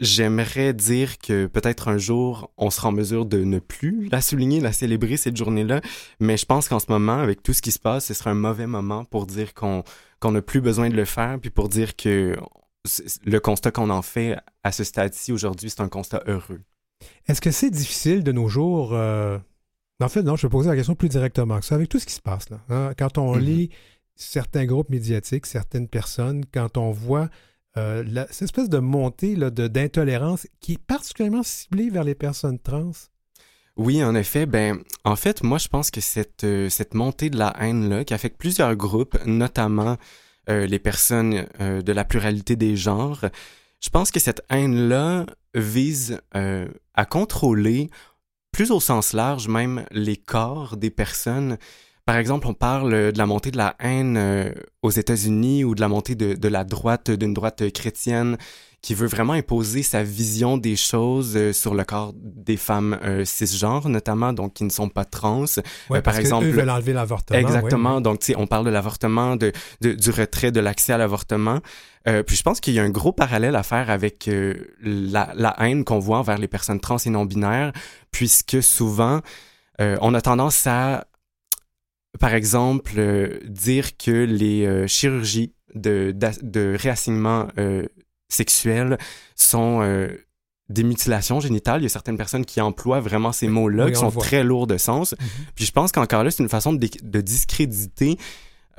J'aimerais 0.00 0.72
dire 0.72 1.18
que 1.18 1.46
peut-être 1.46 1.88
un 1.88 1.98
jour, 1.98 2.50
on 2.56 2.70
sera 2.70 2.88
en 2.88 2.92
mesure 2.92 3.26
de 3.26 3.44
ne 3.44 3.60
plus 3.60 4.08
la 4.10 4.20
souligner, 4.20 4.60
la 4.60 4.72
célébrer 4.72 5.16
cette 5.16 5.36
journée-là, 5.36 5.80
mais 6.18 6.36
je 6.36 6.46
pense 6.46 6.68
qu'en 6.68 6.80
ce 6.80 6.86
moment, 6.88 7.18
avec 7.18 7.42
tout 7.42 7.52
ce 7.52 7.62
qui 7.62 7.70
se 7.70 7.78
passe, 7.78 8.06
ce 8.06 8.14
sera 8.14 8.30
un 8.30 8.34
mauvais 8.34 8.66
moment 8.66 9.04
pour 9.04 9.26
dire 9.26 9.54
qu'on 9.54 9.84
qu'on 10.20 10.32
n'a 10.32 10.42
plus 10.42 10.60
besoin 10.60 10.88
de 10.88 10.96
le 10.96 11.04
faire, 11.04 11.38
puis 11.38 11.50
pour 11.50 11.68
dire 11.68 11.96
que 11.96 12.36
le 13.24 13.40
constat 13.40 13.70
qu'on 13.70 13.90
en 13.90 14.02
fait 14.02 14.36
à 14.62 14.72
ce 14.72 14.82
stade-ci 14.82 15.32
aujourd'hui, 15.32 15.70
c'est 15.70 15.80
un 15.82 15.88
constat 15.88 16.22
heureux. 16.26 16.60
Est-ce 17.26 17.40
que 17.40 17.50
c'est 17.50 17.70
difficile 17.70 18.24
de 18.24 18.32
nos 18.32 18.48
jours 18.48 18.94
euh, 18.94 19.38
En 20.00 20.08
fait, 20.08 20.22
non, 20.22 20.36
je 20.36 20.46
vais 20.46 20.50
poser 20.50 20.70
la 20.70 20.76
question 20.76 20.94
plus 20.94 21.08
directement 21.08 21.58
que 21.60 21.64
ça, 21.64 21.74
avec 21.74 21.88
tout 21.88 21.98
ce 21.98 22.06
qui 22.06 22.14
se 22.14 22.22
passe 22.22 22.50
là. 22.50 22.60
Hein. 22.68 22.92
Quand 22.98 23.18
on 23.18 23.36
mm-hmm. 23.36 23.40
lit 23.40 23.70
certains 24.16 24.64
groupes 24.64 24.90
médiatiques, 24.90 25.46
certaines 25.46 25.88
personnes, 25.88 26.44
quand 26.52 26.76
on 26.76 26.90
voit 26.90 27.28
euh, 27.76 28.04
cette 28.30 28.42
espèce 28.42 28.68
de 28.68 28.78
montée 28.78 29.34
d'intolérance 29.36 30.46
qui 30.60 30.74
est 30.74 30.82
particulièrement 30.82 31.42
ciblée 31.42 31.90
vers 31.90 32.04
les 32.04 32.14
personnes 32.14 32.58
trans. 32.58 32.92
Oui, 33.76 34.04
en 34.04 34.14
effet. 34.14 34.46
Ben, 34.46 34.78
en 35.04 35.16
fait, 35.16 35.42
moi, 35.42 35.58
je 35.58 35.66
pense 35.66 35.90
que 35.90 36.00
cette, 36.00 36.44
euh, 36.44 36.68
cette 36.68 36.94
montée 36.94 37.30
de 37.30 37.36
la 37.36 37.52
haine-là, 37.58 38.04
qui 38.04 38.14
affecte 38.14 38.38
plusieurs 38.38 38.76
groupes, 38.76 39.18
notamment 39.26 39.96
euh, 40.48 40.66
les 40.66 40.78
personnes 40.78 41.46
de 41.58 41.92
la 41.92 42.04
pluralité 42.04 42.54
des 42.54 42.76
genres. 42.76 43.24
Je 43.80 43.90
pense 43.90 44.10
que 44.10 44.20
cette 44.20 44.42
haine-là 44.50 45.26
vise 45.54 46.20
à 46.32 47.04
contrôler, 47.06 47.90
plus 48.52 48.70
au 48.70 48.78
sens 48.78 49.12
large 49.12 49.48
même, 49.48 49.84
les 49.90 50.16
corps 50.16 50.76
des 50.76 50.90
personnes. 50.90 51.58
Par 52.06 52.16
exemple, 52.16 52.46
on 52.46 52.54
parle 52.54 53.12
de 53.12 53.18
la 53.18 53.26
montée 53.26 53.50
de 53.50 53.56
la 53.56 53.76
haine 53.78 54.52
aux 54.82 54.90
États-Unis 54.90 55.64
ou 55.64 55.74
de 55.74 55.80
la 55.80 55.88
montée 55.88 56.14
de, 56.14 56.34
de 56.34 56.48
la 56.48 56.64
droite, 56.64 57.10
d'une 57.10 57.32
droite 57.32 57.70
chrétienne 57.72 58.36
qui 58.84 58.94
veut 58.94 59.06
vraiment 59.06 59.32
imposer 59.32 59.82
sa 59.82 60.02
vision 60.02 60.58
des 60.58 60.76
choses 60.76 61.38
euh, 61.38 61.54
sur 61.54 61.74
le 61.74 61.84
corps 61.84 62.12
des 62.14 62.58
femmes 62.58 62.98
euh, 63.02 63.24
cisgenres, 63.24 63.88
notamment, 63.88 64.34
donc 64.34 64.52
qui 64.52 64.64
ne 64.64 64.68
sont 64.68 64.90
pas 64.90 65.06
trans. 65.06 65.46
Ouais, 65.88 65.98
euh, 65.98 66.02
par 66.02 66.18
exemple, 66.18 66.44
eux 66.44 66.50
veulent 66.50 66.68
enlever 66.68 66.92
l'avortement. 66.92 67.38
Exactement. 67.38 68.02
Donc, 68.02 68.18
tu 68.18 68.26
sais, 68.26 68.34
on 68.36 68.46
parle 68.46 68.66
de 68.66 68.70
l'avortement, 68.70 69.36
de, 69.36 69.52
de, 69.80 69.92
du 69.92 70.10
retrait 70.10 70.52
de 70.52 70.60
l'accès 70.60 70.92
à 70.92 70.98
l'avortement. 70.98 71.60
Euh, 72.06 72.22
puis 72.22 72.36
je 72.36 72.42
pense 72.42 72.60
qu'il 72.60 72.74
y 72.74 72.78
a 72.78 72.82
un 72.82 72.90
gros 72.90 73.12
parallèle 73.12 73.56
à 73.56 73.62
faire 73.62 73.88
avec 73.88 74.28
la, 74.82 75.32
la, 75.34 75.56
haine 75.60 75.84
qu'on 75.84 75.98
voit 75.98 76.18
envers 76.18 76.36
les 76.36 76.48
personnes 76.48 76.80
trans 76.80 76.98
et 76.98 77.08
non 77.08 77.24
binaires, 77.24 77.72
puisque 78.10 78.62
souvent 78.62 79.20
on 79.78 80.12
a 80.12 80.20
tendance 80.20 80.66
à, 80.66 81.06
par 82.20 82.34
exemple, 82.34 83.00
dire 83.46 83.96
que 83.96 84.10
les 84.10 84.86
chirurgies 84.88 85.52
de, 85.74 86.14
de, 86.14 86.30
de 86.42 86.76
réassignement 86.78 87.48
sexuelles 88.34 88.98
sont 89.34 89.80
euh, 89.82 90.08
des 90.68 90.82
mutilations 90.82 91.40
génitales. 91.40 91.80
Il 91.80 91.84
y 91.84 91.86
a 91.86 91.90
certaines 91.90 92.16
personnes 92.16 92.44
qui 92.44 92.60
emploient 92.60 93.00
vraiment 93.00 93.32
ces 93.32 93.48
mots-là, 93.48 93.90
qui 93.90 93.96
sont 93.96 94.10
très 94.10 94.44
lourds 94.44 94.66
de 94.66 94.76
sens. 94.76 95.12
Mhm. 95.12 95.28
Puis 95.54 95.64
je 95.64 95.72
pense 95.72 95.92
qu'encore 95.92 96.24
là, 96.24 96.30
c'est 96.30 96.42
une 96.42 96.48
façon 96.48 96.72
de, 96.72 97.20
discréditer 97.20 98.18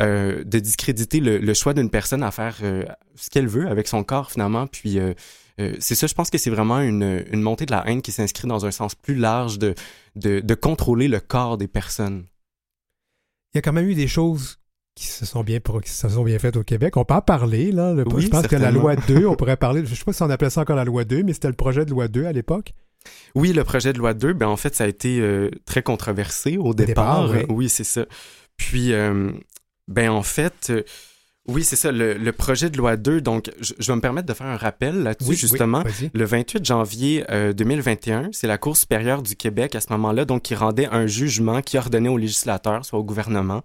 euh, 0.02 0.44
de 0.44 0.60
discréditer 0.60 1.20
le, 1.22 1.54
choix 1.54 1.74
d'une 1.74 1.90
personne 1.90 2.22
à 2.22 2.32
faire 2.32 2.58
euh, 2.64 2.84
ce 3.16 3.30
qu'elle 3.30 3.48
veut 3.48 3.68
avec 3.68 3.88
son 3.88 4.04
corps 4.04 4.32
finalement. 4.32 4.68
Puis 4.68 5.00
c'est 5.80 5.96
ça, 5.96 6.06
je 6.08 6.14
pense 6.14 6.30
que 6.30 6.38
c'est 6.38 6.50
vraiment 6.50 6.82
une, 6.82 7.24
une, 7.32 7.42
montée 7.42 7.66
de 7.66 7.72
la 7.72 7.88
haine 7.88 8.02
qui 8.02 8.12
s'inscrit 8.12 8.48
dans 8.48 8.66
un 8.66 8.72
sens 8.72 8.94
plus 8.94 9.16
large 9.16 9.58
de, 9.58 9.74
de, 10.16 10.42
de 10.42 10.54
contrôler 10.54 11.08
le 11.08 11.22
corps 11.22 11.58
des 11.58 11.70
personnes. 11.70 12.26
Il 13.56 13.58
y 13.58 13.60
a 13.60 13.62
quand 13.62 13.72
même 13.72 13.88
eu 13.88 13.96
des 13.96 14.08
choses 14.10 14.60
qui 14.96 15.08
se 15.08 15.26
sont 15.26 15.42
bien 15.42 15.60
qui 15.60 15.90
se 15.90 16.10
sont 16.10 16.24
bien 16.24 16.38
faites 16.40 16.58
au 16.58 16.64
Québec. 16.64 16.98
On 16.98 17.06
peut 17.06 17.14
en 17.14 17.22
parler, 17.22 17.72
là. 17.72 17.96
je 17.96 18.28
pense 18.28 18.48
que 18.48 18.56
la 18.58 18.70
loi 18.70 18.96
2, 19.08 19.26
on 19.26 19.36
pourrait 19.38 19.56
parler, 19.56 19.86
je 19.86 19.92
ne 19.92 19.96
sais 19.96 20.04
pas 20.04 20.12
si 20.12 20.24
on 20.24 20.30
appelait 20.30 20.50
ça 20.50 20.62
encore 20.62 20.76
la 20.76 20.84
loi 20.84 21.06
2, 21.06 21.24
mais 21.24 21.32
c'était 21.32 21.48
le 21.48 21.54
projet 21.54 21.86
de 21.86 21.92
loi 21.92 22.10
2 22.10 22.26
à 22.26 22.34
l'époque. 22.34 22.74
Oui, 23.34 23.54
le 23.54 23.64
projet 23.64 23.94
de 23.94 23.98
loi 23.98 24.14
2, 24.14 24.34
ben 24.34 24.48
en 24.48 24.58
fait, 24.58 24.76
ça 24.76 24.84
a 24.84 24.88
été 24.88 25.22
euh, 25.22 25.52
très 25.66 25.84
controversé 25.84 26.58
au 26.58 26.74
départ. 26.74 27.32
oui, 27.48 27.70
c'est 27.70 27.86
ça. 27.86 28.06
Puis, 28.58 28.92
euh, 28.92 29.32
ben 29.88 30.10
en 30.10 30.24
fait, 30.24 30.68
euh, 30.70 30.84
oui, 31.48 31.64
c'est 31.64 31.76
ça, 31.76 31.92
le, 31.92 32.32
projet 32.32 32.70
de 32.70 32.78
loi 32.78 32.98
2. 32.98 33.22
Donc, 33.22 33.52
je, 33.60 33.74
vais 33.80 33.96
me 33.96 34.02
permettre 34.02 34.28
de 34.28 34.34
faire 34.34 34.48
un 34.48 34.58
rappel 34.58 35.04
là-dessus, 35.04 35.36
justement. 35.36 35.84
le 36.14 36.26
28 36.26 36.66
janvier 36.66 37.26
2021, 37.56 38.30
c'est 38.32 38.48
la 38.48 38.58
Cour 38.58 38.76
supérieure 38.76 39.22
du 39.22 39.36
Québec 39.36 39.76
à 39.76 39.82
ce 39.82 39.92
moment-là, 39.92 40.26
donc 40.26 40.42
qui 40.44 40.56
rendait 40.56 40.88
un 40.88 41.06
jugement 41.06 41.62
qui 41.62 41.78
ordonnait 41.78 42.10
aux 42.10 42.18
législateurs, 42.18 42.84
soit 42.84 42.98
au 42.98 43.04
gouvernement, 43.04 43.64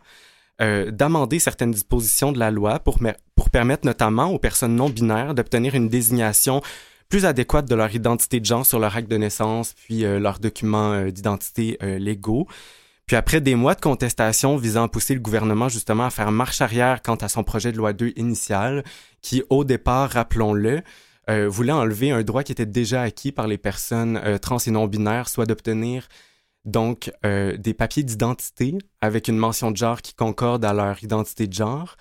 euh, 0.60 0.90
d'amender 0.90 1.38
certaines 1.38 1.70
dispositions 1.70 2.32
de 2.32 2.38
la 2.38 2.50
loi 2.50 2.80
pour, 2.80 2.98
pour 3.34 3.48
permettre 3.48 3.86
notamment 3.86 4.26
aux 4.26 4.38
personnes 4.38 4.76
non 4.76 4.90
binaires 4.90 5.34
d'obtenir 5.34 5.74
une 5.74 5.88
désignation 5.88 6.60
plus 7.08 7.24
adéquate 7.24 7.66
de 7.66 7.74
leur 7.74 7.94
identité 7.94 8.40
de 8.40 8.44
genre 8.44 8.66
sur 8.66 8.78
leur 8.78 8.94
acte 8.94 9.10
de 9.10 9.16
naissance, 9.16 9.72
puis 9.72 10.04
euh, 10.04 10.18
leurs 10.18 10.38
documents 10.38 10.92
euh, 10.92 11.10
d'identité 11.10 11.78
légaux. 11.80 12.46
Puis 13.10 13.16
après 13.16 13.40
des 13.40 13.56
mois 13.56 13.74
de 13.74 13.80
contestation 13.80 14.56
visant 14.56 14.84
à 14.84 14.88
pousser 14.88 15.14
le 15.14 15.20
gouvernement 15.20 15.68
justement 15.68 16.04
à 16.06 16.10
faire 16.10 16.30
marche 16.30 16.60
arrière 16.60 17.02
quant 17.02 17.16
à 17.16 17.28
son 17.28 17.42
projet 17.42 17.72
de 17.72 17.76
loi 17.76 17.92
2 17.92 18.12
initial, 18.14 18.84
qui 19.20 19.42
au 19.50 19.64
départ, 19.64 20.10
rappelons-le, 20.10 20.82
voulait 21.48 21.72
enlever 21.72 22.12
un 22.12 22.22
droit 22.22 22.44
qui 22.44 22.52
était 22.52 22.66
déjà 22.66 23.02
acquis 23.02 23.32
par 23.32 23.48
les 23.48 23.58
personnes 23.58 24.38
trans 24.40 24.58
et 24.58 24.70
non 24.70 24.86
binaires, 24.86 25.28
soit 25.28 25.44
d'obtenir 25.44 26.06
donc 26.64 27.10
euh, 27.26 27.56
des 27.56 27.74
papiers 27.74 28.04
d'identité 28.04 28.78
avec 29.00 29.26
une 29.26 29.38
mention 29.38 29.72
de 29.72 29.76
genre 29.76 30.02
qui 30.02 30.14
concorde 30.14 30.64
à 30.64 30.72
leur 30.72 31.02
identité 31.02 31.48
de 31.48 31.52
genre, 31.52 31.96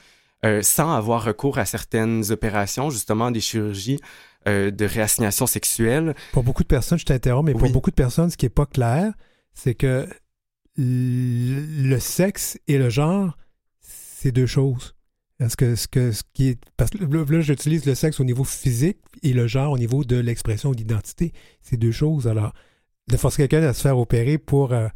euh, 0.46 0.62
sans 0.62 0.94
avoir 0.94 1.24
recours 1.24 1.58
à 1.58 1.66
certaines 1.66 2.32
opérations, 2.32 2.92
justement 2.92 3.32
des 3.32 3.42
chirurgies 3.42 4.00
euh, 4.48 4.70
de 4.70 4.86
réassignation 4.86 5.48
sexuelle. 5.48 6.14
Pour 6.34 6.44
beaucoup 6.44 6.62
de 6.62 6.68
personnes, 6.68 7.00
je 7.00 7.06
t'interromps, 7.06 7.48
mais 7.52 7.58
pour 7.58 7.72
beaucoup 7.72 7.90
de 7.90 7.96
personnes, 7.96 8.30
ce 8.30 8.38
qui 8.38 8.46
n'est 8.46 8.52
pas 8.52 8.68
clair, 8.68 9.12
c'est 9.56 9.74
que 9.74 10.08
le 10.80 12.00
sexe 12.00 12.58
et 12.68 12.78
le 12.78 12.90
genre, 12.90 13.38
c'est 13.82 14.32
deux 14.32 14.46
choses. 14.46 14.96
Est-ce 15.40 15.56
que, 15.56 15.76
ce 15.76 15.88
que 15.88 16.12
ce 16.12 16.24
qui 16.34 16.50
est 16.50 16.60
parce 16.76 16.92
que 16.92 16.98
là 16.98 17.42
j'utilise 17.42 17.86
le 17.86 17.96
sexe 17.96 18.20
au 18.20 18.26
niveau 18.26 18.44
physique 18.44 18.98
et 19.24 19.32
le 19.32 19.48
genre 19.48 19.72
au 19.72 19.78
niveau 19.78 20.04
de 20.04 20.18
l'expression 20.18 20.72
d'identité, 20.72 21.32
c'est 21.62 21.78
deux 21.78 21.92
choses. 21.92 22.28
Alors 22.28 22.54
de 23.08 23.18
forcer 23.18 23.48
quelqu'un 23.48 23.68
à 23.68 23.74
se 23.74 23.82
faire 23.82 23.98
opérer 23.98 24.38
pour 24.38 24.74
euh, 24.74 24.88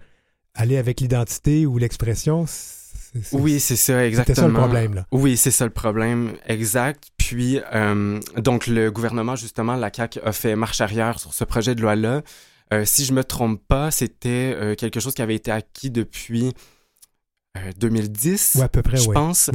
aller 0.53 0.77
avec 0.77 0.99
l'identité 0.99 1.65
ou 1.65 1.77
l'expression, 1.77 2.45
oui, 3.31 3.59
c'est 3.59 3.75
ça, 3.75 4.05
exactement. 4.05 4.35
C'est 4.35 4.41
ça 4.41 4.47
le 4.47 4.53
problème, 4.53 4.95
là. 4.95 5.05
Oui, 5.11 5.37
c'est 5.37 5.51
ça 5.51 5.65
le 5.65 5.71
problème, 5.71 6.33
exact. 6.47 7.09
Puis, 7.17 7.59
euh, 7.73 8.19
donc, 8.37 8.67
le 8.67 8.89
gouvernement, 8.89 9.35
justement, 9.35 9.75
la 9.75 9.91
CAQ 9.93 10.19
a 10.23 10.31
fait 10.31 10.55
marche 10.55 10.81
arrière 10.81 11.19
sur 11.19 11.33
ce 11.33 11.43
projet 11.43 11.75
de 11.75 11.81
loi-là. 11.81 12.23
Euh, 12.71 12.85
si 12.85 13.05
je 13.05 13.13
me 13.13 13.23
trompe 13.23 13.61
pas, 13.67 13.91
c'était 13.91 14.75
quelque 14.77 14.99
chose 14.99 15.13
qui 15.13 15.21
avait 15.21 15.35
été 15.35 15.51
acquis 15.51 15.89
depuis 15.91 16.53
2010, 17.77 18.59
à 18.61 18.69
peu 18.69 18.81
près, 18.81 18.97
je 18.97 19.09
pense. 19.09 19.49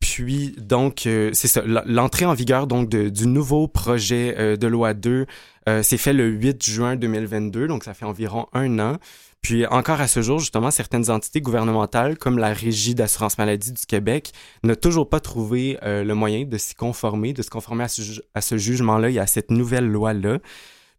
puis, 0.00 0.54
donc, 0.58 1.00
c'est 1.04 1.48
ça, 1.48 1.62
l'entrée 1.64 2.26
en 2.26 2.34
vigueur 2.34 2.66
donc 2.66 2.88
du 2.88 3.26
nouveau 3.26 3.68
projet 3.68 4.56
de 4.56 4.66
loi 4.66 4.94
2 4.94 5.26
euh, 5.68 5.82
c'est 5.82 5.98
fait 5.98 6.12
le 6.12 6.28
8 6.28 6.64
juin 6.64 6.96
2022, 6.96 7.68
donc 7.68 7.84
ça 7.84 7.94
fait 7.94 8.04
environ 8.04 8.46
un 8.52 8.78
an. 8.78 8.96
Puis 9.42 9.66
encore 9.66 10.00
à 10.00 10.08
ce 10.08 10.20
jour, 10.20 10.38
justement, 10.38 10.70
certaines 10.70 11.10
entités 11.10 11.40
gouvernementales, 11.40 12.18
comme 12.18 12.38
la 12.38 12.52
Régie 12.52 12.94
d'assurance 12.94 13.38
maladie 13.38 13.72
du 13.72 13.86
Québec, 13.86 14.32
n'ont 14.64 14.74
toujours 14.74 15.08
pas 15.08 15.20
trouvé 15.20 15.78
euh, 15.82 16.04
le 16.04 16.14
moyen 16.14 16.44
de 16.44 16.58
s'y 16.58 16.74
conformer, 16.74 17.32
de 17.32 17.42
se 17.42 17.48
conformer 17.48 17.84
à 17.84 18.40
ce, 18.40 18.58
jugement-là 18.58 19.10
et 19.10 19.18
à 19.18 19.26
cette 19.26 19.50
nouvelle 19.50 19.86
loi-là. 19.86 20.38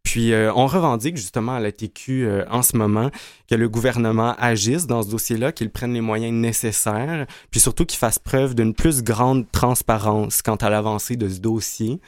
Puis 0.03 0.33
euh, 0.33 0.51
on 0.55 0.67
revendique 0.67 1.15
justement 1.15 1.53
à 1.53 1.59
la 1.59 1.71
TQ 1.71 2.43
en 2.49 2.63
ce 2.63 2.75
moment 2.75 3.11
que 3.49 3.55
le 3.55 3.69
gouvernement 3.69 4.35
agisse 4.37 4.87
dans 4.87 5.03
ce 5.03 5.09
dossier-là, 5.09 5.51
qu'il 5.51 5.69
prenne 5.69 5.93
les 5.93 6.01
moyens 6.01 6.33
nécessaires, 6.33 7.27
puis 7.51 7.59
surtout 7.59 7.85
qu'il 7.85 7.99
fasse 7.99 8.19
preuve 8.19 8.55
d'une 8.55 8.73
plus 8.73 9.03
grande 9.03 9.49
transparence 9.51 10.41
quant 10.41 10.55
à 10.55 10.69
l'avancée 10.69 11.15
de 11.15 11.29
ce 11.29 11.39
dossier. 11.39 11.99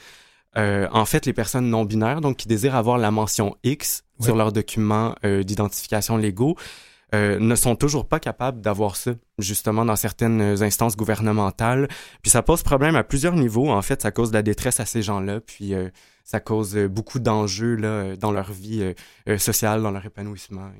Euh, 0.56 0.88
en 0.92 1.04
fait, 1.04 1.26
les 1.26 1.32
personnes 1.32 1.68
non 1.68 1.84
binaires, 1.84 2.20
donc 2.20 2.36
qui 2.36 2.48
désirent 2.48 2.76
avoir 2.76 2.98
la 2.98 3.10
mention 3.10 3.56
X 3.64 4.04
sur 4.20 4.36
leurs 4.36 4.52
documents 4.52 5.14
euh, 5.24 5.42
d'identification 5.42 6.16
légaux, 6.16 6.56
ne 7.12 7.54
sont 7.54 7.76
toujours 7.76 8.08
pas 8.08 8.18
capables 8.18 8.60
d'avoir 8.60 8.96
ça, 8.96 9.12
justement, 9.38 9.84
dans 9.84 9.94
certaines 9.94 10.60
instances 10.64 10.96
gouvernementales. 10.96 11.86
Puis 12.22 12.30
ça 12.32 12.42
pose 12.42 12.64
problème 12.64 12.96
à 12.96 13.04
plusieurs 13.04 13.36
niveaux. 13.36 13.70
En 13.70 13.82
fait, 13.82 14.02
ça 14.02 14.10
cause 14.10 14.30
de 14.30 14.34
la 14.34 14.42
détresse 14.42 14.80
à 14.80 14.84
ces 14.84 15.00
gens-là. 15.00 15.38
Puis 15.38 15.74
ça 16.24 16.40
cause 16.40 16.74
beaucoup 16.90 17.18
d'enjeux 17.18 17.74
là, 17.76 18.16
dans 18.16 18.32
leur 18.32 18.50
vie 18.50 18.94
sociale, 19.38 19.82
dans 19.82 19.90
leur 19.90 20.04
épanouissement. 20.04 20.70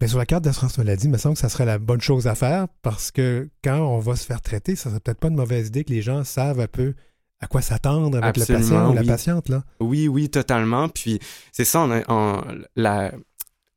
Mais 0.00 0.08
sur 0.08 0.18
la 0.18 0.26
carte 0.26 0.42
d'assurance 0.42 0.78
maladie, 0.78 1.04
il 1.04 1.10
me 1.10 1.18
semble 1.18 1.34
que 1.34 1.40
ça 1.40 1.50
serait 1.50 1.66
la 1.66 1.78
bonne 1.78 2.00
chose 2.00 2.26
à 2.26 2.34
faire 2.34 2.66
parce 2.82 3.10
que 3.10 3.48
quand 3.62 3.78
on 3.78 3.98
va 3.98 4.16
se 4.16 4.24
faire 4.24 4.40
traiter, 4.40 4.76
ça 4.76 4.88
serait 4.88 5.00
peut-être 5.00 5.20
pas 5.20 5.28
une 5.28 5.36
mauvaise 5.36 5.68
idée 5.68 5.84
que 5.84 5.92
les 5.92 6.02
gens 6.02 6.24
savent 6.24 6.60
un 6.60 6.66
peu 6.66 6.94
à 7.40 7.46
quoi 7.46 7.60
s'attendre 7.60 8.16
avec 8.22 8.38
le 8.38 8.46
patient 8.46 8.90
ou 8.90 8.94
la 8.94 9.04
patiente. 9.04 9.50
Là. 9.50 9.64
Oui, 9.80 10.08
oui, 10.08 10.30
totalement. 10.30 10.88
Puis 10.88 11.20
c'est 11.52 11.64
ça, 11.64 11.86
en, 12.08 12.42
la, 12.74 13.12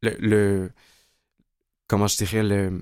le, 0.02 0.72
Comment 1.88 2.08
je 2.08 2.18
dirais 2.18 2.44
le. 2.44 2.82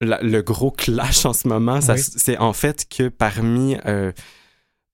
le 0.00 0.40
gros 0.40 0.70
clash 0.70 1.24
en 1.24 1.32
ce 1.32 1.48
moment, 1.48 1.80
c'est 1.80 2.38
en 2.38 2.52
fait 2.52 2.86
que 2.88 3.08
parmi 3.08 3.76
euh, 3.86 4.12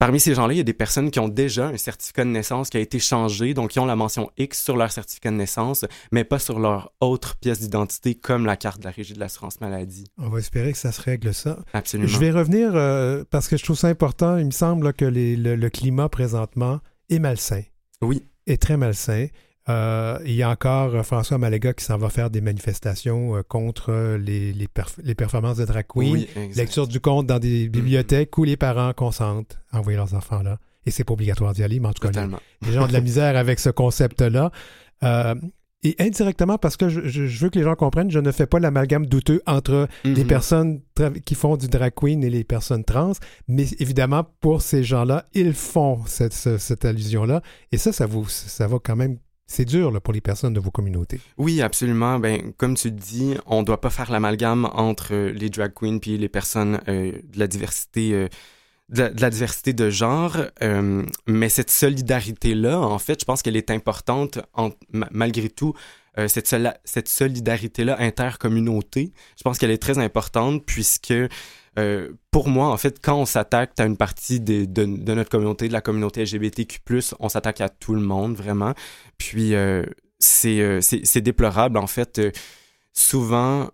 Parmi 0.00 0.18
ces 0.18 0.34
gens-là, 0.34 0.54
il 0.54 0.56
y 0.56 0.60
a 0.60 0.64
des 0.64 0.72
personnes 0.72 1.10
qui 1.10 1.20
ont 1.20 1.28
déjà 1.28 1.66
un 1.66 1.76
certificat 1.76 2.24
de 2.24 2.30
naissance 2.30 2.70
qui 2.70 2.78
a 2.78 2.80
été 2.80 2.98
changé, 2.98 3.52
donc 3.52 3.72
qui 3.72 3.80
ont 3.80 3.84
la 3.84 3.96
mention 3.96 4.30
X 4.38 4.64
sur 4.64 4.78
leur 4.78 4.90
certificat 4.90 5.30
de 5.30 5.36
naissance, 5.36 5.84
mais 6.10 6.24
pas 6.24 6.38
sur 6.38 6.58
leur 6.58 6.90
autre 7.02 7.36
pièce 7.36 7.60
d'identité 7.60 8.14
comme 8.14 8.46
la 8.46 8.56
carte 8.56 8.78
de 8.80 8.86
la 8.86 8.92
Régie 8.92 9.12
de 9.12 9.20
l'assurance 9.20 9.60
maladie. 9.60 10.06
On 10.16 10.30
va 10.30 10.38
espérer 10.38 10.72
que 10.72 10.78
ça 10.78 10.90
se 10.90 11.02
règle 11.02 11.34
ça. 11.34 11.58
Absolument. 11.74 12.08
Je 12.08 12.18
vais 12.18 12.30
revenir 12.30 12.74
euh, 12.76 13.24
parce 13.28 13.46
que 13.46 13.58
je 13.58 13.62
trouve 13.62 13.76
ça 13.76 13.88
important. 13.88 14.38
Il 14.38 14.46
me 14.46 14.52
semble 14.52 14.94
que 14.94 15.04
le, 15.04 15.68
climat 15.68 16.08
présentement 16.08 16.80
est 17.10 17.18
malsain. 17.18 17.64
Oui. 18.00 18.24
Est 18.46 18.62
très 18.62 18.78
malsain. 18.78 19.26
Euh, 19.70 20.18
il 20.24 20.34
y 20.34 20.42
a 20.42 20.50
encore 20.50 20.94
euh, 20.94 21.02
François 21.02 21.38
Maléga 21.38 21.72
qui 21.72 21.84
s'en 21.84 21.98
va 21.98 22.08
faire 22.08 22.30
des 22.30 22.40
manifestations 22.40 23.36
euh, 23.36 23.42
contre 23.42 24.16
les, 24.18 24.52
les, 24.52 25.14
performances 25.14 25.58
de 25.58 25.64
drag 25.64 25.86
queen, 25.86 26.26
lecture 26.56 26.86
du 26.86 27.00
conte 27.00 27.26
dans 27.26 27.38
des 27.38 27.66
mm-hmm. 27.66 27.70
bibliothèques 27.70 28.36
où 28.38 28.44
les 28.44 28.56
parents 28.56 28.92
consentent 28.92 29.58
à 29.72 29.78
envoyer 29.78 29.96
leurs 29.96 30.14
enfants 30.14 30.42
là. 30.42 30.58
Et 30.86 30.90
c'est 30.90 31.04
pas 31.04 31.12
obligatoire 31.12 31.52
d'y 31.52 31.62
aller, 31.62 31.78
mais 31.78 31.88
en 31.88 31.92
tout 31.92 32.08
cas, 32.08 32.26
les, 32.62 32.72
gens 32.72 32.84
ont 32.84 32.88
de 32.88 32.92
la 32.92 33.02
misère 33.02 33.36
avec 33.36 33.60
ce 33.60 33.68
concept-là. 33.68 34.50
et 35.02 35.96
indirectement, 35.98 36.56
parce 36.56 36.78
que 36.78 36.88
je, 36.88 37.22
veux 37.22 37.50
que 37.50 37.58
les 37.58 37.64
gens 37.64 37.74
comprennent, 37.74 38.10
je 38.10 38.18
ne 38.18 38.32
fais 38.32 38.46
pas 38.46 38.58
l'amalgame 38.60 39.04
douteux 39.04 39.42
entre 39.46 39.88
les 40.04 40.14
mm-hmm. 40.14 40.26
personnes 40.26 40.80
qui 41.26 41.34
font 41.34 41.58
du 41.58 41.68
drag 41.68 41.92
queen 41.94 42.24
et 42.24 42.30
les 42.30 42.44
personnes 42.44 42.84
trans, 42.84 43.12
mais 43.46 43.66
évidemment, 43.78 44.24
pour 44.40 44.62
ces 44.62 44.82
gens-là, 44.82 45.26
ils 45.34 45.52
font 45.52 46.00
cette, 46.06 46.32
cette 46.32 46.84
allusion-là. 46.86 47.42
Et 47.72 47.76
ça, 47.76 47.92
ça, 47.92 48.06
vous, 48.06 48.26
ça 48.26 48.66
va 48.66 48.78
quand 48.82 48.96
même 48.96 49.18
c'est 49.50 49.64
dur 49.64 50.00
pour 50.00 50.14
les 50.14 50.20
personnes 50.20 50.52
de 50.52 50.60
vos 50.60 50.70
communautés. 50.70 51.20
Oui, 51.36 51.60
absolument. 51.60 52.20
Ben, 52.20 52.52
comme 52.56 52.76
tu 52.76 52.92
dis, 52.92 53.34
on 53.46 53.64
doit 53.64 53.80
pas 53.80 53.90
faire 53.90 54.10
l'amalgame 54.12 54.70
entre 54.72 55.12
euh, 55.12 55.32
les 55.32 55.50
drag 55.50 55.72
queens 55.74 55.98
puis 55.98 56.16
les 56.16 56.28
personnes 56.28 56.80
euh, 56.86 57.10
de 57.12 57.38
la 57.38 57.48
diversité. 57.48 58.14
Euh, 58.14 58.28
de, 58.90 59.12
la, 59.20 59.30
diversité 59.30 59.72
de 59.72 59.88
genre, 59.88 60.36
mais 61.28 61.48
cette 61.48 61.70
solidarité-là, 61.70 62.80
en 62.80 62.98
fait, 62.98 63.20
je 63.20 63.24
pense 63.24 63.40
qu'elle 63.40 63.54
est 63.54 63.70
importante 63.70 64.40
malgré 64.90 65.48
tout. 65.48 65.74
cette, 66.26 66.52
cette 66.82 67.08
solidarité-là 67.08 68.00
intercommunauté, 68.00 69.12
je 69.38 69.44
pense 69.44 69.58
qu'elle 69.58 69.70
est 69.70 69.80
très 69.80 69.98
importante 69.98 70.66
puisque 70.66 71.14
euh, 71.78 72.12
pour 72.30 72.48
moi, 72.48 72.68
en 72.68 72.76
fait, 72.76 73.00
quand 73.00 73.16
on 73.16 73.26
s'attaque 73.26 73.78
à 73.78 73.84
une 73.84 73.96
partie 73.96 74.40
de, 74.40 74.84
notre 74.84 75.30
communauté, 75.30 75.68
de 75.68 75.72
la 75.72 75.80
communauté 75.80 76.22
LGBTQ+, 76.24 76.80
on 77.20 77.28
s'attaque 77.28 77.60
à 77.60 77.68
tout 77.68 77.94
le 77.94 78.00
monde, 78.00 78.34
vraiment. 78.34 78.74
Puis, 79.18 79.54
euh, 79.54 79.84
euh, 80.44 80.80
c'est 80.80 81.20
déplorable, 81.20 81.78
en 81.78 81.86
fait. 81.86 82.20
souvent, 82.92 83.70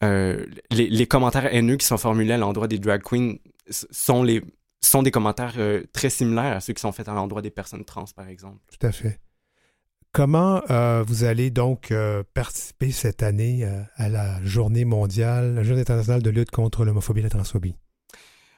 les, 0.00 1.06
commentaires 1.06 1.52
haineux 1.54 1.76
qui 1.76 1.86
sont 1.86 1.98
formulés 1.98 2.32
à 2.32 2.38
l'endroit 2.38 2.68
des 2.68 2.78
drag 2.78 3.02
queens 3.02 3.36
sont, 3.68 4.22
les, 4.22 4.42
sont 4.80 5.02
des 5.02 5.10
commentaires 5.10 5.56
très 5.92 6.10
similaires 6.10 6.56
à 6.56 6.60
ceux 6.60 6.72
qui 6.72 6.80
sont 6.80 6.92
faits 6.92 7.08
à 7.08 7.14
l'endroit 7.14 7.42
des 7.42 7.50
personnes 7.50 7.84
trans, 7.84 8.06
par 8.16 8.28
exemple. 8.28 8.58
Tout 8.78 8.86
à 8.86 8.92
fait. 8.92 9.20
Comment 10.12 10.60
euh, 10.70 11.04
vous 11.06 11.22
allez 11.22 11.50
donc 11.50 11.92
euh, 11.92 12.24
participer 12.34 12.90
cette 12.90 13.22
année 13.22 13.60
euh, 13.62 13.80
à 13.94 14.08
la 14.08 14.42
journée 14.42 14.84
mondiale, 14.84 15.54
la 15.54 15.62
journée 15.62 15.82
internationale 15.82 16.20
de 16.20 16.30
lutte 16.30 16.50
contre 16.50 16.84
l'homophobie 16.84 17.20
et 17.20 17.22
la 17.22 17.30
transphobie? 17.30 17.76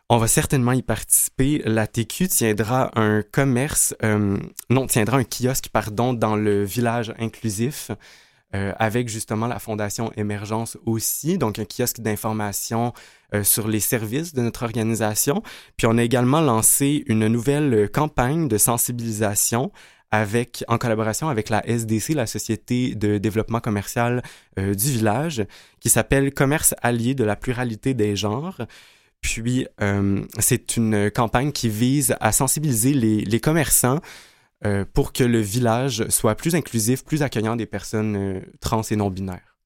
On 0.09 0.17
va 0.17 0.29
certainement 0.29 0.73
y 0.73 0.81
participer. 0.81 1.61
La 1.67 1.87
TQ 1.87 2.29
tiendra 2.29 2.91
un 2.99 3.23
commerce, 3.23 3.95
non, 4.69 4.87
tiendra 4.87 5.19
un 5.19 5.25
kiosque, 5.25 5.69
pardon, 5.73 6.13
dans 6.13 6.37
le 6.37 6.65
village 6.65 7.15
inclusif. 7.19 7.91
avec 8.53 9.09
justement 9.09 9.47
la 9.47 9.59
Fondation 9.59 10.13
Émergence 10.15 10.77
aussi, 10.85 11.39
donc 11.39 11.59
un 11.59 11.65
kiosque 11.65 12.01
d'information 12.01 12.93
sur 13.43 13.69
les 13.69 13.81
services 13.81 14.35
de 14.35 14.43
notre 14.43 14.65
organisation. 14.65 15.43
Puis 15.79 15.87
on 15.87 15.97
a 15.97 16.03
également 16.03 16.43
lancé 16.43 17.05
une 17.07 17.27
nouvelle 17.29 17.89
campagne 17.91 18.49
de 18.49 18.59
sensibilisation 18.59 19.73
en 20.13 20.79
collaboration 20.79 21.29
avec 21.29 21.49
la 21.49 21.67
SDC, 21.67 22.11
la 22.15 22.27
Société 22.27 22.95
de 22.95 23.19
développement 23.19 23.61
commercial 23.61 24.23
euh, 24.59 24.75
du 24.75 24.91
village, 24.91 25.45
qui 25.81 25.89
s'appelle 25.89 26.35
Commerce 26.35 26.75
allié 26.83 27.15
de 27.15 27.25
la 27.25 27.37
pluralité 27.37 27.95
des 27.95 28.15
genres. 28.15 28.61
Puis, 29.23 29.67
euh, 29.81 30.25
c'est 30.39 30.77
une 30.77 31.11
campagne 31.11 31.53
qui 31.53 31.69
vise 31.69 32.15
à 32.21 32.33
sensibiliser 32.33 32.93
les, 32.93 33.41
commerçants 33.41 34.01
euh, 34.65 34.85
pour 34.93 35.13
que 35.13 35.25
le 35.25 35.41
village 35.41 36.09
soit 36.09 36.35
plus 36.35 36.55
inclusif, 36.55 37.05
plus 37.05 37.23
accueillant 37.23 37.57
des 37.57 37.67
personnes 37.67 38.43
trans 38.61 38.83
et 38.83 38.97
non-binaires. 38.97 39.57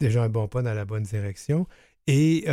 Déjà 0.00 0.22
un 0.22 0.28
bon 0.28 0.48
pas 0.48 0.62
dans 0.62 0.74
la 0.74 0.84
bonne 0.84 1.04
direction. 1.04 1.66
Et 2.06 2.44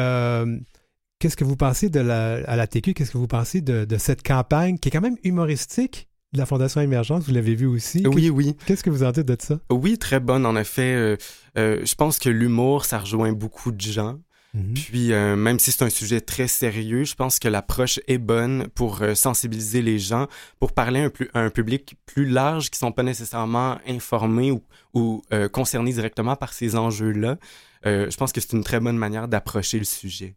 qu'est-ce 1.19 1.35
que 1.35 1.43
vous 1.43 1.57
pensez 1.57 1.89
de 1.89 1.99
la, 1.99 2.35
à 2.47 2.55
la 2.55 2.65
TQ, 2.65 2.93
qu'est-ce 2.93 3.11
que 3.11 3.17
vous 3.17 3.27
pensez 3.27 3.61
de 3.61 3.97
cette 3.97 4.23
campagne 4.23 4.77
qui 4.77 4.87
est 4.87 4.91
quand 4.91 5.01
même 5.01 5.17
humoristique, 5.23 6.07
de 6.33 6.37
la 6.37 6.45
Fondation 6.45 6.79
Émergence, 6.79 7.25
vous 7.25 7.33
l'avez 7.33 7.55
vu 7.55 7.65
aussi. 7.65 8.03
Oui, 8.07 8.29
oui. 8.29 8.55
Qu'est-ce 8.65 8.83
que 8.83 8.89
vous 8.89 9.03
en 9.03 9.11
dites 9.11 9.27
de 9.27 9.35
ça? 9.39 9.59
Oui, 9.69 9.97
très 9.97 10.21
bonne, 10.21 10.45
en 10.45 10.55
effet. 10.55 10.93
Euh, 10.93 11.17
euh, 11.57 11.81
je 11.83 11.95
pense 11.95 12.19
que 12.19 12.29
l'humour, 12.29 12.85
ça 12.85 12.99
rejoint 12.99 13.33
beaucoup 13.33 13.71
de 13.71 13.81
gens. 13.81 14.17
Mhm. 14.53 14.73
Puis, 14.73 15.11
euh, 15.11 15.35
même 15.35 15.59
si 15.59 15.73
c'est 15.73 15.83
un 15.83 15.89
sujet 15.89 16.21
très 16.21 16.47
sérieux, 16.47 17.03
je 17.03 17.15
pense 17.15 17.37
que 17.37 17.49
l'approche 17.49 17.99
est 18.07 18.17
bonne 18.17 18.67
pour 18.75 19.01
sensibiliser 19.13 19.81
les 19.81 19.99
gens, 19.99 20.27
pour 20.59 20.71
parler 20.71 21.09
à 21.33 21.39
un 21.41 21.49
public 21.49 21.95
plus 22.05 22.25
large 22.25 22.69
qui 22.69 22.79
sont 22.79 22.93
pas 22.93 23.03
nécessairement 23.03 23.77
informés 23.85 24.51
ou, 24.51 24.63
ou 24.93 25.21
concernés 25.51 25.91
directement 25.91 26.37
par 26.37 26.53
ces 26.53 26.75
enjeux-là. 26.75 27.37
je 27.83 28.15
pense 28.15 28.31
que 28.31 28.39
c'est 28.39 28.53
une 28.53 28.63
très 28.63 28.79
bonne 28.79 28.97
manière 28.97 29.27
d'approcher 29.27 29.79
le 29.79 29.85
sujet. 29.85 30.35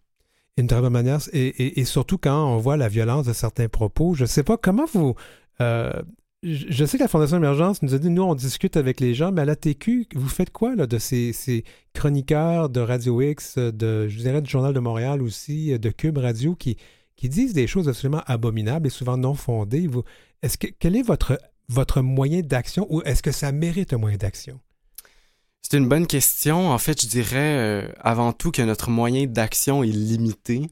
Une 0.56 0.68
très 0.68 0.80
bonne 0.80 0.92
manière, 0.92 1.18
et, 1.32 1.80
et, 1.80 1.84
surtout 1.84 2.16
quand 2.16 2.46
on 2.46 2.58
voit 2.58 2.76
la 2.76 2.86
violence 2.86 3.26
de 3.26 3.32
certains 3.32 3.66
propos. 3.66 4.14
Je 4.14 4.22
ne 4.22 4.28
sais 4.28 4.44
pas 4.44 4.56
comment 4.56 4.84
vous, 4.94 5.16
euh, 5.60 5.92
je 6.42 6.84
sais 6.84 6.98
que 6.98 7.02
la 7.02 7.08
Fondation 7.08 7.38
Émergence 7.38 7.80
nous 7.82 7.94
a 7.94 7.98
dit, 7.98 8.10
nous, 8.10 8.22
on 8.22 8.34
discute 8.34 8.76
avec 8.76 9.00
les 9.00 9.14
gens, 9.14 9.32
mais 9.32 9.42
à 9.42 9.44
la 9.46 9.56
TQ, 9.56 10.08
vous 10.14 10.28
faites 10.28 10.50
quoi 10.50 10.76
là, 10.76 10.86
de 10.86 10.98
ces, 10.98 11.64
chroniqueurs 11.94 12.68
de 12.68 12.80
Radio 12.80 13.20
X, 13.22 13.56
de, 13.56 14.08
je 14.08 14.18
dirais, 14.18 14.42
du 14.42 14.50
Journal 14.50 14.74
de 14.74 14.80
Montréal 14.80 15.22
aussi, 15.22 15.78
de 15.78 15.90
Cube 15.90 16.18
Radio, 16.18 16.54
qui, 16.54 16.76
qui 17.16 17.30
disent 17.30 17.54
des 17.54 17.66
choses 17.66 17.88
absolument 17.88 18.22
abominables 18.26 18.86
et 18.86 18.90
souvent 18.90 19.16
non 19.16 19.34
fondées? 19.34 19.88
Est-ce 20.42 20.58
que, 20.58 20.66
quel 20.78 20.96
est 20.96 21.02
votre, 21.02 21.38
votre 21.68 22.02
moyen 22.02 22.40
d'action 22.40 22.86
ou 22.90 23.00
est-ce 23.02 23.22
que 23.22 23.32
ça 23.32 23.50
mérite 23.50 23.94
un 23.94 23.98
moyen 23.98 24.18
d'action? 24.18 24.60
C'est 25.62 25.78
une 25.78 25.88
bonne 25.88 26.06
question. 26.06 26.70
En 26.70 26.78
fait, 26.78 27.00
je 27.00 27.06
dirais 27.06 27.56
euh, 27.56 27.88
avant 28.00 28.32
tout 28.34 28.50
que 28.50 28.60
notre 28.60 28.90
moyen 28.90 29.26
d'action 29.26 29.82
est 29.82 29.86
limité. 29.86 30.68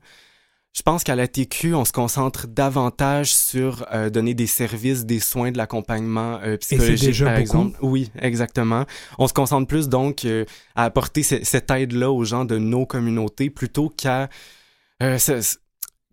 Je 0.73 0.81
pense 0.81 1.05
qu'à 1.05 1.15
la 1.15 1.29
TQ, 1.29 1.75
on 1.75 1.85
se 1.85 1.93
concentre 1.93 2.47
davantage 2.47 3.35
sur 3.35 3.85
euh, 3.93 4.09
donner 4.09 4.33
des 4.33 4.47
services, 4.47 5.05
des 5.05 5.21
soins 5.21 5.53
de 5.53 5.59
l'accompagnement 5.59 6.41
euh, 6.43 6.57
psychologique, 6.57 7.23
par 7.23 7.37
exemple. 7.37 7.79
Oui, 7.83 8.11
exactement. 8.19 8.87
On 9.19 9.29
se 9.29 9.35
concentre 9.35 9.67
plus 9.67 9.91
donc 9.91 10.25
euh, 10.25 10.47
à 10.75 10.85
apporter 10.85 11.23
cette 11.23 11.71
aide-là 11.71 12.11
aux 12.11 12.25
gens 12.25 12.47
de 12.47 12.57
nos 12.57 12.87
communautés 12.87 13.51
plutôt 13.51 13.91
qu'à, 13.91 14.31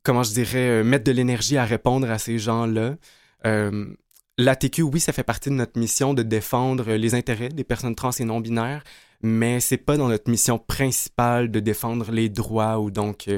comment 0.04 0.24
je 0.24 0.34
dirais, 0.34 0.84
mettre 0.84 1.06
de 1.06 1.14
l'énergie 1.14 1.56
à 1.56 1.64
répondre 1.64 2.12
à 2.12 2.18
ces 2.18 2.38
gens-là. 2.38 2.98
la 3.46 4.56
TQ, 4.58 4.82
oui, 4.82 5.00
ça 5.00 5.14
fait 5.14 5.24
partie 5.24 5.50
de 5.50 5.56
notre 5.56 5.80
mission 5.80 6.14
de 6.14 6.24
défendre 6.24 6.92
les 6.92 7.16
intérêts 7.16 7.50
des 7.50 7.64
personnes 7.64 7.96
trans 7.96 8.12
et 8.12 8.26
non 8.26 8.42
binaires, 8.42 8.84
mais 9.22 9.62
c'est 9.62 9.78
pas 9.78 9.96
dans 9.96 10.10
notre 10.10 10.30
mission 10.30 10.60
principale 10.60 11.50
de 11.50 11.62
défendre 11.62 12.12
les 12.12 12.28
droits 12.28 12.80
ou 12.80 12.92
donc 12.92 13.30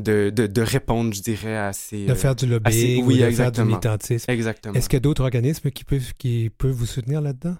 de, 0.00 0.30
de, 0.30 0.62
répondre, 0.62 1.12
je 1.12 1.22
dirais, 1.22 1.56
à 1.56 1.72
ces... 1.72 2.06
De 2.06 2.14
faire 2.14 2.34
du 2.34 2.46
lobbying 2.46 3.04
oui, 3.04 3.22
ou 3.22 3.26
de 3.26 3.30
faire 3.30 3.52
du 3.52 3.62
militantisme. 3.62 4.30
Exactement. 4.30 4.74
Est-ce 4.74 4.88
qu'il 4.88 4.96
y 4.96 4.98
a 4.98 5.00
d'autres 5.00 5.22
organismes 5.22 5.70
qui 5.70 5.84
peuvent, 5.84 6.12
qui 6.18 6.50
peuvent 6.50 6.70
vous 6.72 6.86
soutenir 6.86 7.20
là-dedans? 7.20 7.56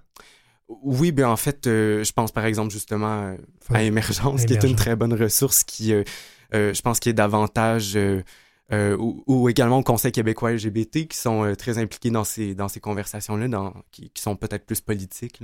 Oui, 0.69 1.13
bien 1.13 1.29
en 1.29 1.37
fait, 1.37 1.67
euh, 1.67 2.05
je 2.05 2.13
pense 2.13 2.31
par 2.31 2.45
exemple 2.45 2.73
justement 2.73 3.23
euh, 3.23 3.37
à 3.71 3.83
Émergence, 3.83 4.45
qui 4.45 4.53
est 4.53 4.63
une 4.63 4.77
très 4.77 4.95
bonne 4.95 5.15
ressource 5.15 5.65
qui, 5.65 5.93
euh, 5.93 6.05
je 6.53 6.81
pense, 6.83 7.01
qui 7.01 7.09
est 7.09 7.15
davantage... 7.15 7.99
ou, 8.73 9.49
également 9.49 9.79
au 9.79 9.83
Conseil 9.83 10.13
québécois 10.13 10.53
LGBT 10.53 11.09
qui 11.09 11.17
sont 11.17 11.55
très 11.59 11.79
impliqués 11.79 12.11
dans 12.11 12.25
ces, 12.25 12.55
dans 12.55 12.69
ces 12.69 12.79
conversations-là, 12.79 13.73
qui, 13.91 14.11
qui, 14.11 14.23
sont 14.23 14.37
peut-être 14.37 14.65
plus 14.65 14.81
politiques. 14.81 15.41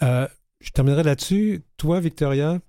Là 0.00 0.28
je 0.60 0.70
terminerai 0.70 1.02
là-dessus. 1.02 1.62
Toi, 1.76 2.00
Victoria, 2.00 2.60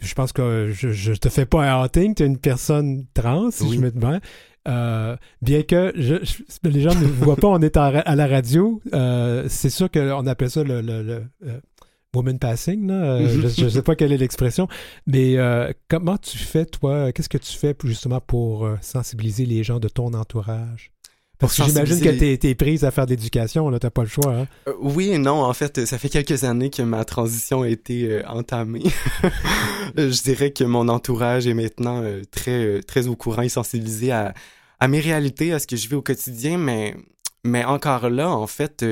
je 0.00 0.14
pense 0.14 0.32
que 0.32 0.70
je, 0.72 1.10
ne 1.10 1.16
te 1.16 1.28
fais 1.28 1.46
pas 1.46 1.62
un 1.62 1.84
outing, 1.84 2.14
tu 2.14 2.22
es 2.22 2.26
une 2.26 2.38
personne 2.38 3.06
trans, 3.14 3.50
si 3.50 3.72
je 3.72 3.80
me 3.80 3.90
demande. 3.90 4.20
Euh, 4.66 5.16
bien 5.42 5.62
que 5.62 5.92
les 5.94 6.80
gens 6.80 6.94
ne 6.94 7.06
voient 7.06 7.36
pas, 7.36 7.48
on 7.48 7.60
est 7.60 7.76
à, 7.76 8.14
la 8.14 8.26
radio. 8.26 8.80
Euh, 8.94 9.44
c'est 9.48 9.70
sûr 9.70 9.90
qu'on 9.90 10.26
appelle 10.26 10.50
ça 10.50 10.64
le, 10.64 10.80
le, 10.80 11.22
euh, 11.44 11.60
woman 12.14 12.38
passing. 12.38 12.88
je 12.88 13.64
ne 13.64 13.68
sais 13.68 13.82
pas 13.82 13.94
quelle 13.94 14.12
est 14.12 14.18
l'expression. 14.18 14.68
Mais 15.06 15.36
comment 15.88 16.16
tu 16.16 16.38
fais, 16.38 16.64
toi? 16.64 17.12
Qu'est-ce 17.12 17.28
que 17.28 17.38
tu 17.38 17.52
fais 17.56 17.74
justement 17.84 18.20
pour 18.20 18.68
sensibiliser 18.80 19.46
les 19.46 19.62
gens 19.62 19.80
de 19.80 19.88
ton 19.88 20.14
entourage? 20.14 20.93
Parce 21.38 21.56
que 21.56 21.64
j'imagine 21.64 22.00
que 22.00 22.36
tu 22.36 22.48
es, 22.48 22.54
prise 22.54 22.84
à 22.84 22.90
faire 22.90 23.06
d'éducation, 23.06 23.68
là, 23.68 23.78
t'as 23.78 23.90
pas 23.90 24.02
le 24.02 24.08
choix. 24.08 24.32
Hein? 24.32 24.46
oui 24.80 25.10
et 25.10 25.18
non, 25.18 25.42
en 25.42 25.52
fait, 25.52 25.84
ça 25.84 25.98
fait 25.98 26.08
quelques 26.08 26.44
années 26.44 26.70
que 26.70 26.82
ma 26.82 27.04
transition 27.04 27.62
a 27.62 27.68
été 27.68 28.24
entamée. 28.26 28.84
je 29.96 30.22
dirais 30.22 30.52
que 30.52 30.64
mon 30.64 30.88
entourage 30.88 31.46
est 31.46 31.54
maintenant 31.54 32.02
très, 32.30 32.80
très 32.82 33.08
au 33.08 33.16
courant 33.16 33.42
et 33.42 33.48
sensibilisé 33.48 34.12
à, 34.12 34.32
à 34.80 34.88
mes 34.88 35.00
réalités, 35.00 35.52
à 35.52 35.58
ce 35.58 35.66
que 35.66 35.76
je 35.76 35.88
vis 35.88 35.96
au 35.96 36.02
quotidien, 36.02 36.56
mais, 36.56 36.94
mais 37.42 37.64
encore 37.64 38.10
là, 38.10 38.30
en 38.30 38.46
fait, 38.46 38.84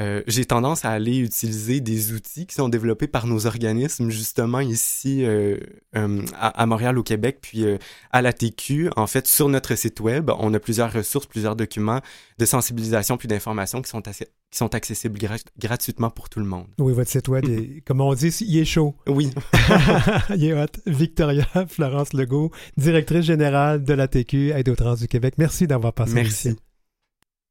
euh, 0.00 0.08
euh, 0.18 0.22
j'ai 0.26 0.44
tendance 0.44 0.84
à 0.84 0.90
aller 0.90 1.18
utiliser 1.18 1.80
des 1.80 2.12
outils 2.12 2.46
qui 2.46 2.54
sont 2.54 2.68
développés 2.68 3.08
par 3.08 3.26
nos 3.26 3.46
organismes, 3.46 4.10
justement 4.10 4.60
ici 4.60 5.24
euh, 5.24 5.58
à, 5.92 6.66
Montréal, 6.66 6.98
au 6.98 7.02
Québec, 7.02 7.38
puis 7.40 7.64
à 8.10 8.22
la 8.22 8.32
TQ. 8.32 8.90
En 8.96 9.06
fait, 9.06 9.26
sur 9.26 9.48
notre 9.48 9.74
site 9.74 10.00
web, 10.00 10.30
on 10.38 10.52
a 10.54 10.58
plusieurs 10.58 10.92
ressources, 10.92 11.26
plusieurs 11.26 11.56
documents 11.56 12.00
de 12.38 12.44
sensibilisation 12.44 13.16
puis 13.16 13.28
d'information 13.28 13.82
qui 13.82 13.90
sont 13.90 14.00
qui 14.00 14.56
sont 14.56 14.74
accessibles 14.74 15.18
gratuitement 15.58 16.10
pour 16.10 16.28
tout 16.30 16.38
le 16.38 16.46
monde. 16.46 16.66
Oui, 16.78 16.92
votre 16.94 17.10
site 17.10 17.28
web, 17.28 17.44
est, 17.44 17.80
comme 17.86 18.00
on 18.00 18.14
dit, 18.14 18.28
il 18.28 18.58
est 18.58 18.64
chaud. 18.64 18.94
Oui. 19.06 19.30
il 20.34 20.44
est 20.44 20.54
hot. 20.54 20.66
Victoria 20.86 21.46
Florence 21.68 22.12
Legault, 22.12 22.50
directrice 22.76 23.24
générale 23.24 23.84
de 23.84 23.92
la 23.92 24.08
TQ 24.08 24.52
Aide 24.52 24.68
aux 24.68 24.76
trans 24.76 24.94
du 24.94 25.08
Québec. 25.08 25.34
Merci 25.36 25.66
d'avoir 25.66 25.92
passé 25.92 26.14
Merci. 26.14 26.56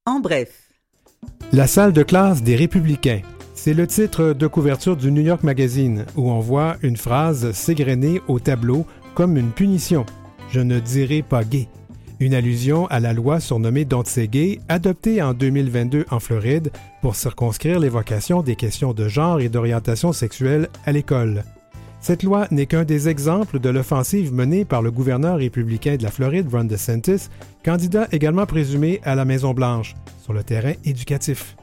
En 0.05 0.19
bref. 0.19 0.66
La 1.51 1.67
salle 1.67 1.93
de 1.93 2.03
classe 2.03 2.43
des 2.43 2.55
Républicains. 2.55 3.21
C'est 3.53 3.73
le 3.73 3.87
titre 3.87 4.33
de 4.33 4.47
couverture 4.47 4.97
du 4.97 5.11
New 5.11 5.21
York 5.21 5.43
Magazine, 5.43 6.05
où 6.15 6.29
on 6.29 6.39
voit 6.39 6.77
une 6.83 6.97
phrase 6.97 7.51
s'égrener 7.51 8.21
au 8.27 8.39
tableau 8.39 8.85
comme 9.15 9.37
une 9.37 9.51
punition. 9.51 10.05
Je 10.49 10.59
ne 10.59 10.79
dirai 10.79 11.23
pas 11.23 11.43
gay 11.43 11.67
une 12.19 12.33
allusion 12.33 12.87
à 12.87 12.99
la 12.99 13.13
loi 13.13 13.39
surnommée 13.39 13.85
Don't 13.85 14.05
Say 14.05 14.27
Gay, 14.27 14.59
adoptée 14.69 15.21
en 15.21 15.33
2022 15.33 16.05
en 16.09 16.19
Floride 16.19 16.71
pour 17.01 17.15
circonscrire 17.15 17.79
l'évocation 17.79 18.41
des 18.41 18.55
questions 18.55 18.93
de 18.93 19.07
genre 19.07 19.39
et 19.39 19.49
d'orientation 19.49 20.13
sexuelle 20.13 20.69
à 20.85 20.91
l'école. 20.91 21.43
Cette 21.99 22.23
loi 22.23 22.47
n'est 22.51 22.67
qu'un 22.67 22.83
des 22.83 23.09
exemples 23.09 23.59
de 23.59 23.69
l'offensive 23.69 24.33
menée 24.33 24.65
par 24.65 24.81
le 24.81 24.91
gouverneur 24.91 25.37
républicain 25.37 25.97
de 25.97 26.03
la 26.03 26.11
Floride, 26.11 26.47
Ron 26.51 26.65
DeSantis, 26.65 27.27
candidat 27.63 28.07
également 28.11 28.45
présumé 28.45 29.01
à 29.03 29.15
la 29.15 29.25
Maison-Blanche, 29.25 29.95
sur 30.23 30.33
le 30.33 30.43
terrain 30.43 30.73
éducatif. 30.85 31.57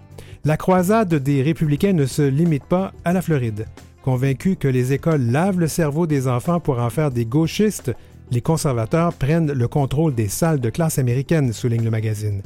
La 0.44 0.56
croisade 0.56 1.14
des 1.14 1.40
républicains 1.40 1.94
ne 1.94 2.04
se 2.04 2.22
limite 2.22 2.64
pas 2.64 2.92
à 3.04 3.12
la 3.12 3.22
Floride. 3.22 3.66
Convaincus 4.02 4.56
que 4.60 4.68
les 4.68 4.92
écoles 4.92 5.30
lavent 5.30 5.60
le 5.60 5.68
cerveau 5.68 6.06
des 6.06 6.28
enfants 6.28 6.60
pour 6.60 6.78
en 6.78 6.90
faire 6.90 7.10
des 7.10 7.24
gauchistes, 7.24 7.92
les 8.30 8.42
conservateurs 8.42 9.14
prennent 9.14 9.52
le 9.52 9.68
contrôle 9.68 10.14
des 10.14 10.28
salles 10.28 10.60
de 10.60 10.68
classe 10.68 10.98
américaines, 10.98 11.52
souligne 11.52 11.84
le 11.84 11.90
magazine. 11.90 12.42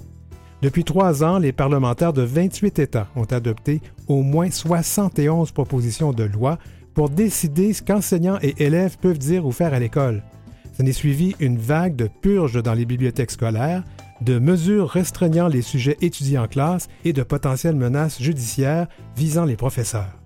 Depuis 0.61 0.84
trois 0.84 1.22
ans, 1.22 1.39
les 1.39 1.53
parlementaires 1.53 2.12
de 2.12 2.22
28 2.22 2.78
États 2.80 3.09
ont 3.14 3.24
adopté 3.24 3.80
au 4.09 4.22
moins 4.22 4.51
71 4.51 5.53
propositions 5.53 6.12
de 6.12 6.24
loi 6.24 6.59
pour 6.99 7.11
décider 7.11 7.72
ce 7.74 7.80
qu'enseignants 7.80 8.40
et 8.42 8.57
élèves 8.59 8.99
peuvent 8.99 9.20
dire 9.20 9.46
ou 9.46 9.53
faire 9.53 9.72
à 9.72 9.78
l'école. 9.78 10.24
S'en 10.76 10.84
est 10.84 10.90
suivi 10.90 11.36
une 11.38 11.57
vague 11.57 11.94
de 11.94 12.09
purges 12.09 12.61
dans 12.61 12.74
les 12.74 12.86
bibliothèques 12.86 13.30
scolaires, 13.30 13.84
de 14.20 14.40
mesures 14.40 14.88
restreignant 14.88 15.46
les 15.46 15.62
sujets 15.62 15.96
étudiés 16.01 16.38
en 16.38 16.49
classe 16.49 16.88
et 17.05 17.12
de 17.12 17.22
potentielles 17.22 17.76
menaces 17.76 18.20
judiciaires 18.20 18.88
visant 19.16 19.44
les 19.44 19.55
professeurs. 19.55 20.18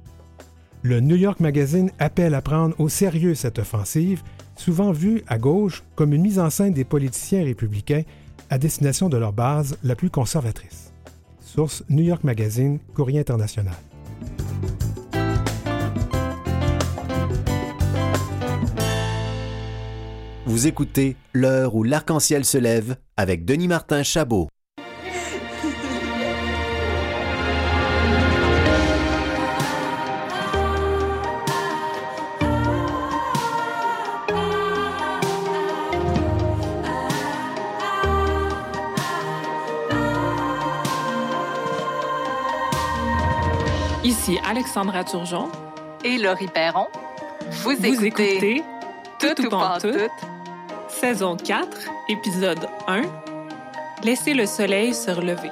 Le 0.81 1.01
New 1.01 1.17
York 1.17 1.41
Magazine 1.41 1.91
appelle 1.99 2.35
à 2.35 2.41
prendre 2.41 2.75
au 2.81 2.89
sérieux 2.89 3.35
cette 3.35 3.59
offensive 3.59 4.23
souvent 4.57 4.93
vu 4.93 5.23
à 5.27 5.37
gauche 5.37 5.83
comme 5.95 6.15
une 6.15 6.23
mise 6.23 6.39
en 6.39 6.49
scène 6.49 6.73
des 6.73 6.85
politiciens 6.85 7.45
républicains 7.45 8.05
à 8.49 8.57
destination 8.57 9.11
de 9.11 9.19
leur 9.19 9.35
base 9.35 9.77
la 9.85 9.95
plus 9.95 10.09
conservatrice. 10.09 10.91
Source 11.39 11.85
New 11.91 12.05
York 12.05 12.25
Magazine, 12.25 12.79
Courrier 12.95 13.21
international. 13.21 13.75
Vous 20.53 20.67
écoutez 20.67 21.17
L'heure 21.33 21.75
où 21.75 21.83
l'arc-en-ciel 21.83 22.45
se 22.45 22.59
lève 22.59 22.97
avec 23.17 23.47
Denis 23.47 23.69
Martin 23.69 24.03
Chabot. 24.03 24.49
Alexandra 44.45 45.03
Turgeon 45.05 45.49
et 46.05 46.19
Laurie 46.19 46.47
Perron. 46.49 46.89
Vous, 47.51 47.71
écoutez, 47.71 48.63
Tout, 49.19 49.47
ou 49.47 49.49
pas 49.49 49.79
tout, 49.81 49.89
saison 51.03 51.37
4, 51.37 51.89
épisode 52.11 52.69
1, 52.87 53.03
Laissez 54.05 54.35
le 54.35 54.47
soleil 54.47 54.95
se 54.95 55.11
relever. 55.11 55.51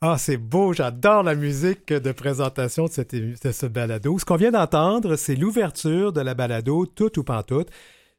Ah, 0.00 0.16
c'est 0.16 0.38
beau, 0.38 0.72
j'adore 0.72 1.24
la 1.24 1.34
musique 1.34 1.92
de 1.92 2.12
présentation 2.12 2.86
de, 2.86 3.52
ce 3.52 3.66
balado. 3.66 4.18
Ce 4.18 4.24
qu'on 4.24 4.36
vient 4.36 4.50
d'entendre, 4.50 5.16
c'est 5.16 5.36
l'ouverture 5.36 6.14
de 6.14 6.22
la 6.22 6.32
balado 6.32 6.86
Tout 6.86 7.18
ou 7.18 7.22
Pantoute. 7.22 7.68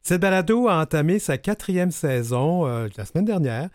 Cette 0.03 0.21
balado 0.21 0.67
a 0.67 0.79
entamé 0.79 1.17
sa 1.17 1.39
quatrième 1.39 1.89
saison 1.89 2.67
euh, 2.67 2.87
la 2.97 3.05
semaine 3.05 3.25
dernière. 3.25 3.69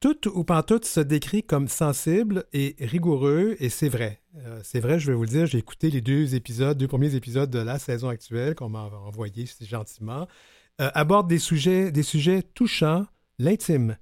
Tout 0.00 0.28
ou 0.28 0.44
pantoute 0.44 0.84
se 0.84 1.00
décrit 1.00 1.42
comme 1.42 1.68
sensible 1.68 2.44
et 2.52 2.76
rigoureux, 2.80 3.56
et 3.60 3.70
c'est 3.70 3.88
vrai. 3.88 4.20
Euh, 4.36 4.60
c'est 4.62 4.80
vrai, 4.80 4.98
je 4.98 5.06
vais 5.06 5.16
vous 5.16 5.22
le 5.22 5.28
dire, 5.28 5.46
j'ai 5.46 5.58
écouté 5.58 5.90
les 5.90 6.02
deux 6.02 6.34
épisodes, 6.34 6.76
deux 6.76 6.86
premiers 6.86 7.14
épisodes 7.14 7.50
de 7.50 7.58
la 7.58 7.78
saison 7.78 8.08
actuelle 8.08 8.54
qu'on 8.54 8.68
m'a 8.68 8.90
envoyé 9.06 9.46
gentiment. 9.62 10.28
Euh, 10.80 10.90
aborde 10.94 11.28
des 11.28 11.38
sujets, 11.38 11.90
des 11.90 12.02
sujets 12.02 12.42
touchants, 12.42 13.06
l'intime, 13.38 13.96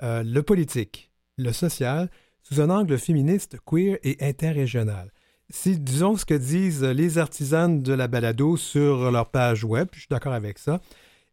le 0.00 0.40
politique, 0.42 1.10
le 1.38 1.52
social, 1.52 2.10
sous 2.42 2.60
un 2.60 2.68
angle 2.68 2.98
féministe, 2.98 3.56
queer 3.64 3.98
et 4.02 4.16
interrégional. 4.20 5.10
Si, 5.50 5.78
disons 5.78 6.16
ce 6.16 6.24
que 6.24 6.34
disent 6.34 6.82
les 6.82 7.18
artisanes 7.18 7.82
de 7.82 7.92
la 7.92 8.08
balado 8.08 8.56
sur 8.56 9.10
leur 9.10 9.30
page 9.30 9.64
web, 9.64 9.88
je 9.92 10.00
suis 10.00 10.08
d'accord 10.10 10.32
avec 10.32 10.58
ça, 10.58 10.80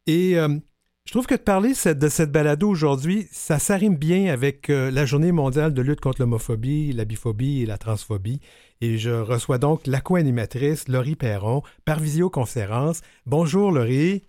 et 0.08 0.38
euh, 0.38 0.58
je 1.06 1.12
trouve 1.12 1.26
que 1.26 1.36
de 1.36 1.42
parler 1.42 1.70
de 1.72 2.10
cette 2.10 2.32
balado 2.32 2.70
aujourd'hui, 2.70 3.28
ça 3.32 3.60
s'arrime 3.60 3.96
bien 3.96 4.32
avec 4.32 4.70
euh, 4.70 4.92
la 4.92 5.06
journée 5.06 5.32
mondiale 5.32 5.74
de 5.74 5.82
lutte 5.82 6.00
contre 6.00 6.22
l'homophobie, 6.22 6.94
la 6.94 7.06
biphobie 7.06 7.62
et 7.62 7.66
la 7.66 7.78
transphobie. 7.78 8.40
Et 8.82 8.98
je 8.98 9.10
reçois 9.10 9.58
donc 9.58 9.88
la 9.88 10.00
co-animatrice 10.00 10.88
Laurie 10.88 11.16
Perron 11.16 11.64
par 11.86 12.00
visioconférence. 12.00 13.02
Bonjour 13.26 13.72
Laurie. 13.72 14.24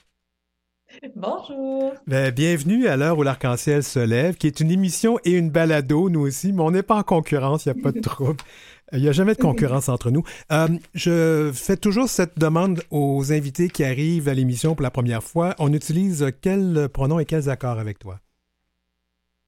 Bonjour. 1.16 1.95
Ben, 2.07 2.31
bienvenue 2.31 2.87
à 2.87 2.97
l'heure 2.97 3.16
où 3.16 3.23
l'arc-en-ciel 3.23 3.83
se 3.83 3.99
lève, 3.99 4.37
qui 4.37 4.47
est 4.47 4.61
une 4.61 4.70
émission 4.70 5.18
et 5.25 5.33
une 5.33 5.51
balado, 5.51 6.11
nous 6.11 6.20
aussi, 6.20 6.53
mais 6.53 6.62
on 6.62 6.70
n'est 6.70 6.83
pas 6.83 6.97
en 6.97 7.03
concurrence, 7.03 7.64
il 7.64 7.73
n'y 7.73 7.81
a 7.81 7.83
pas 7.83 7.93
de 7.93 8.01
trouble. 8.01 8.41
Il 8.93 9.01
n'y 9.01 9.09
a 9.09 9.12
jamais 9.12 9.34
de 9.34 9.40
concurrence 9.40 9.88
entre 9.88 10.11
nous. 10.11 10.22
Euh, 10.53 10.68
je 10.95 11.51
fais 11.55 11.76
toujours 11.76 12.09
cette 12.09 12.38
demande 12.38 12.82
aux 12.90 13.32
invités 13.32 13.68
qui 13.68 13.84
arrivent 13.84 14.28
à 14.28 14.34
l'émission 14.34 14.74
pour 14.74 14.82
la 14.82 14.90
première 14.90 15.22
fois. 15.22 15.55
On 15.59 15.72
utilise 15.72 16.26
quels 16.43 16.88
pronoms 16.93 17.18
et 17.18 17.24
quels 17.24 17.49
accords 17.49 17.78
avec 17.78 17.99
toi? 17.99 18.20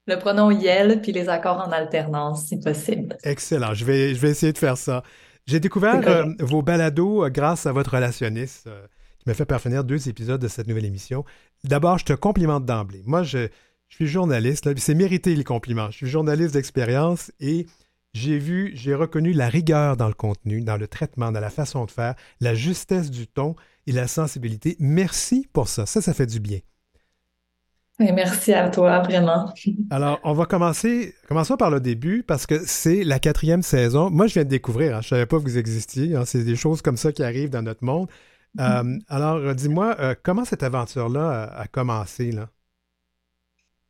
Le 0.07 0.17
pronom 0.17 0.49
YEL, 0.51 0.99
puis 1.01 1.11
les 1.11 1.29
accords 1.29 1.57
en 1.57 1.71
alternance, 1.71 2.45
si 2.47 2.59
possible. 2.59 3.17
Excellent. 3.23 3.73
Je 3.73 3.85
vais, 3.85 4.15
je 4.15 4.19
vais 4.19 4.29
essayer 4.29 4.53
de 4.53 4.57
faire 4.57 4.77
ça. 4.77 5.03
J'ai 5.45 5.59
découvert 5.59 6.01
euh, 6.07 6.25
vos 6.39 6.63
balados 6.63 7.25
euh, 7.25 7.29
grâce 7.29 7.67
à 7.67 7.71
votre 7.71 7.93
relationniste 7.93 8.67
qui 9.19 9.25
m'a 9.27 9.35
fait 9.35 9.45
parvenir 9.45 9.83
deux 9.83 10.09
épisodes 10.09 10.41
de 10.41 10.47
cette 10.47 10.67
nouvelle 10.67 10.85
émission. 10.85 11.23
D'abord, 11.63 11.99
je 11.99 12.05
te 12.05 12.13
complimente 12.13 12.65
d'emblée. 12.65 13.03
Moi, 13.05 13.21
je, 13.21 13.47
je 13.89 13.95
suis 13.95 14.07
journaliste. 14.07 14.75
C'est 14.77 14.95
mérité 14.95 15.35
les 15.35 15.43
compliments. 15.43 15.91
Je 15.91 15.97
suis 15.97 16.07
journaliste 16.07 16.53
d'expérience 16.53 17.31
et 17.39 17.67
j'ai 18.15 18.39
vu, 18.39 18.71
j'ai 18.75 18.95
reconnu 18.95 19.33
la 19.33 19.49
rigueur 19.49 19.97
dans 19.97 20.07
le 20.07 20.13
contenu, 20.13 20.61
dans 20.61 20.77
le 20.77 20.87
traitement, 20.87 21.33
dans 21.33 21.41
la 21.41 21.49
façon 21.49 21.83
de 21.83 21.91
faire, 21.91 22.15
la 22.39 22.55
justesse 22.55 23.11
du 23.11 23.27
ton 23.27 23.55
et 23.87 23.91
la 23.91 24.07
sensibilité. 24.07 24.77
Merci 24.79 25.49
pour 25.51 25.67
ça. 25.67 25.85
Ça, 25.85 26.01
ça 26.01 26.13
fait 26.13 26.25
du 26.25 26.39
bien. 26.39 26.59
merci 27.99 28.53
à 28.53 28.69
toi, 28.69 29.01
vraiment. 29.01 29.53
Alors, 29.89 30.21
on 30.23 30.31
va 30.31 30.45
commencer, 30.45 31.13
commençons 31.27 31.57
par 31.57 31.69
le 31.69 31.81
début 31.81 32.23
parce 32.23 32.45
que 32.45 32.61
c'est 32.65 33.03
la 33.03 33.19
quatrième 33.19 33.63
saison. 33.63 34.09
Moi, 34.09 34.27
je 34.27 34.35
viens 34.35 34.45
de 34.45 34.49
découvrir, 34.49 34.95
hein, 34.95 35.01
je 35.01 35.07
ne 35.07 35.09
savais 35.09 35.25
pas 35.25 35.37
que 35.37 35.43
vous 35.43 35.57
existiez. 35.57 36.15
Hein, 36.15 36.23
c'est 36.23 36.45
des 36.45 36.55
choses 36.55 36.81
comme 36.81 36.97
ça 36.97 37.11
qui 37.11 37.21
arrivent 37.21 37.49
dans 37.49 37.63
notre 37.63 37.83
monde. 37.83 38.07
Euh, 38.61 38.97
alors, 39.09 39.53
dis-moi, 39.53 39.97
euh, 39.99 40.15
comment 40.23 40.45
cette 40.45 40.63
aventure-là 40.63 41.51
a, 41.53 41.67
commencé? 41.67 42.31
Là? 42.31 42.47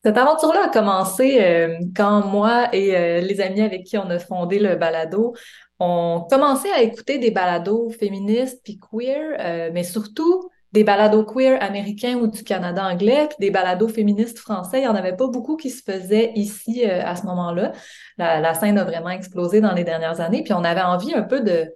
Cette 0.05 0.19
aventure-là 0.19 0.65
a 0.65 0.69
commencé 0.69 1.39
euh, 1.41 1.79
quand 1.95 2.27
moi 2.27 2.69
et 2.73 3.21
les 3.21 3.41
amis 3.41 3.61
avec 3.61 3.85
qui 3.85 3.97
on 3.97 4.07
a 4.11 4.19
fondé 4.19 4.59
le 4.59 4.75
balado, 4.75 5.33
on 5.79 6.27
commençait 6.29 6.71
à 6.71 6.83
écouter 6.83 7.17
des 7.17 7.31
balados 7.31 7.89
féministes 7.89 8.61
puis 8.63 8.77
queer, 8.77 9.71
mais 9.73 9.83
surtout 9.83 10.51
des 10.73 10.83
balados 10.83 11.23
queer 11.23 11.57
américains 11.59 12.17
ou 12.17 12.27
du 12.27 12.43
Canada 12.43 12.85
anglais, 12.85 13.27
puis 13.29 13.37
des 13.39 13.49
balados 13.49 13.87
féministes 13.87 14.37
français. 14.37 14.77
Il 14.77 14.81
n'y 14.81 14.87
en 14.87 14.95
avait 14.95 15.15
pas 15.15 15.25
beaucoup 15.25 15.57
qui 15.57 15.71
se 15.71 15.81
faisaient 15.81 16.33
ici 16.35 16.85
à 16.85 17.15
ce 17.15 17.25
moment-là. 17.25 17.71
La, 18.19 18.53
scène 18.53 18.77
a 18.77 18.83
vraiment 18.83 19.09
explosé 19.09 19.59
dans 19.59 19.73
les 19.73 19.83
dernières 19.83 20.21
années, 20.21 20.43
puis 20.43 20.53
on 20.53 20.63
avait 20.63 20.81
envie 20.81 21.15
un 21.15 21.23
peu 21.23 21.41
de 21.41 21.73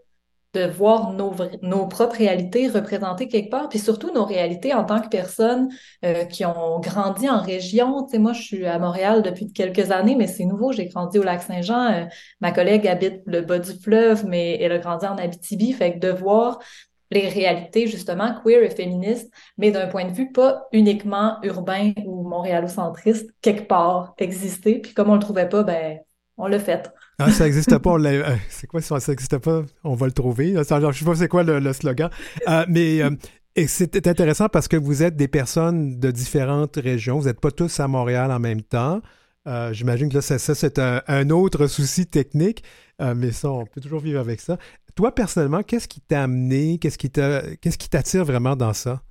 de 0.54 0.66
voir 0.66 1.14
nos, 1.14 1.88
propres 1.88 2.16
réalités 2.16 2.68
représentées 2.68 3.28
quelque 3.28 3.50
part, 3.50 3.70
puis 3.70 3.78
surtout 3.78 4.12
nos 4.12 4.26
réalités 4.26 4.74
en 4.74 4.84
tant 4.84 5.00
que 5.00 5.08
personnes 5.08 5.70
euh, 6.04 6.26
qui 6.26 6.44
ont 6.46 6.80
grandi 6.80 7.30
en 7.30 7.40
région. 7.40 8.04
Tu 8.06 8.12
sais, 8.12 8.18
moi, 8.18 8.34
je 8.34 8.42
suis 8.42 8.66
à 8.66 8.80
Montréal 8.80 9.22
depuis 9.22 9.52
quelques 9.54 9.92
années, 9.92 10.16
mais 10.16 10.28
c'est 10.28 10.46
nouveau. 10.46 10.72
J'ai 10.72 10.88
grandi 10.88 11.20
au 11.20 11.24
Lac-Saint-Jean. 11.24 11.92
Euh, 11.92 12.06
ma 12.42 12.52
collègue 12.52 12.88
habite 12.88 13.22
le 13.26 13.42
bas 13.42 13.60
du 13.60 13.74
fleuve, 13.74 14.26
mais 14.26 14.60
elle 14.60 14.72
a 14.72 14.80
grandi 14.80 15.06
en 15.06 15.18
Abitibi. 15.18 15.72
Fait 15.74 15.94
que 15.94 16.00
de 16.00 16.12
voir 16.12 16.60
les 17.12 17.28
réalités, 17.28 17.88
justement, 17.88 18.36
queer 18.44 18.64
et 18.64 18.70
féministes, 18.70 19.32
mais 19.58 19.72
d'un 19.72 19.88
point 19.88 20.06
de 20.06 20.14
vue 20.14 20.32
pas 20.32 20.68
uniquement 20.72 21.38
urbain 21.44 21.94
ou 22.06 22.28
montréalocentriste, 22.28 23.30
quelque 23.42 23.68
part 23.68 24.14
exister. 24.18 24.80
Puis 24.80 24.94
comme 24.94 25.10
on 25.10 25.16
le 25.16 25.20
trouvait 25.20 25.50
pas, 25.50 25.64
ben, 25.64 26.00
on 26.40 26.48
l'a 26.48 26.60
fait. 26.60 26.92
Ah, 27.20 27.32
ça 27.32 27.44
n'existe 27.44 27.78
pas, 27.78 27.96
euh, 27.96 28.36
c'est 28.50 28.66
quoi 28.66 28.82
ça 28.82 28.98
n'existe 29.08 29.38
pas? 29.40 29.64
On 29.84 29.94
va 29.94 30.06
le 30.06 30.14
trouver. 30.14 30.54
je 30.54 30.60
ne 30.60 30.92
sais 30.94 31.06
pas 31.06 31.16
c'est 31.16 31.28
quoi 31.28 31.44
le, 31.44 31.74
slogan. 31.74 32.10
Euh, 32.48 32.66
mais 32.70 33.02
euh, 33.02 33.12
c'est 33.68 34.08
intéressant 34.08 34.48
parce 34.48 34.70
que 34.70 34.78
vous 34.78 35.04
êtes 35.04 35.18
des 35.18 35.28
personnes 35.28 36.00
de 36.00 36.12
différentes 36.12 36.78
régions. 36.78 37.20
Vous 37.20 37.26
n'êtes 37.26 37.42
pas 37.42 37.52
tous 37.52 37.80
à 37.82 37.88
Montréal 37.88 38.32
en 38.32 38.40
même 38.40 38.62
temps. 38.62 39.02
J'imagine 39.72 40.10
que 40.10 40.16
là, 40.16 40.22
ça, 40.22 40.38
c'est 40.38 40.80
un, 40.80 41.30
autre 41.32 41.66
souci 41.66 42.06
technique, 42.06 42.64
mais 43.00 43.32
ça, 43.32 43.50
on 43.50 43.66
peut 43.66 43.82
toujours 43.82 44.00
vivre 44.00 44.20
avec 44.20 44.42
ça. 44.42 44.58
Toi, 44.96 45.14
personnellement, 45.14 45.64
qu'est-ce 45.64 45.88
qui 45.88 46.02
t'a 46.02 46.24
amené, 46.24 46.78
qu'est-ce 46.78 46.98
qui 46.98 47.10
t'attire 47.90 48.26
vraiment 48.26 48.56
dans 48.56 48.74
ça? 48.74 49.02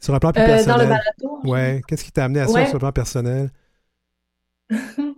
Sur 0.00 0.12
un 0.14 0.18
plan 0.18 0.32
plus 0.32 0.44
personnel. 0.44 0.76
Dans 0.76 0.82
le 0.82 0.88
balado? 0.88 1.48
Ouais, 1.48 1.82
qu'est-ce 1.86 2.02
qui 2.02 2.10
t'a 2.10 2.24
amené 2.24 2.40
à 2.40 2.48
ça 2.48 2.66
sur 2.66 2.74
le 2.74 2.80
plan 2.80 2.90
personnel? 2.90 3.52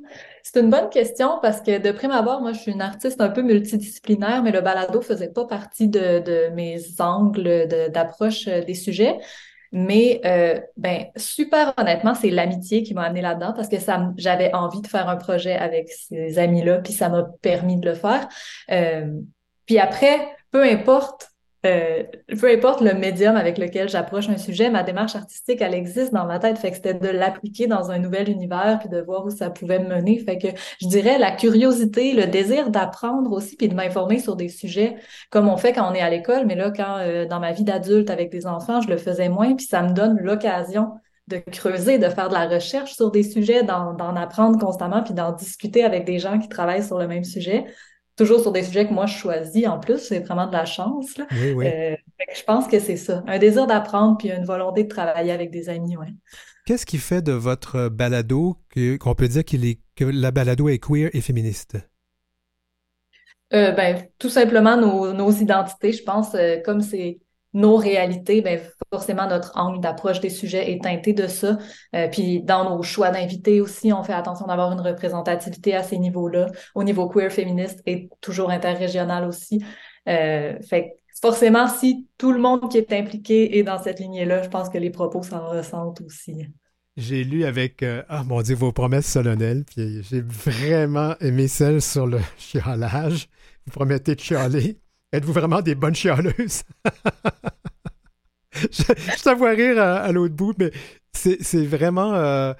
C'est 0.47 0.61
une 0.61 0.69
bonne 0.69 0.91
question 0.91 1.39
parce 1.41 1.63
que 1.63 1.79
de 1.79 1.91
prime 1.91 2.11
abord, 2.11 2.43
moi, 2.43 2.53
je 2.53 2.61
suis 2.61 2.73
une 2.73 2.83
artiste 2.83 3.19
un 3.23 3.31
peu 3.31 3.41
multidisciplinaire, 3.41 4.43
mais 4.43 4.53
le 4.53 4.61
balado 4.61 5.01
faisait 5.01 5.33
pas 5.33 5.47
partie 5.47 5.89
de, 5.89 6.51
mes 6.55 6.79
angles 6.99 7.67
d'approche 7.91 8.47
euh, 8.47 8.63
des 8.63 8.75
sujets. 8.75 9.19
Mais 9.73 10.21
euh, 10.27 10.61
ben 10.77 11.07
super 11.17 11.73
honnêtement, 11.79 12.15
c'est 12.15 12.31
l'amitié 12.31 12.83
qui 12.83 12.95
m'a 12.95 13.05
amené 13.05 13.23
là-dedans 13.23 13.55
parce 13.55 13.69
que 13.69 13.81
ça 13.81 14.13
j'avais 14.17 14.55
envie 14.55 14.81
de 14.83 14.87
faire 14.87 15.09
un 15.09 15.17
projet 15.17 15.55
avec 15.55 15.89
ces 15.89 16.39
amis-là, 16.39 16.79
puis 16.79 16.93
ça 16.93 17.09
m'a 17.09 17.25
permis 17.43 17.79
de 17.79 17.89
le 17.89 17.95
faire. 17.97 18.29
Euh, 18.71 19.19
puis 19.67 19.79
après, 19.81 20.29
peu 20.53 20.63
importe 20.63 21.31
euh, 21.65 22.03
peu 22.41 22.51
importe 22.51 22.81
le 22.81 22.95
médium 22.95 23.37
avec 23.37 23.59
lequel 23.59 23.89
j'approche 23.89 24.29
un 24.29 24.37
sujet, 24.37 24.71
ma 24.71 24.83
démarche 24.83 25.17
artistique, 25.17 25.63
elle 25.63 25.75
existe 25.75 26.13
dans 26.13 26.27
ma 26.27 26.39
tête. 26.39 26.59
Fait 26.59 26.71
que 26.71 26.77
c'était 26.77 26.95
de 26.95 27.09
l'appliquer 27.09 27.67
dans 27.67 27.91
un 27.91 27.99
nouvel 27.99 28.29
univers 28.29 28.79
puis 28.81 28.89
de 28.89 29.01
voir 29.01 29.25
où 29.25 29.31
ça 29.31 29.51
pouvait 29.51 29.79
me 29.79 29.89
mener. 29.89 30.19
Fait 30.19 30.39
que 30.39 30.49
je 30.81 30.89
dirais 30.89 31.19
la 31.19 31.31
curiosité, 31.31 32.13
le 32.13 32.27
désir 32.27 32.71
d'apprendre 32.71 33.33
aussi 33.33 33.57
puis 33.57 33.69
de 33.69 33.75
m'informer 33.75 34.19
sur 34.19 34.37
des 34.37 34.49
sujets 34.49 34.97
comme 35.31 35.49
on 35.49 35.57
fait 35.57 35.73
quand 35.73 35.91
on 35.91 35.95
est 35.95 36.01
à 36.01 36.11
l'école. 36.11 36.47
Mais 36.47 36.55
là, 36.55 36.71
quand 36.71 36.99
euh, 36.99 37.27
dans 37.27 37.41
ma 37.41 37.53
vie 37.53 37.65
d'adulte 37.65 38.11
avec 38.11 38.31
des 38.31 38.47
enfants, 38.47 38.81
je 38.81 38.89
le 38.89 38.99
faisais 38.99 39.29
moins 39.29 39.55
puis 39.55 39.67
ça 39.67 39.83
me 39.83 39.93
donne 39.93 40.19
l'occasion 40.21 40.93
de 41.29 41.39
creuser, 41.39 41.99
de 41.99 42.11
faire 42.11 42.29
de 42.29 42.35
la 42.35 42.47
recherche 42.47 42.93
sur 42.95 43.11
des 43.11 43.23
sujets, 43.23 43.63
d'en 43.63 44.17
apprendre 44.17 44.59
constamment 44.59 45.03
puis 45.03 45.15
d'en 45.15 45.33
discuter 45.33 45.83
avec 45.83 46.05
des 46.05 46.19
gens 46.19 46.39
qui 46.39 46.51
travaillent 46.51 46.85
sur 46.85 46.99
le 46.99 47.09
même 47.09 47.25
sujet 47.25 47.65
toujours 48.17 48.41
sur 48.41 48.53
des 48.53 48.63
sujets 48.63 48.87
que 48.87 48.93
moi 48.93 49.07
je 49.07 49.17
choisis 49.17 49.67
en 49.67 49.79
plus, 49.79 49.99
c'est 49.99 50.21
vraiment 50.21 50.47
de 50.47 50.53
la 50.53 50.65
chance. 50.65 51.17
Là. 51.17 51.27
Euh, 51.33 51.97
je 52.35 52.43
pense 52.45 52.67
que 52.67 52.79
c'est 52.79 52.97
ça, 52.97 53.23
un 53.27 53.39
désir 53.39 53.67
d'apprendre 53.67 54.17
puis 54.19 54.31
une 54.31 54.45
volonté 54.45 54.85
de 54.85 54.89
travailler 54.89 55.33
avec 55.33 55.51
des 55.51 55.69
amis. 55.69 55.97
Ouais. 55.97 56.13
Qu'est-ce 56.67 56.87
qui 56.87 56.99
fait 56.99 57.23
de 57.23 57.33
votre 57.33 57.89
balado 57.89 58.57
qu'on 58.75 59.15
peut 59.15 59.29
dire 59.29 59.45
qu'il 59.45 59.67
est, 59.67 59.81
que 59.97 60.05
la 60.05 60.31
balado 60.31 60.69
est 60.69 60.79
queer 60.79 61.11
et 61.13 61.21
féministe? 61.21 61.77
Euh, 63.53 63.73
ben, 63.73 64.07
tout 64.19 64.31
simplement 64.31 64.77
nos, 64.77 65.13
nos 65.13 65.31
identités, 65.31 65.93
je 65.93 66.03
pense, 66.03 66.35
euh, 66.35 66.57
comme 66.65 66.81
c'est 66.81 67.21
nos 67.55 67.77
réalités, 67.77 68.43
ben 68.43 68.61
forcément 68.93 69.29
notre 69.29 69.53
angle 69.57 69.81
d'approche 69.81 70.21
des 70.21 70.29
sujets 70.29 70.73
est 70.73 70.83
teinté 70.83 71.13
de 71.13 71.29
ça. 71.29 71.57
Euh, 71.95 72.09
puis 72.09 72.43
dans 72.43 72.69
nos 72.69 72.83
choix 72.83 73.11
d'invités 73.11 73.61
aussi, 73.61 73.93
on 73.93 74.03
fait 74.03 74.13
attention 74.13 74.47
d'avoir 74.47 74.73
une 74.73 74.81
représentativité 74.81 75.75
à 75.75 75.85
ces 75.85 75.99
niveaux-là. 75.99 76.49
Au 76.75 76.83
niveau 76.83 77.09
queer 77.09 77.31
féministe 77.31 77.81
et 77.87 78.09
toujours 78.21 78.51
interrégional 78.51 79.27
aussi. 79.27 79.65
Euh, 80.09 80.61
fait 80.69 80.97
forcément, 81.23 81.69
si 81.69 82.09
tout 82.19 82.33
le 82.33 82.41
monde 82.41 82.69
qui 82.71 82.77
est 82.77 82.93
impliqué 82.93 83.57
est 83.57 83.63
dans 83.63 83.79
cette 83.79 84.01
lignée-là, 84.01 84.43
je 84.43 84.49
pense 84.49 84.69
que 84.69 84.79
les 84.79 84.91
propos 84.91 85.23
s'en 85.23 85.49
ressentent 85.49 86.01
aussi. 86.01 86.47
J'ai 86.97 87.25
lu 87.25 87.45
avec, 87.45 87.83
euh, 87.83 88.03
ah 88.09 88.23
mon 88.25 88.43
Dieu, 88.43 88.55
vos 88.55 88.73
promesses 88.73 89.07
solennelles, 89.07 89.65
puis 89.65 90.03
j'ai 90.03 90.21
vraiment 90.21 91.15
aimé 91.21 91.49
celle 91.49 91.81
sur 91.81 92.07
le 92.07 92.19
chialage. 92.37 93.29
Vous 93.67 93.73
promettez 93.73 94.15
de 94.15 94.21
chialer. 94.21 94.79
Êtes-vous 95.15 95.33
vraiment 95.33 95.63
des 95.63 95.77
bonnes 95.77 95.95
chialeuses? 95.95 96.65
je, 98.53 98.83
je 98.83 99.55
rire 99.57 99.81
à, 99.81 100.11
l'autre 100.11 100.35
bout, 100.35 100.55
mais 100.59 100.73
c'est 101.13 101.65
vraiment. 101.65 102.15
Euh, 102.15 102.53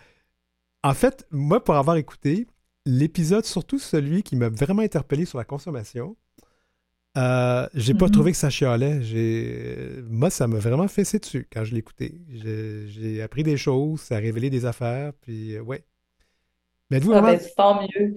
en 0.85 0.95
fait, 0.95 1.27
moi, 1.33 1.65
pour 1.65 1.75
avoir 1.75 1.97
écouté 1.97 2.47
l'épisode, 2.87 3.45
surtout 3.45 3.81
celui 3.81 4.23
qui 4.23 4.37
m'a 4.37 4.51
vraiment 4.51 4.83
interpellé 4.83 5.25
sur 5.25 5.37
la 5.37 5.45
consommation, 5.45 6.17
euh, 7.19 7.67
j'ai 7.75 7.93
pas 7.93 8.07
mm-hmm. 8.07 8.11
trouvé 8.13 8.31
que 8.31 8.39
ça 8.39 8.51
chialait. 8.51 9.01
Moi, 10.09 10.31
ça 10.31 10.47
m'a 10.47 10.61
vraiment 10.61 10.87
fessé 10.87 11.19
dessus 11.19 11.49
quand 11.53 11.65
je 11.65 11.73
l'ai 11.73 11.79
écouté. 11.79 12.21
J'ai 12.29 13.21
appris 13.21 13.43
des 13.43 13.57
choses, 13.57 14.01
ça 14.01 14.15
a 14.15 14.19
révélé 14.21 14.49
des 14.49 14.65
affaires, 14.65 15.13
puis 15.23 15.57
euh, 15.57 15.61
ouais. 15.61 15.85
Mais 16.89 16.99
êtes-vous 16.99 17.15
ah, 17.15 17.21
vraiment. 17.21 17.37
Ben, 17.37 17.49
tant 17.57 17.83
mieux. 17.83 18.15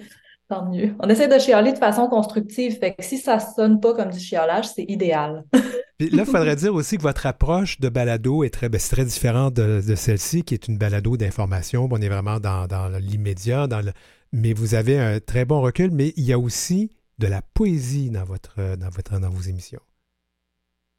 Tant 0.50 0.70
mieux. 0.70 0.96
On 1.00 1.10
essaie 1.10 1.28
de 1.28 1.38
chialer 1.40 1.74
de 1.74 1.78
façon 1.78 2.08
constructive. 2.08 2.78
Fait 2.80 2.94
que 2.96 3.04
si 3.04 3.18
ça 3.18 3.40
sonne 3.40 3.82
pas 3.82 3.94
comme 3.94 4.12
du 4.12 4.20
chialage, 4.20 4.66
c'est 4.70 4.86
idéal. 4.88 5.44
Puis 5.98 6.10
là, 6.10 6.24
il 6.26 6.26
faudrait 6.26 6.56
dire 6.56 6.74
aussi 6.74 6.98
que 6.98 7.02
votre 7.02 7.26
approche 7.26 7.80
de 7.80 7.90
balado 7.90 8.44
est 8.44 8.50
très, 8.50 8.70
ben, 8.70 8.80
très 8.80 9.04
différente 9.04 9.56
de, 9.56 9.96
celle-ci, 9.96 10.44
qui 10.44 10.54
est 10.54 10.68
une 10.68 10.78
balado 10.78 11.18
d'information. 11.18 11.90
On 11.92 11.98
est 11.98 12.08
vraiment 12.08 12.40
dans, 12.40 12.68
l'immédiat, 13.02 13.68
dans 13.68 13.82
le... 13.82 13.92
mais 14.32 14.54
vous 14.54 14.76
avez 14.76 15.00
un 15.00 15.20
très 15.20 15.44
bon 15.44 15.60
recul, 15.60 15.92
mais 15.92 16.14
il 16.16 16.24
y 16.24 16.34
a 16.34 16.40
aussi 16.40 16.92
de 17.18 17.28
la 17.28 17.42
poésie 17.42 18.10
dans, 18.10 18.24
votre, 18.24 18.78
dans, 18.78 18.90
votre, 18.90 19.20
dans 19.20 19.30
vos 19.30 19.42
émissions. 19.42 19.82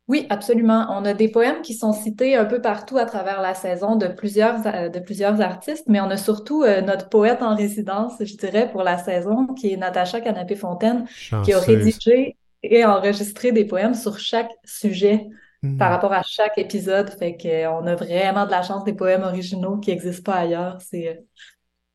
Oui, 0.09 0.27
absolument. 0.31 0.87
On 0.89 1.05
a 1.05 1.13
des 1.13 1.29
poèmes 1.29 1.61
qui 1.61 1.75
sont 1.75 1.93
cités 1.93 2.35
un 2.35 2.47
peu 2.47 2.63
partout 2.63 2.97
à 2.97 3.05
travers 3.05 3.43
la 3.43 3.55
saison 3.55 3.97
de 3.97 4.09
plusieurs, 4.09 4.67
euh, 4.67 4.89
de 4.89 4.99
plusieurs 5.01 5.43
artistes, 5.43 5.85
mais 5.87 6.01
on 6.01 6.11
a 6.11 6.17
surtout 6.17 6.63
euh, 6.63 6.81
notre 6.81 7.11
poète 7.11 7.43
en 7.43 7.55
résidence, 7.55 8.15
je 8.19 8.37
dirais, 8.37 8.71
pour 8.71 8.83
la 8.83 8.97
saison, 8.97 9.47
qui 9.49 9.71
est 9.71 9.77
Natacha 9.77 10.23
Canapé-Fontaine, 10.23 11.07
qui 11.45 11.53
a 11.53 11.61
rédigé 11.61 12.37
et 12.63 12.85
enregistré 12.87 13.53
des 13.53 13.67
poèmes 13.67 13.95
sur 13.95 14.19
chaque 14.19 14.51
sujet 14.65 15.29
par 15.61 15.89
mhm. 15.89 15.95
rapport 15.95 16.13
à 16.13 16.23
chaque 16.23 16.57
épisode. 16.57 17.11
Fait 17.11 17.37
qu'on 17.37 17.87
a 17.87 17.95
vraiment 17.95 18.47
de 18.47 18.51
la 18.51 18.63
chance 18.63 18.85
des 18.85 18.95
poèmes 18.95 19.25
originaux 19.25 19.77
qui 19.77 19.91
n'existent 19.91 20.33
pas 20.33 20.39
ailleurs. 20.39 20.79
C'est 20.81 21.09
euh, 21.09 21.15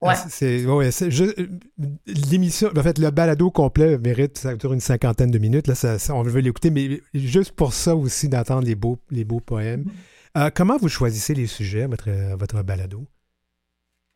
Ouais. 0.03 0.15
C'est, 0.27 0.65
ouais, 0.65 0.89
l'émission, 2.29 2.69
en 2.75 2.83
fait, 2.83 2.97
le 2.97 3.09
balado 3.09 3.49
complet 3.51 3.97
mérite, 3.97 4.37
ça 4.37 4.53
dure 4.55 4.73
une 4.73 4.81
cinquantaine 4.81 5.31
de 5.31 5.39
minutes. 5.39 5.67
Là, 5.67 5.75
ça, 5.75 5.97
on 6.13 6.23
veut 6.23 6.41
l'écouter, 6.41 6.71
mais 6.71 7.01
juste 7.13 7.53
pour 7.53 7.73
ça 7.73 7.95
aussi, 7.95 8.27
d'entendre 8.27 8.65
les 8.65 8.75
beaux, 8.75 8.99
les 9.11 9.23
beaux 9.23 9.39
poèmes. 9.39 9.83
Mm-hmm. 9.83 10.45
Euh, 10.45 10.49
comment 10.53 10.77
vous 10.77 10.89
choisissez 10.89 11.33
les 11.33 11.47
sujets, 11.47 11.85
votre, 11.85 12.09
votre 12.37 12.63
balado? 12.63 13.05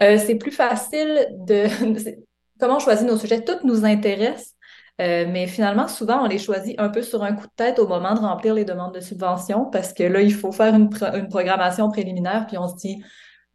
Euh, 0.01 0.17
c'est 0.17 0.35
plus 0.35 0.51
facile 0.51 1.27
de. 1.31 1.67
comment 2.59 2.77
on 2.77 2.79
choisit 2.79 3.07
nos 3.07 3.17
sujets? 3.17 3.43
Tout 3.43 3.65
nous 3.65 3.85
intéresse, 3.85 4.55
euh, 4.99 5.25
mais 5.29 5.47
finalement, 5.47 5.87
souvent, 5.87 6.23
on 6.23 6.27
les 6.27 6.39
choisit 6.39 6.79
un 6.79 6.89
peu 6.89 7.01
sur 7.01 7.23
un 7.23 7.33
coup 7.33 7.45
de 7.45 7.53
tête 7.55 7.79
au 7.79 7.87
moment 7.87 8.13
de 8.13 8.19
remplir 8.19 8.53
les 8.53 8.65
demandes 8.65 8.93
de 8.93 8.99
subvention 8.99 9.65
parce 9.65 9.93
que 9.93 10.03
là, 10.03 10.21
il 10.21 10.33
faut 10.33 10.51
faire 10.51 10.75
une, 10.75 10.89
une 11.13 11.29
programmation 11.29 11.89
préliminaire, 11.89 12.45
puis 12.47 12.57
on 12.57 12.67
se 12.67 12.75
dit 12.75 13.03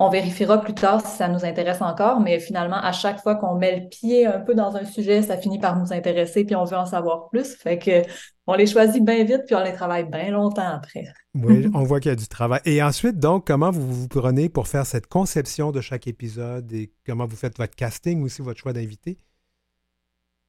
on 0.03 0.11
vérifiera 0.11 0.61
plus 0.61 0.75
tard 0.75 1.07
si 1.07 1.17
ça 1.17 1.29
nous 1.29 1.45
intéresse 1.45 1.81
encore, 1.81 2.21
mais 2.21 2.41
finalement, 2.41 2.77
à 2.77 2.91
chaque 2.93 3.21
fois 3.21 3.37
qu'on 3.37 3.55
met 3.55 3.81
le 3.81 3.89
pied 3.89 4.27
un 4.27 4.41
peu 4.41 4.55
dans 4.55 4.77
un 4.77 4.85
sujet, 4.85 5.23
ça 5.23 5.37
finit 5.37 5.61
par 5.61 5.79
nous 5.79 5.93
intéresser, 5.93 6.45
puis 6.45 6.57
on 6.57 6.65
veut 6.65 6.77
en 6.77 6.87
savoir 6.87 7.29
plus. 7.31 7.55
Fait 7.55 7.79
que 7.79 8.03
on 8.49 8.55
les 8.55 8.67
choisit 8.67 9.05
bien 9.05 9.23
vite, 9.23 9.43
puis 9.47 9.55
on 9.55 9.63
les 9.63 9.73
travaille 9.73 10.05
bien 10.05 10.31
longtemps 10.31 10.69
après. 10.69 11.05
oui, 11.35 11.71
on 11.75 11.85
voit 11.85 12.01
qu'il 12.01 12.09
y 12.09 12.13
a 12.13 12.17
du 12.17 12.27
travail. 12.27 12.61
Et 12.65 12.83
ensuite, 12.83 13.19
donc, 13.21 13.47
comment 13.47 13.71
vous 13.71 13.93
vous 13.93 14.09
prenez 14.09 14.49
pour 14.49 14.67
faire 14.67 14.87
cette 14.87 15.07
conception 15.07 15.71
de 15.71 15.81
chaque 15.81 16.09
épisode 16.09 16.73
et 16.73 16.93
comment 17.07 17.27
vous 17.27 17.37
faites 17.37 17.57
votre 17.57 17.77
casting 17.77 18.23
aussi, 18.25 18.43
votre 18.43 18.59
choix 18.59 18.73
d'invité? 18.73 19.19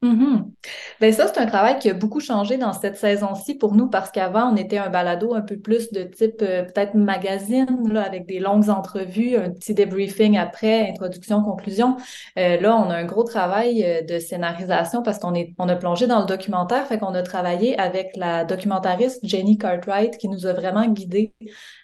Mm 0.04 0.51
Ben 0.99 1.14
ça, 1.14 1.28
c'est 1.28 1.39
un 1.39 1.45
travail 1.45 1.80
qui 1.80 1.89
a 1.89 1.93
beaucoup 1.93 2.20
changé 2.20 2.58
dans 2.58 2.74
cette 2.74 2.97
saison-ci 2.97 3.56
pour 3.56 3.74
nous 3.74 3.89
parce 3.89 4.12
qu'avant, 4.12 4.51
on 4.51 4.58
était 4.58 4.78
un 4.78 4.89
balado 4.89 5.34
un 5.34 5.41
peu 5.41 5.58
plus 5.58 5.91
de 5.93 6.04
type 6.04 6.41
euh, 6.41 6.64
peut-être 6.64 6.93
magazine, 6.93 7.68
là, 7.89 8.04
avec 8.04 8.26
des 8.26 8.39
longues 8.39 8.70
entrevues, 8.70 9.38
un 9.38 9.49
petit 9.49 9.74
debriefing 9.74 10.38
après, 10.38 10.89
introduction, 10.89 11.41
conclusion. 11.41 11.95
Euh, 12.38 12.60
là, 12.60 12.76
on 12.76 12.89
a 12.89 12.95
un 12.95 13.06
gros 13.06 13.24
travail 13.24 13.84
euh, 13.84 14.01
de 14.01 14.20
scénarisation 14.20 15.04
parce 15.04 15.20
qu'on 15.20 15.34
est 15.36 15.54
on 15.58 15.70
a 15.70 15.76
plongé 15.78 16.06
dans 16.06 16.20
le 16.20 16.26
documentaire, 16.26 16.86
fait 16.86 16.97
qu'on 16.97 17.14
a 17.14 17.24
travaillé 17.24 17.80
avec 17.80 18.18
la 18.18 18.43
documentariste 18.43 19.22
Jenny 19.24 19.58
Cartwright 19.58 20.18
qui 20.18 20.28
nous 20.28 20.45
a 20.45 20.54
vraiment 20.54 20.86
guidés 20.88 21.34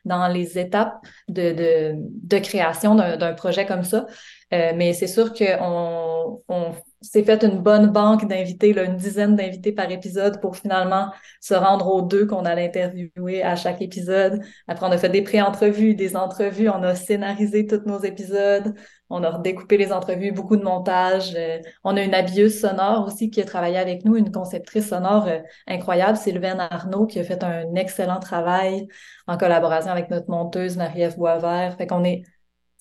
dans 0.04 0.28
les 0.28 0.60
étapes 0.60 0.98
de, 1.30 1.54
de, 1.54 1.94
de 1.96 2.38
création 2.40 2.96
d'un 2.96 3.34
projet 3.34 3.66
comme 3.66 3.84
ça. 3.84 4.08
Mais 4.52 4.94
c'est 4.94 5.08
sûr 5.08 5.34
qu'on 5.34 6.42
on 6.48 6.74
s'est 7.02 7.24
fait 7.24 7.44
une 7.44 7.60
bonne 7.60 7.88
banque 7.88 8.28
d'invités, 8.28 8.70
une 8.72 8.98
dizaine 8.98 9.36
d'invités 9.36 9.72
par 9.72 9.90
épisode 9.92 10.42
pour 10.42 10.58
finalement 10.58 11.12
se 11.40 11.54
rendre 11.54 11.88
aux 11.88 12.02
deux 12.02 12.26
qu'on 12.26 12.46
allait 12.46 12.66
interviewer 12.66 13.42
à 13.44 13.56
chaque 13.56 13.82
épisode. 13.82 14.42
Après, 14.68 14.86
on 14.86 14.92
a 14.92 14.98
fait 14.98 15.10
des 15.10 15.22
pré-entrevues, 15.22 15.96
des 15.96 16.16
entrevues, 16.16 16.70
on 16.70 16.84
a 16.84 16.96
scénarisé 16.96 17.68
tous 17.68 17.86
nos 17.86 18.00
épisodes, 18.00 18.74
on 19.10 19.24
a 19.24 19.30
redécoupé 19.30 19.78
les 19.78 19.92
entrevues, 19.92 20.32
beaucoup 20.32 20.58
de 20.58 20.64
montage. 20.64 21.34
Euh, 21.36 21.60
on 21.84 21.98
a 21.98 22.02
une 22.04 22.14
habilleuse 22.14 22.60
sonore 22.60 23.08
aussi 23.08 23.30
qui 23.30 23.42
a 23.42 23.46
travaillé 23.46 23.78
avec 23.78 24.06
nous, 24.06 24.16
une 24.16 24.32
conceptrice 24.32 24.90
sonore 24.90 25.28
euh, 25.28 25.40
incroyable, 25.68 26.18
Sylvaine 26.18 26.60
Arnaud, 26.60 27.08
qui 27.08 27.20
a 27.20 27.24
fait 27.24 27.44
un 27.44 27.74
excellent 27.76 28.20
travail 28.20 28.88
en 29.28 29.38
collaboration 29.38 29.92
avec 29.92 30.10
notre 30.10 30.30
monteuse 30.30 30.78
Marie-Ève 30.78 31.18
Boisvert. 31.18 31.76
Fait 31.78 31.88
qu'on 31.88 32.04
est 32.04 32.24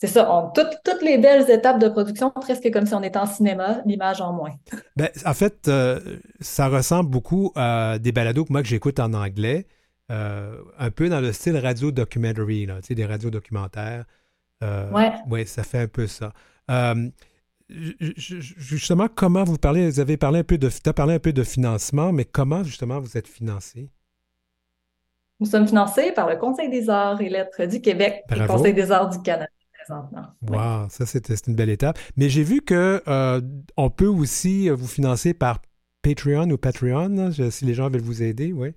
c'est 0.00 0.06
ça, 0.06 0.32
on, 0.32 0.52
toutes, 0.52 1.02
les 1.02 1.18
belles 1.18 1.50
étapes 1.50 1.80
de 1.80 1.88
production, 1.88 2.30
presque 2.30 2.70
comme 2.72 2.86
si 2.86 2.94
on 2.94 3.02
était 3.02 3.18
en 3.18 3.26
cinéma, 3.26 3.82
l'image 3.84 4.20
en 4.20 4.32
moins. 4.32 4.52
Ben, 4.94 5.08
en 5.26 5.34
fait, 5.34 5.66
euh, 5.66 5.98
ça 6.40 6.68
ressemble 6.68 7.10
beaucoup 7.10 7.52
à 7.56 7.98
des 7.98 8.12
balados 8.12 8.44
que 8.44 8.52
moi 8.52 8.62
que 8.62 8.68
j'écoute 8.68 9.00
en 9.00 9.12
anglais, 9.12 9.66
euh, 10.12 10.54
un 10.78 10.92
peu 10.92 11.08
dans 11.08 11.20
le 11.20 11.32
style 11.32 11.56
radio 11.56 11.90
documentary, 11.90 12.66
là, 12.66 12.76
tu 12.76 12.86
sais, 12.86 12.94
des 12.94 13.06
radios 13.06 13.30
documentaires. 13.30 14.04
Euh, 14.62 14.88
ouais. 14.92 15.12
Oui, 15.28 15.44
ça 15.48 15.64
fait 15.64 15.80
un 15.80 15.88
peu 15.88 16.06
ça. 16.06 16.32
justement, 17.68 19.08
comment 19.12 19.42
vous 19.42 19.58
parlez, 19.58 19.90
vous 19.90 19.98
avez 19.98 20.16
parlé 20.16 20.38
un 20.38 20.44
peu 20.44 20.58
de, 20.58 20.68
as 20.68 20.92
parlé 20.92 21.14
un 21.14 21.18
peu 21.18 21.32
de 21.32 21.42
financement, 21.42 22.12
mais 22.12 22.24
comment 22.24 22.62
justement 22.62 23.00
vous 23.00 23.18
êtes 23.18 23.26
financé? 23.26 23.90
Nous 25.40 25.46
sommes 25.46 25.66
financés 25.66 26.12
par 26.12 26.28
le 26.28 26.36
Conseil 26.36 26.68
des 26.70 26.88
arts 26.88 27.20
et 27.20 27.28
lettres 27.28 27.64
du 27.64 27.80
Québec 27.80 28.22
et 28.30 28.34
le 28.36 28.46
Conseil 28.46 28.74
des 28.74 28.92
arts 28.92 29.08
du 29.08 29.20
Canada. 29.22 29.50
Wow, 30.48 30.88
ça 30.88 31.06
c'était 31.06 31.34
une 31.46 31.54
belle 31.54 31.70
étape. 31.70 31.98
Mais 32.16 32.28
j'ai 32.28 32.42
vu 32.42 32.60
que 32.60 33.02
euh, 33.06 33.40
on 33.76 33.90
peut 33.90 34.06
aussi 34.06 34.68
vous 34.68 34.86
financer 34.86 35.34
par 35.34 35.60
Patreon 36.02 36.50
ou 36.50 36.58
Patreon, 36.58 37.32
si 37.50 37.64
les 37.64 37.74
gens 37.74 37.90
veulent 37.90 38.00
vous 38.00 38.22
aider, 38.22 38.52
oui. 38.52 38.74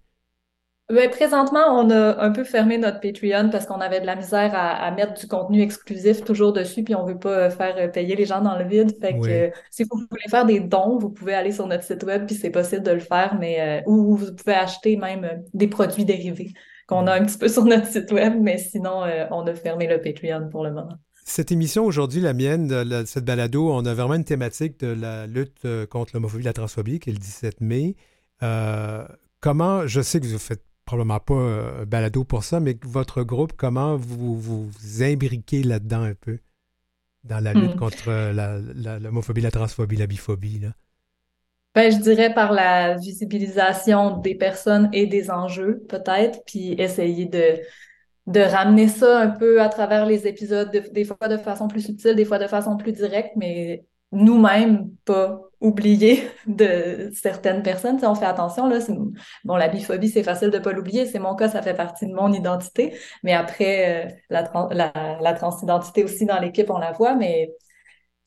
Ben, 0.91 1.09
présentement, 1.09 1.67
on 1.69 1.89
a 1.89 2.21
un 2.21 2.31
peu 2.31 2.43
fermé 2.43 2.77
notre 2.77 2.99
Patreon 2.99 3.49
parce 3.49 3.65
qu'on 3.65 3.79
avait 3.79 4.01
de 4.01 4.05
la 4.05 4.17
misère 4.17 4.51
à, 4.53 4.91
mettre 4.91 5.13
du 5.13 5.25
contenu 5.25 5.61
exclusif 5.61 6.21
toujours 6.25 6.51
dessus, 6.51 6.83
puis 6.83 6.95
on 6.95 7.05
veut 7.05 7.17
pas 7.17 7.49
faire 7.49 7.89
payer 7.93 8.17
les 8.17 8.25
gens 8.25 8.41
dans 8.41 8.57
le 8.57 8.65
vide. 8.65 8.91
Fait 8.99 9.17
que 9.17 9.51
si 9.69 9.85
vous 9.85 9.97
voulez 10.09 10.27
faire 10.29 10.45
des 10.45 10.59
dons, 10.59 10.97
vous 10.97 11.09
pouvez 11.09 11.33
aller 11.33 11.53
sur 11.53 11.65
notre 11.65 11.83
site 11.85 12.03
web, 12.03 12.25
puis 12.25 12.35
c'est 12.35 12.49
possible 12.49 12.83
de 12.83 12.91
le 12.91 12.99
faire, 12.99 13.37
mais 13.39 13.61
euh, 13.61 13.89
ou 13.89 14.17
vous 14.17 14.35
pouvez 14.35 14.55
acheter 14.55 14.97
même 14.97 15.23
euh, 15.23 15.37
des 15.53 15.67
produits 15.67 16.03
dérivés 16.03 16.51
qu'on 16.91 17.07
a 17.07 17.13
un 17.13 17.25
petit 17.25 17.37
peu 17.37 17.47
sur 17.47 17.63
notre 17.63 17.87
site 17.87 18.11
web, 18.11 18.33
mais 18.41 18.57
sinon, 18.57 19.05
euh, 19.05 19.25
on 19.31 19.47
a 19.47 19.55
fermé 19.55 19.87
le 19.87 20.01
Patreon 20.01 20.49
pour 20.49 20.63
le 20.63 20.71
moment. 20.71 20.97
Cette 21.23 21.49
émission 21.49 21.85
aujourd'hui, 21.85 22.19
la 22.19 22.33
mienne, 22.33 22.69
cette 23.05 23.23
balado, 23.23 23.71
on 23.71 23.85
a 23.85 23.93
vraiment 23.93 24.15
une 24.15 24.25
thématique 24.25 24.77
de 24.81 24.87
la 24.87 25.25
lutte 25.25 25.63
euh, 25.63 25.85
contre 25.85 26.11
l'homophobie 26.15 26.43
et 26.43 26.47
la 26.47 26.53
transphobie, 26.53 26.99
qui 26.99 27.09
est 27.09 27.13
le 27.13 27.19
17 27.19 27.61
mai. 27.61 27.95
Euh, 28.43 29.07
comment, 29.39 29.87
je 29.87 30.01
sais 30.01 30.19
que 30.19 30.25
vous 30.25 30.33
ne 30.33 30.37
faites 30.37 30.63
probablement 30.83 31.21
pas 31.21 31.35
un 31.35 31.85
balado 31.85 32.25
pour 32.25 32.43
ça, 32.43 32.59
mais 32.59 32.75
votre 32.83 33.23
groupe, 33.23 33.53
comment 33.55 33.95
vous 33.95 34.37
vous, 34.37 34.69
imbriquez 34.99 35.63
là-dedans 35.63 36.01
un 36.01 36.15
peu, 36.15 36.39
dans 37.23 37.41
la 37.41 37.53
lutte 37.53 37.75
hmm. 37.75 37.79
contre 37.79 38.09
l'homophobie, 38.99 39.41
la, 39.41 39.47
la 39.47 39.51
transphobie, 39.51 39.95
la 39.95 40.07
biphobie? 40.07 40.59
Là? 40.59 40.73
Ben, 41.73 41.89
je 41.91 41.97
dirais 41.99 42.33
par 42.33 42.51
la 42.51 42.95
visibilisation 42.97 44.17
des 44.17 44.35
personnes 44.35 44.89
et 44.91 45.07
des 45.07 45.31
enjeux, 45.31 45.85
peut-être, 45.87 46.43
puis 46.45 46.73
essayer 46.73 47.25
de, 47.25 47.59
de 48.27 48.41
ramener 48.41 48.89
ça 48.89 49.19
un 49.19 49.29
peu 49.29 49.61
à 49.61 49.69
travers 49.69 50.05
les 50.05 50.27
épisodes, 50.27 50.69
des 50.69 51.05
fois 51.05 51.29
de 51.29 51.37
façon 51.37 51.67
plus 51.69 51.81
subtile, 51.85 52.15
des 52.15 52.25
fois 52.25 52.39
de 52.39 52.47
façon 52.47 52.75
plus 52.75 52.91
directe, 52.91 53.31
mais 53.37 53.85
nous-mêmes 54.11 54.91
pas 55.05 55.41
oublier 55.61 56.23
de 56.47 57.09
certaines 57.13 57.63
personnes. 57.63 57.99
Si 57.99 58.05
on 58.05 58.15
fait 58.15 58.25
attention, 58.25 58.67
là, 58.67 58.79
bon, 59.45 59.55
la 59.55 59.69
biphobie, 59.69 60.09
c'est 60.09 60.23
facile 60.23 60.49
de 60.49 60.59
pas 60.59 60.73
l'oublier. 60.73 61.05
C'est 61.05 61.19
mon 61.19 61.35
cas, 61.35 61.47
ça 61.49 61.61
fait 61.61 61.73
partie 61.73 62.05
de 62.05 62.13
mon 62.13 62.33
identité. 62.33 62.97
Mais 63.23 63.33
après, 63.33 64.07
euh, 64.07 64.11
la, 64.29 64.51
la, 64.71 65.19
la 65.21 65.33
transidentité 65.33 66.03
aussi 66.03 66.25
dans 66.25 66.39
l'équipe, 66.39 66.69
on 66.69 66.79
la 66.79 66.91
voit, 66.91 67.15
mais 67.15 67.51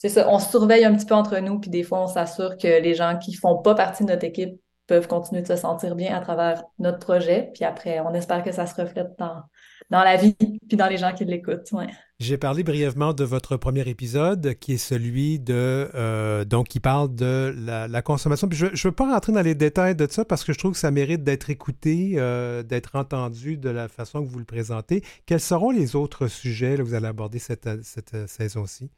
c'est 0.05 0.21
ça, 0.21 0.29
on 0.29 0.39
surveille 0.39 0.85
un 0.85 0.95
petit 0.95 1.07
peu 1.07 1.15
entre 1.15 1.39
nous, 1.39 1.59
puis 1.59 1.71
des 1.71 1.83
fois, 1.83 2.03
on 2.03 2.07
s'assure 2.07 2.59
que 2.59 2.69
les 2.83 2.95
gens 2.95 3.19
qui 3.19 3.33
font 3.33 3.63
pas 3.63 3.75
partie 3.75 4.05
de 4.05 4.11
notre 4.11 4.25
équipe 4.25 4.61
peuvent 4.87 5.09
continuer 5.09 5.41
de 5.41 5.47
se 5.47 5.57
sentir 5.57 5.97
bien 5.97 6.15
à 6.15 6.21
travers 6.21 6.63
notre 6.79 6.99
projet. 6.99 7.51
Puis 7.55 7.65
après, 7.65 8.01
on 8.01 8.13
espère 8.13 8.45
que 8.45 8.53
ça 8.53 8.67
se 8.67 8.79
reflète 8.79 9.19
dans, 9.19 9.45
la 9.91 10.17
vie, 10.19 10.37
puis 10.69 10.77
dans 10.77 10.89
les 10.89 10.99
gens 10.99 11.15
qui 11.15 11.25
l'écoutent. 11.25 11.73
J'ai 12.19 12.37
parlé 12.37 12.63
brièvement 12.65 13.15
de 13.15 13.25
votre 13.25 13.57
premier 13.57 13.89
épisode, 13.89 14.53
qui 14.61 14.75
est 14.75 14.77
celui 14.77 15.41
de 15.41 15.89
euh, 15.95 16.45
donc 16.45 16.69
qui 16.69 16.81
parle 16.81 17.15
de 17.15 17.55
la, 17.57 18.03
consommation. 18.03 18.47
Puis 18.47 18.59
je 18.59 18.67
ne 18.67 18.83
veux 18.85 18.93
pas 18.93 19.11
rentrer 19.11 19.33
dans 19.33 19.41
les 19.41 19.55
détails 19.55 19.97
de 19.97 20.07
ça 20.11 20.27
parce 20.27 20.45
que 20.45 20.53
je 20.53 20.59
trouve 20.59 20.73
que 20.73 20.79
ça 20.79 20.91
mérite 20.91 21.25
d'être 21.25 21.49
écouté, 21.49 22.17
euh, 22.17 22.63
d'être 22.63 22.97
entendu 22.97 23.57
de 23.57 23.71
la 23.71 23.89
façon 23.89 24.23
que 24.23 24.29
vous 24.29 24.39
le 24.39 24.45
présentez. 24.45 25.03
Quels 25.25 25.41
seront 25.41 25.71
les 25.71 25.97
autres 25.97 26.27
sujets 26.27 26.77
que 26.77 26.83
vous 26.83 26.93
allez 26.93 27.07
aborder 27.07 27.39
cette 27.39 28.27
saison-ci? 28.27 28.91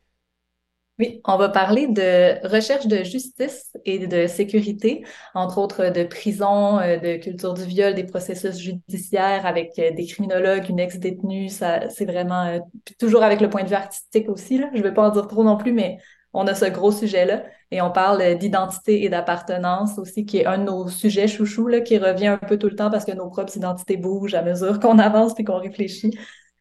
Oui, 0.99 1.21
on 1.27 1.37
va 1.37 1.51
parler 1.51 1.89
de 1.89 2.43
recherche 2.49 2.87
de 2.87 3.05
justice 3.05 3.71
et 3.85 4.07
de 4.07 4.27
sécurité, 4.27 5.05
entre 5.35 5.59
autres 5.59 5.91
de 5.91 6.05
prison, 6.05 6.79
euh, 6.79 6.97
de 6.97 7.17
culture 7.23 7.53
du 7.53 7.65
viol, 7.65 7.95
des 7.95 8.05
processus 8.05 8.57
judiciaires 8.57 9.45
avec 9.45 9.79
euh, 9.79 9.91
des 9.91 10.07
criminologues, 10.07 10.71
une 10.71 10.81
ex-détenue. 10.81 11.51
Ça, 11.51 11.91
c'est 11.91 12.07
vraiment 12.07 12.45
euh, 12.47 12.61
toujours 12.99 13.23
avec 13.25 13.43
le 13.43 13.51
point 13.51 13.63
de 13.63 13.69
vue 13.69 13.75
artistique 13.75 14.31
aussi. 14.31 14.57
Je 14.57 14.79
ne 14.79 14.83
vais 14.83 14.95
pas 14.95 15.11
en 15.11 15.11
dire 15.11 15.29
trop 15.29 15.45
non 15.45 15.59
plus, 15.59 15.73
mais 15.75 15.99
on 16.33 16.47
a 16.47 16.55
ce 16.55 16.65
gros 16.65 16.93
sujet-là. 16.93 17.45
Et 17.71 17.83
on 17.83 17.91
parle 17.91 18.39
d'identité 18.39 19.05
et 19.05 19.11
d'appartenance 19.11 19.99
aussi, 19.99 20.25
qui 20.25 20.39
est 20.39 20.47
un 20.47 20.57
de 20.57 20.65
nos 20.65 20.89
sujets 20.89 21.29
chouchous, 21.29 21.69
là, 21.69 21.83
qui 21.83 21.99
revient 21.99 22.29
un 22.29 22.39
peu 22.39 22.59
tout 22.59 22.69
le 22.71 22.77
temps 22.77 22.91
parce 22.91 23.05
que 23.05 23.13
nos 23.13 23.29
propres 23.29 23.55
identités 23.55 23.99
bougent 23.99 24.35
à 24.35 24.41
mesure 24.43 24.81
qu'on 24.81 24.99
avance 24.99 25.39
et 25.39 25.45
qu'on 25.45 25.59
réfléchit. 25.59 26.17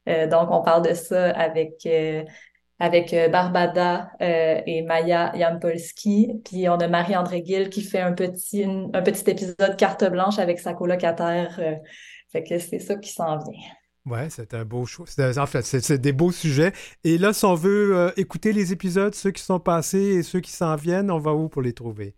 donc, 0.08 0.50
on 0.52 0.62
parle 0.62 0.88
de 0.90 0.94
ça 0.94 1.30
avec 1.32 1.88
avec 2.80 3.14
euh, 3.14 3.30
Barbada 3.30 4.12
euh, 4.22 4.62
et 4.66 4.82
Maya 4.82 5.36
Yampolski. 5.36 6.42
Puis 6.44 6.68
on 6.70 6.76
a 6.76 6.88
Marie-André 6.88 7.44
Gill 7.46 7.70
qui 7.70 7.82
fait 7.82 8.02
un 8.02 8.14
petit, 8.14 8.64
un 8.64 9.02
petit 9.02 9.30
épisode 9.30 9.76
carte 9.78 10.04
blanche 10.10 10.40
avec 10.40 10.60
sa 10.60 10.74
colocataire. 10.74 11.56
Euh, 11.60 11.76
fait 12.32 12.44
que 12.44 12.60
c'est 12.60 12.80
ça 12.80 12.96
qui 12.96 13.12
s'en 13.12 13.38
vient. 13.38 13.62
Ouais, 14.06 14.30
c'est 14.30 14.54
un 14.54 14.66
beau 14.66 14.86
show. 14.86 15.06
En 15.38 15.46
fait, 15.48 15.64
c'est 15.64 15.98
des 15.98 16.14
beaux 16.14 16.32
sujets. 16.32 16.74
Et 17.04 17.18
là, 17.18 17.34
si 17.34 17.44
on 17.46 17.56
veut 17.56 18.14
écouter 18.18 18.54
les 18.54 18.72
épisodes, 18.72 19.16
ceux 19.16 19.32
qui 19.32 19.42
sont 19.42 19.60
passés 19.60 19.98
et 19.98 20.22
ceux 20.22 20.42
qui 20.42 20.52
s'en 20.52 20.76
viennent, 20.76 21.10
on 21.10 21.18
va 21.18 21.34
où 21.34 21.50
pour 21.50 21.64
les 21.64 21.74
trouver? 21.74 22.16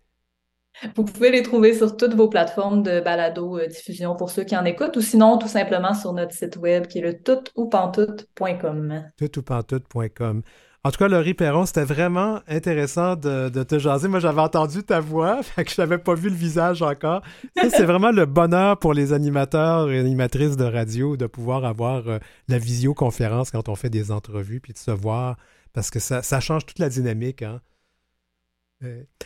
Vous 0.94 1.04
pouvez 1.04 1.30
les 1.30 1.42
trouver 1.42 1.74
sur 1.74 1.96
toutes 1.96 2.14
vos 2.14 2.28
plateformes 2.28 2.82
de 2.82 3.00
balado 3.00 3.58
diffusion 3.66 4.14
pour 4.16 4.30
ceux 4.30 4.44
qui 4.44 4.56
en 4.56 4.64
écoutent 4.64 4.96
ou 4.96 5.00
sinon 5.00 5.38
tout 5.38 5.48
simplement 5.48 5.94
sur 5.94 6.12
notre 6.12 6.32
site 6.32 6.56
web 6.56 6.86
qui 6.86 6.98
est 6.98 7.02
le 7.02 7.22
toutoupantoute.com. 7.22 9.04
Toutoupantoute.com. 9.16 10.42
En 10.84 10.90
tout 10.90 10.98
cas, 10.98 11.08
Laurie 11.08 11.34
Perron, 11.34 11.66
c'était 11.66 11.84
vraiment 11.84 12.40
intéressant 12.46 13.16
de, 13.16 13.48
te 13.62 13.78
jaser. 13.78 14.06
Moi, 14.06 14.20
j'avais 14.20 14.40
entendu 14.40 14.84
ta 14.84 15.00
voix, 15.00 15.42
fait 15.42 15.64
que 15.64 15.70
je 15.70 15.80
n'avais 15.80 15.98
pas 15.98 16.14
vu 16.14 16.30
le 16.30 16.36
visage 16.36 16.82
encore. 16.82 17.22
c'est 17.56 17.82
vraiment 17.84 18.12
le 18.12 18.26
bonheur 18.26 18.78
pour 18.78 18.94
les 18.94 19.12
animateurs 19.12 19.90
et 19.90 19.98
animatrices 19.98 20.56
de 20.56 20.64
radio 20.64 21.16
de 21.16 21.26
pouvoir 21.26 21.64
avoir 21.64 22.08
euh, 22.08 22.18
la 22.46 22.58
visioconférence 22.58 23.50
quand 23.50 23.68
on 23.68 23.74
fait 23.74 23.90
des 23.90 24.12
entrevues, 24.12 24.60
puis 24.60 24.72
de 24.72 24.78
se 24.78 24.92
voir, 24.92 25.36
parce 25.72 25.90
que 25.90 25.98
ça, 25.98 26.22
ça 26.22 26.38
change 26.38 26.64
toute 26.64 26.78
la 26.78 26.88
dynamique. 26.88 27.42
Hein? 27.42 27.60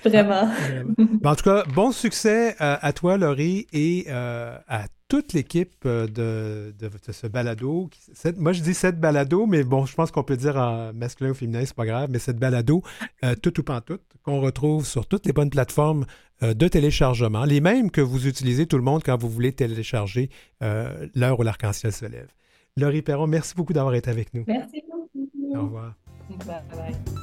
Vraiment. 0.05 0.51
Ben, 0.97 1.31
en 1.31 1.35
tout 1.35 1.45
cas, 1.45 1.65
bon 1.75 1.93
succès 1.93 2.55
à 2.59 2.93
toi, 2.93 3.17
Laurie, 3.17 3.67
et 3.73 4.11
à 4.11 4.87
toute 5.09 5.35
l'équipe 5.35 5.87
de, 5.87 6.75
de, 6.79 6.91
ce 7.13 7.27
balado. 7.27 7.91
moi, 8.39 8.53
je 8.53 8.63
dis 8.63 8.75
cette 8.75 8.99
balado, 8.99 9.47
mais 9.47 9.63
bon, 9.63 9.85
je 9.85 9.95
pense 9.95 10.11
qu'on 10.11 10.23
peut 10.23 10.39
dire 10.39 10.57
en 10.57 10.93
masculin 10.95 11.31
ou 11.31 11.35
féminin, 11.35 11.63
c'est 11.67 11.77
pas 11.77 11.85
grave, 11.85 12.09
mais 12.11 12.19
cette 12.19 12.39
balado, 12.39 12.83
tout 13.43 13.61
ou 13.61 13.63
pas 13.63 13.81
tout, 13.83 13.99
qu'on 14.23 14.41
retrouve 14.41 14.87
sur 14.87 15.07
toutes 15.07 15.27
les 15.27 15.33
bonnes 15.33 15.51
plateformes 15.51 16.07
de 16.41 16.69
téléchargement, 16.69 17.45
les 17.45 17.61
mêmes 17.61 17.91
que 17.91 18.01
vous 18.01 18.27
utilisez 18.27 18.67
tout 18.67 18.79
le 18.79 18.85
monde 18.85 19.03
quand 19.05 19.21
vous 19.21 19.29
voulez 19.29 19.53
télécharger 19.53 20.31
l'heure 20.61 21.39
où 21.39 21.43
l'arc-en-ciel 21.43 21.93
se 21.93 22.07
lève. 22.07 22.29
Laurie 22.77 23.03
Perron, 23.03 23.27
merci 23.27 23.55
beaucoup 23.55 23.75
d'avoir 23.75 23.95
été 23.95 24.11
avec 24.11 24.33
nous. 24.33 24.45
Merci 24.47 24.83
beaucoup. 24.91 25.31
Au 25.55 25.65
revoir. 25.65 25.95
Bye 26.47 26.63
bye. 26.71 27.23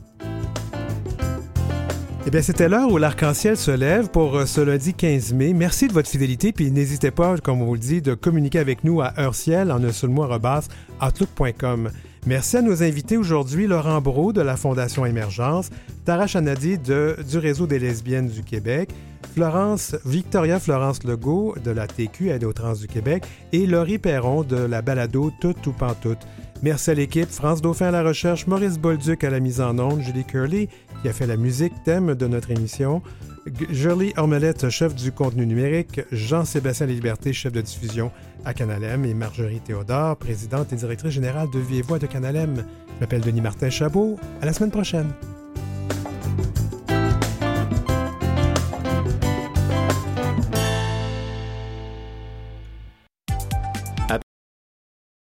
Eh 2.23 2.29
bien, 2.29 2.43
c'était 2.43 2.69
l'heure 2.69 2.91
où 2.91 2.97
l'arc-en-ciel 2.97 3.57
se 3.57 3.71
lève 3.71 4.09
pour 4.09 4.37
euh, 4.37 4.45
ce 4.45 4.61
lundi 4.61 4.93
15 4.93 5.33
mai. 5.33 5.53
Merci 5.53 5.87
de 5.87 5.93
votre 5.93 6.07
fidélité, 6.07 6.51
puis 6.51 6.69
n'hésitez 6.69 7.09
pas, 7.09 7.35
comme 7.37 7.63
on 7.63 7.65
vous 7.65 7.73
le 7.73 7.79
dit, 7.79 7.99
de 7.99 8.13
communiquer 8.13 8.59
avec 8.59 8.83
nous 8.83 9.01
à 9.01 9.13
heurciel 9.17 9.71
en 9.71 9.83
un 9.83 9.91
seul 9.91 10.11
mot 10.11 10.27
outlook.com. 11.01 11.89
Merci 12.27 12.57
à 12.57 12.61
nos 12.61 12.83
invités 12.83 13.17
aujourd'hui, 13.17 13.65
Laurent 13.65 13.99
Brault 14.01 14.33
de 14.33 14.41
la 14.41 14.55
Fondation 14.55 15.03
Émergence, 15.07 15.71
Tara 16.05 16.27
Chanadi 16.27 16.77
de, 16.77 17.17
du 17.27 17.39
Réseau 17.39 17.65
des 17.65 17.79
lesbiennes 17.79 18.27
du 18.27 18.43
Québec, 18.43 18.91
Florence, 19.33 19.95
Victoria 20.05 20.59
Florence 20.59 21.03
Legault 21.03 21.55
de 21.63 21.71
la 21.71 21.87
TQ 21.87 22.29
Aide 22.29 22.43
aux 22.43 22.53
trans 22.53 22.73
du 22.73 22.85
Québec 22.85 23.23
et 23.51 23.65
Laurie 23.65 23.97
Perron 23.97 24.43
de 24.43 24.57
la 24.57 24.83
balado 24.83 25.31
Tout 25.41 25.55
ou 25.67 25.71
Pantoute. 25.71 26.27
Merci 26.63 26.91
à 26.91 26.93
l'équipe, 26.93 27.29
France 27.29 27.61
Dauphin 27.61 27.87
à 27.87 27.91
la 27.91 28.03
recherche, 28.03 28.45
Maurice 28.45 28.77
Bolduc 28.77 29.23
à 29.23 29.31
la 29.31 29.39
mise 29.39 29.59
en 29.61 29.79
onde, 29.79 30.01
Julie 30.01 30.23
Curley 30.23 30.69
qui 31.01 31.09
a 31.09 31.13
fait 31.13 31.25
la 31.25 31.37
musique 31.37 31.73
thème 31.83 32.13
de 32.13 32.27
notre 32.27 32.51
émission, 32.51 33.01
Jolie 33.71 34.13
Ormelette, 34.17 34.69
chef 34.69 34.93
du 34.93 35.11
contenu 35.11 35.47
numérique, 35.47 36.01
Jean-Sébastien 36.11 36.85
Liberté, 36.85 37.33
chef 37.33 37.51
de 37.51 37.61
diffusion 37.61 38.11
à 38.45 38.53
Canalem 38.53 39.05
et 39.05 39.15
Marjorie 39.15 39.59
Théodore, 39.59 40.17
présidente 40.17 40.71
et 40.73 40.75
directrice 40.75 41.13
générale 41.13 41.49
de 41.51 41.59
Vie 41.59 41.79
et 41.79 41.81
Voix 41.81 41.97
de 41.97 42.05
Canalem. 42.05 42.57
Je 42.57 42.99
m'appelle 42.99 43.21
Denis 43.21 43.41
Martin 43.41 43.71
Chabot. 43.71 44.19
À 44.41 44.45
la 44.45 44.53
semaine 44.53 44.71
prochaine. 44.71 45.11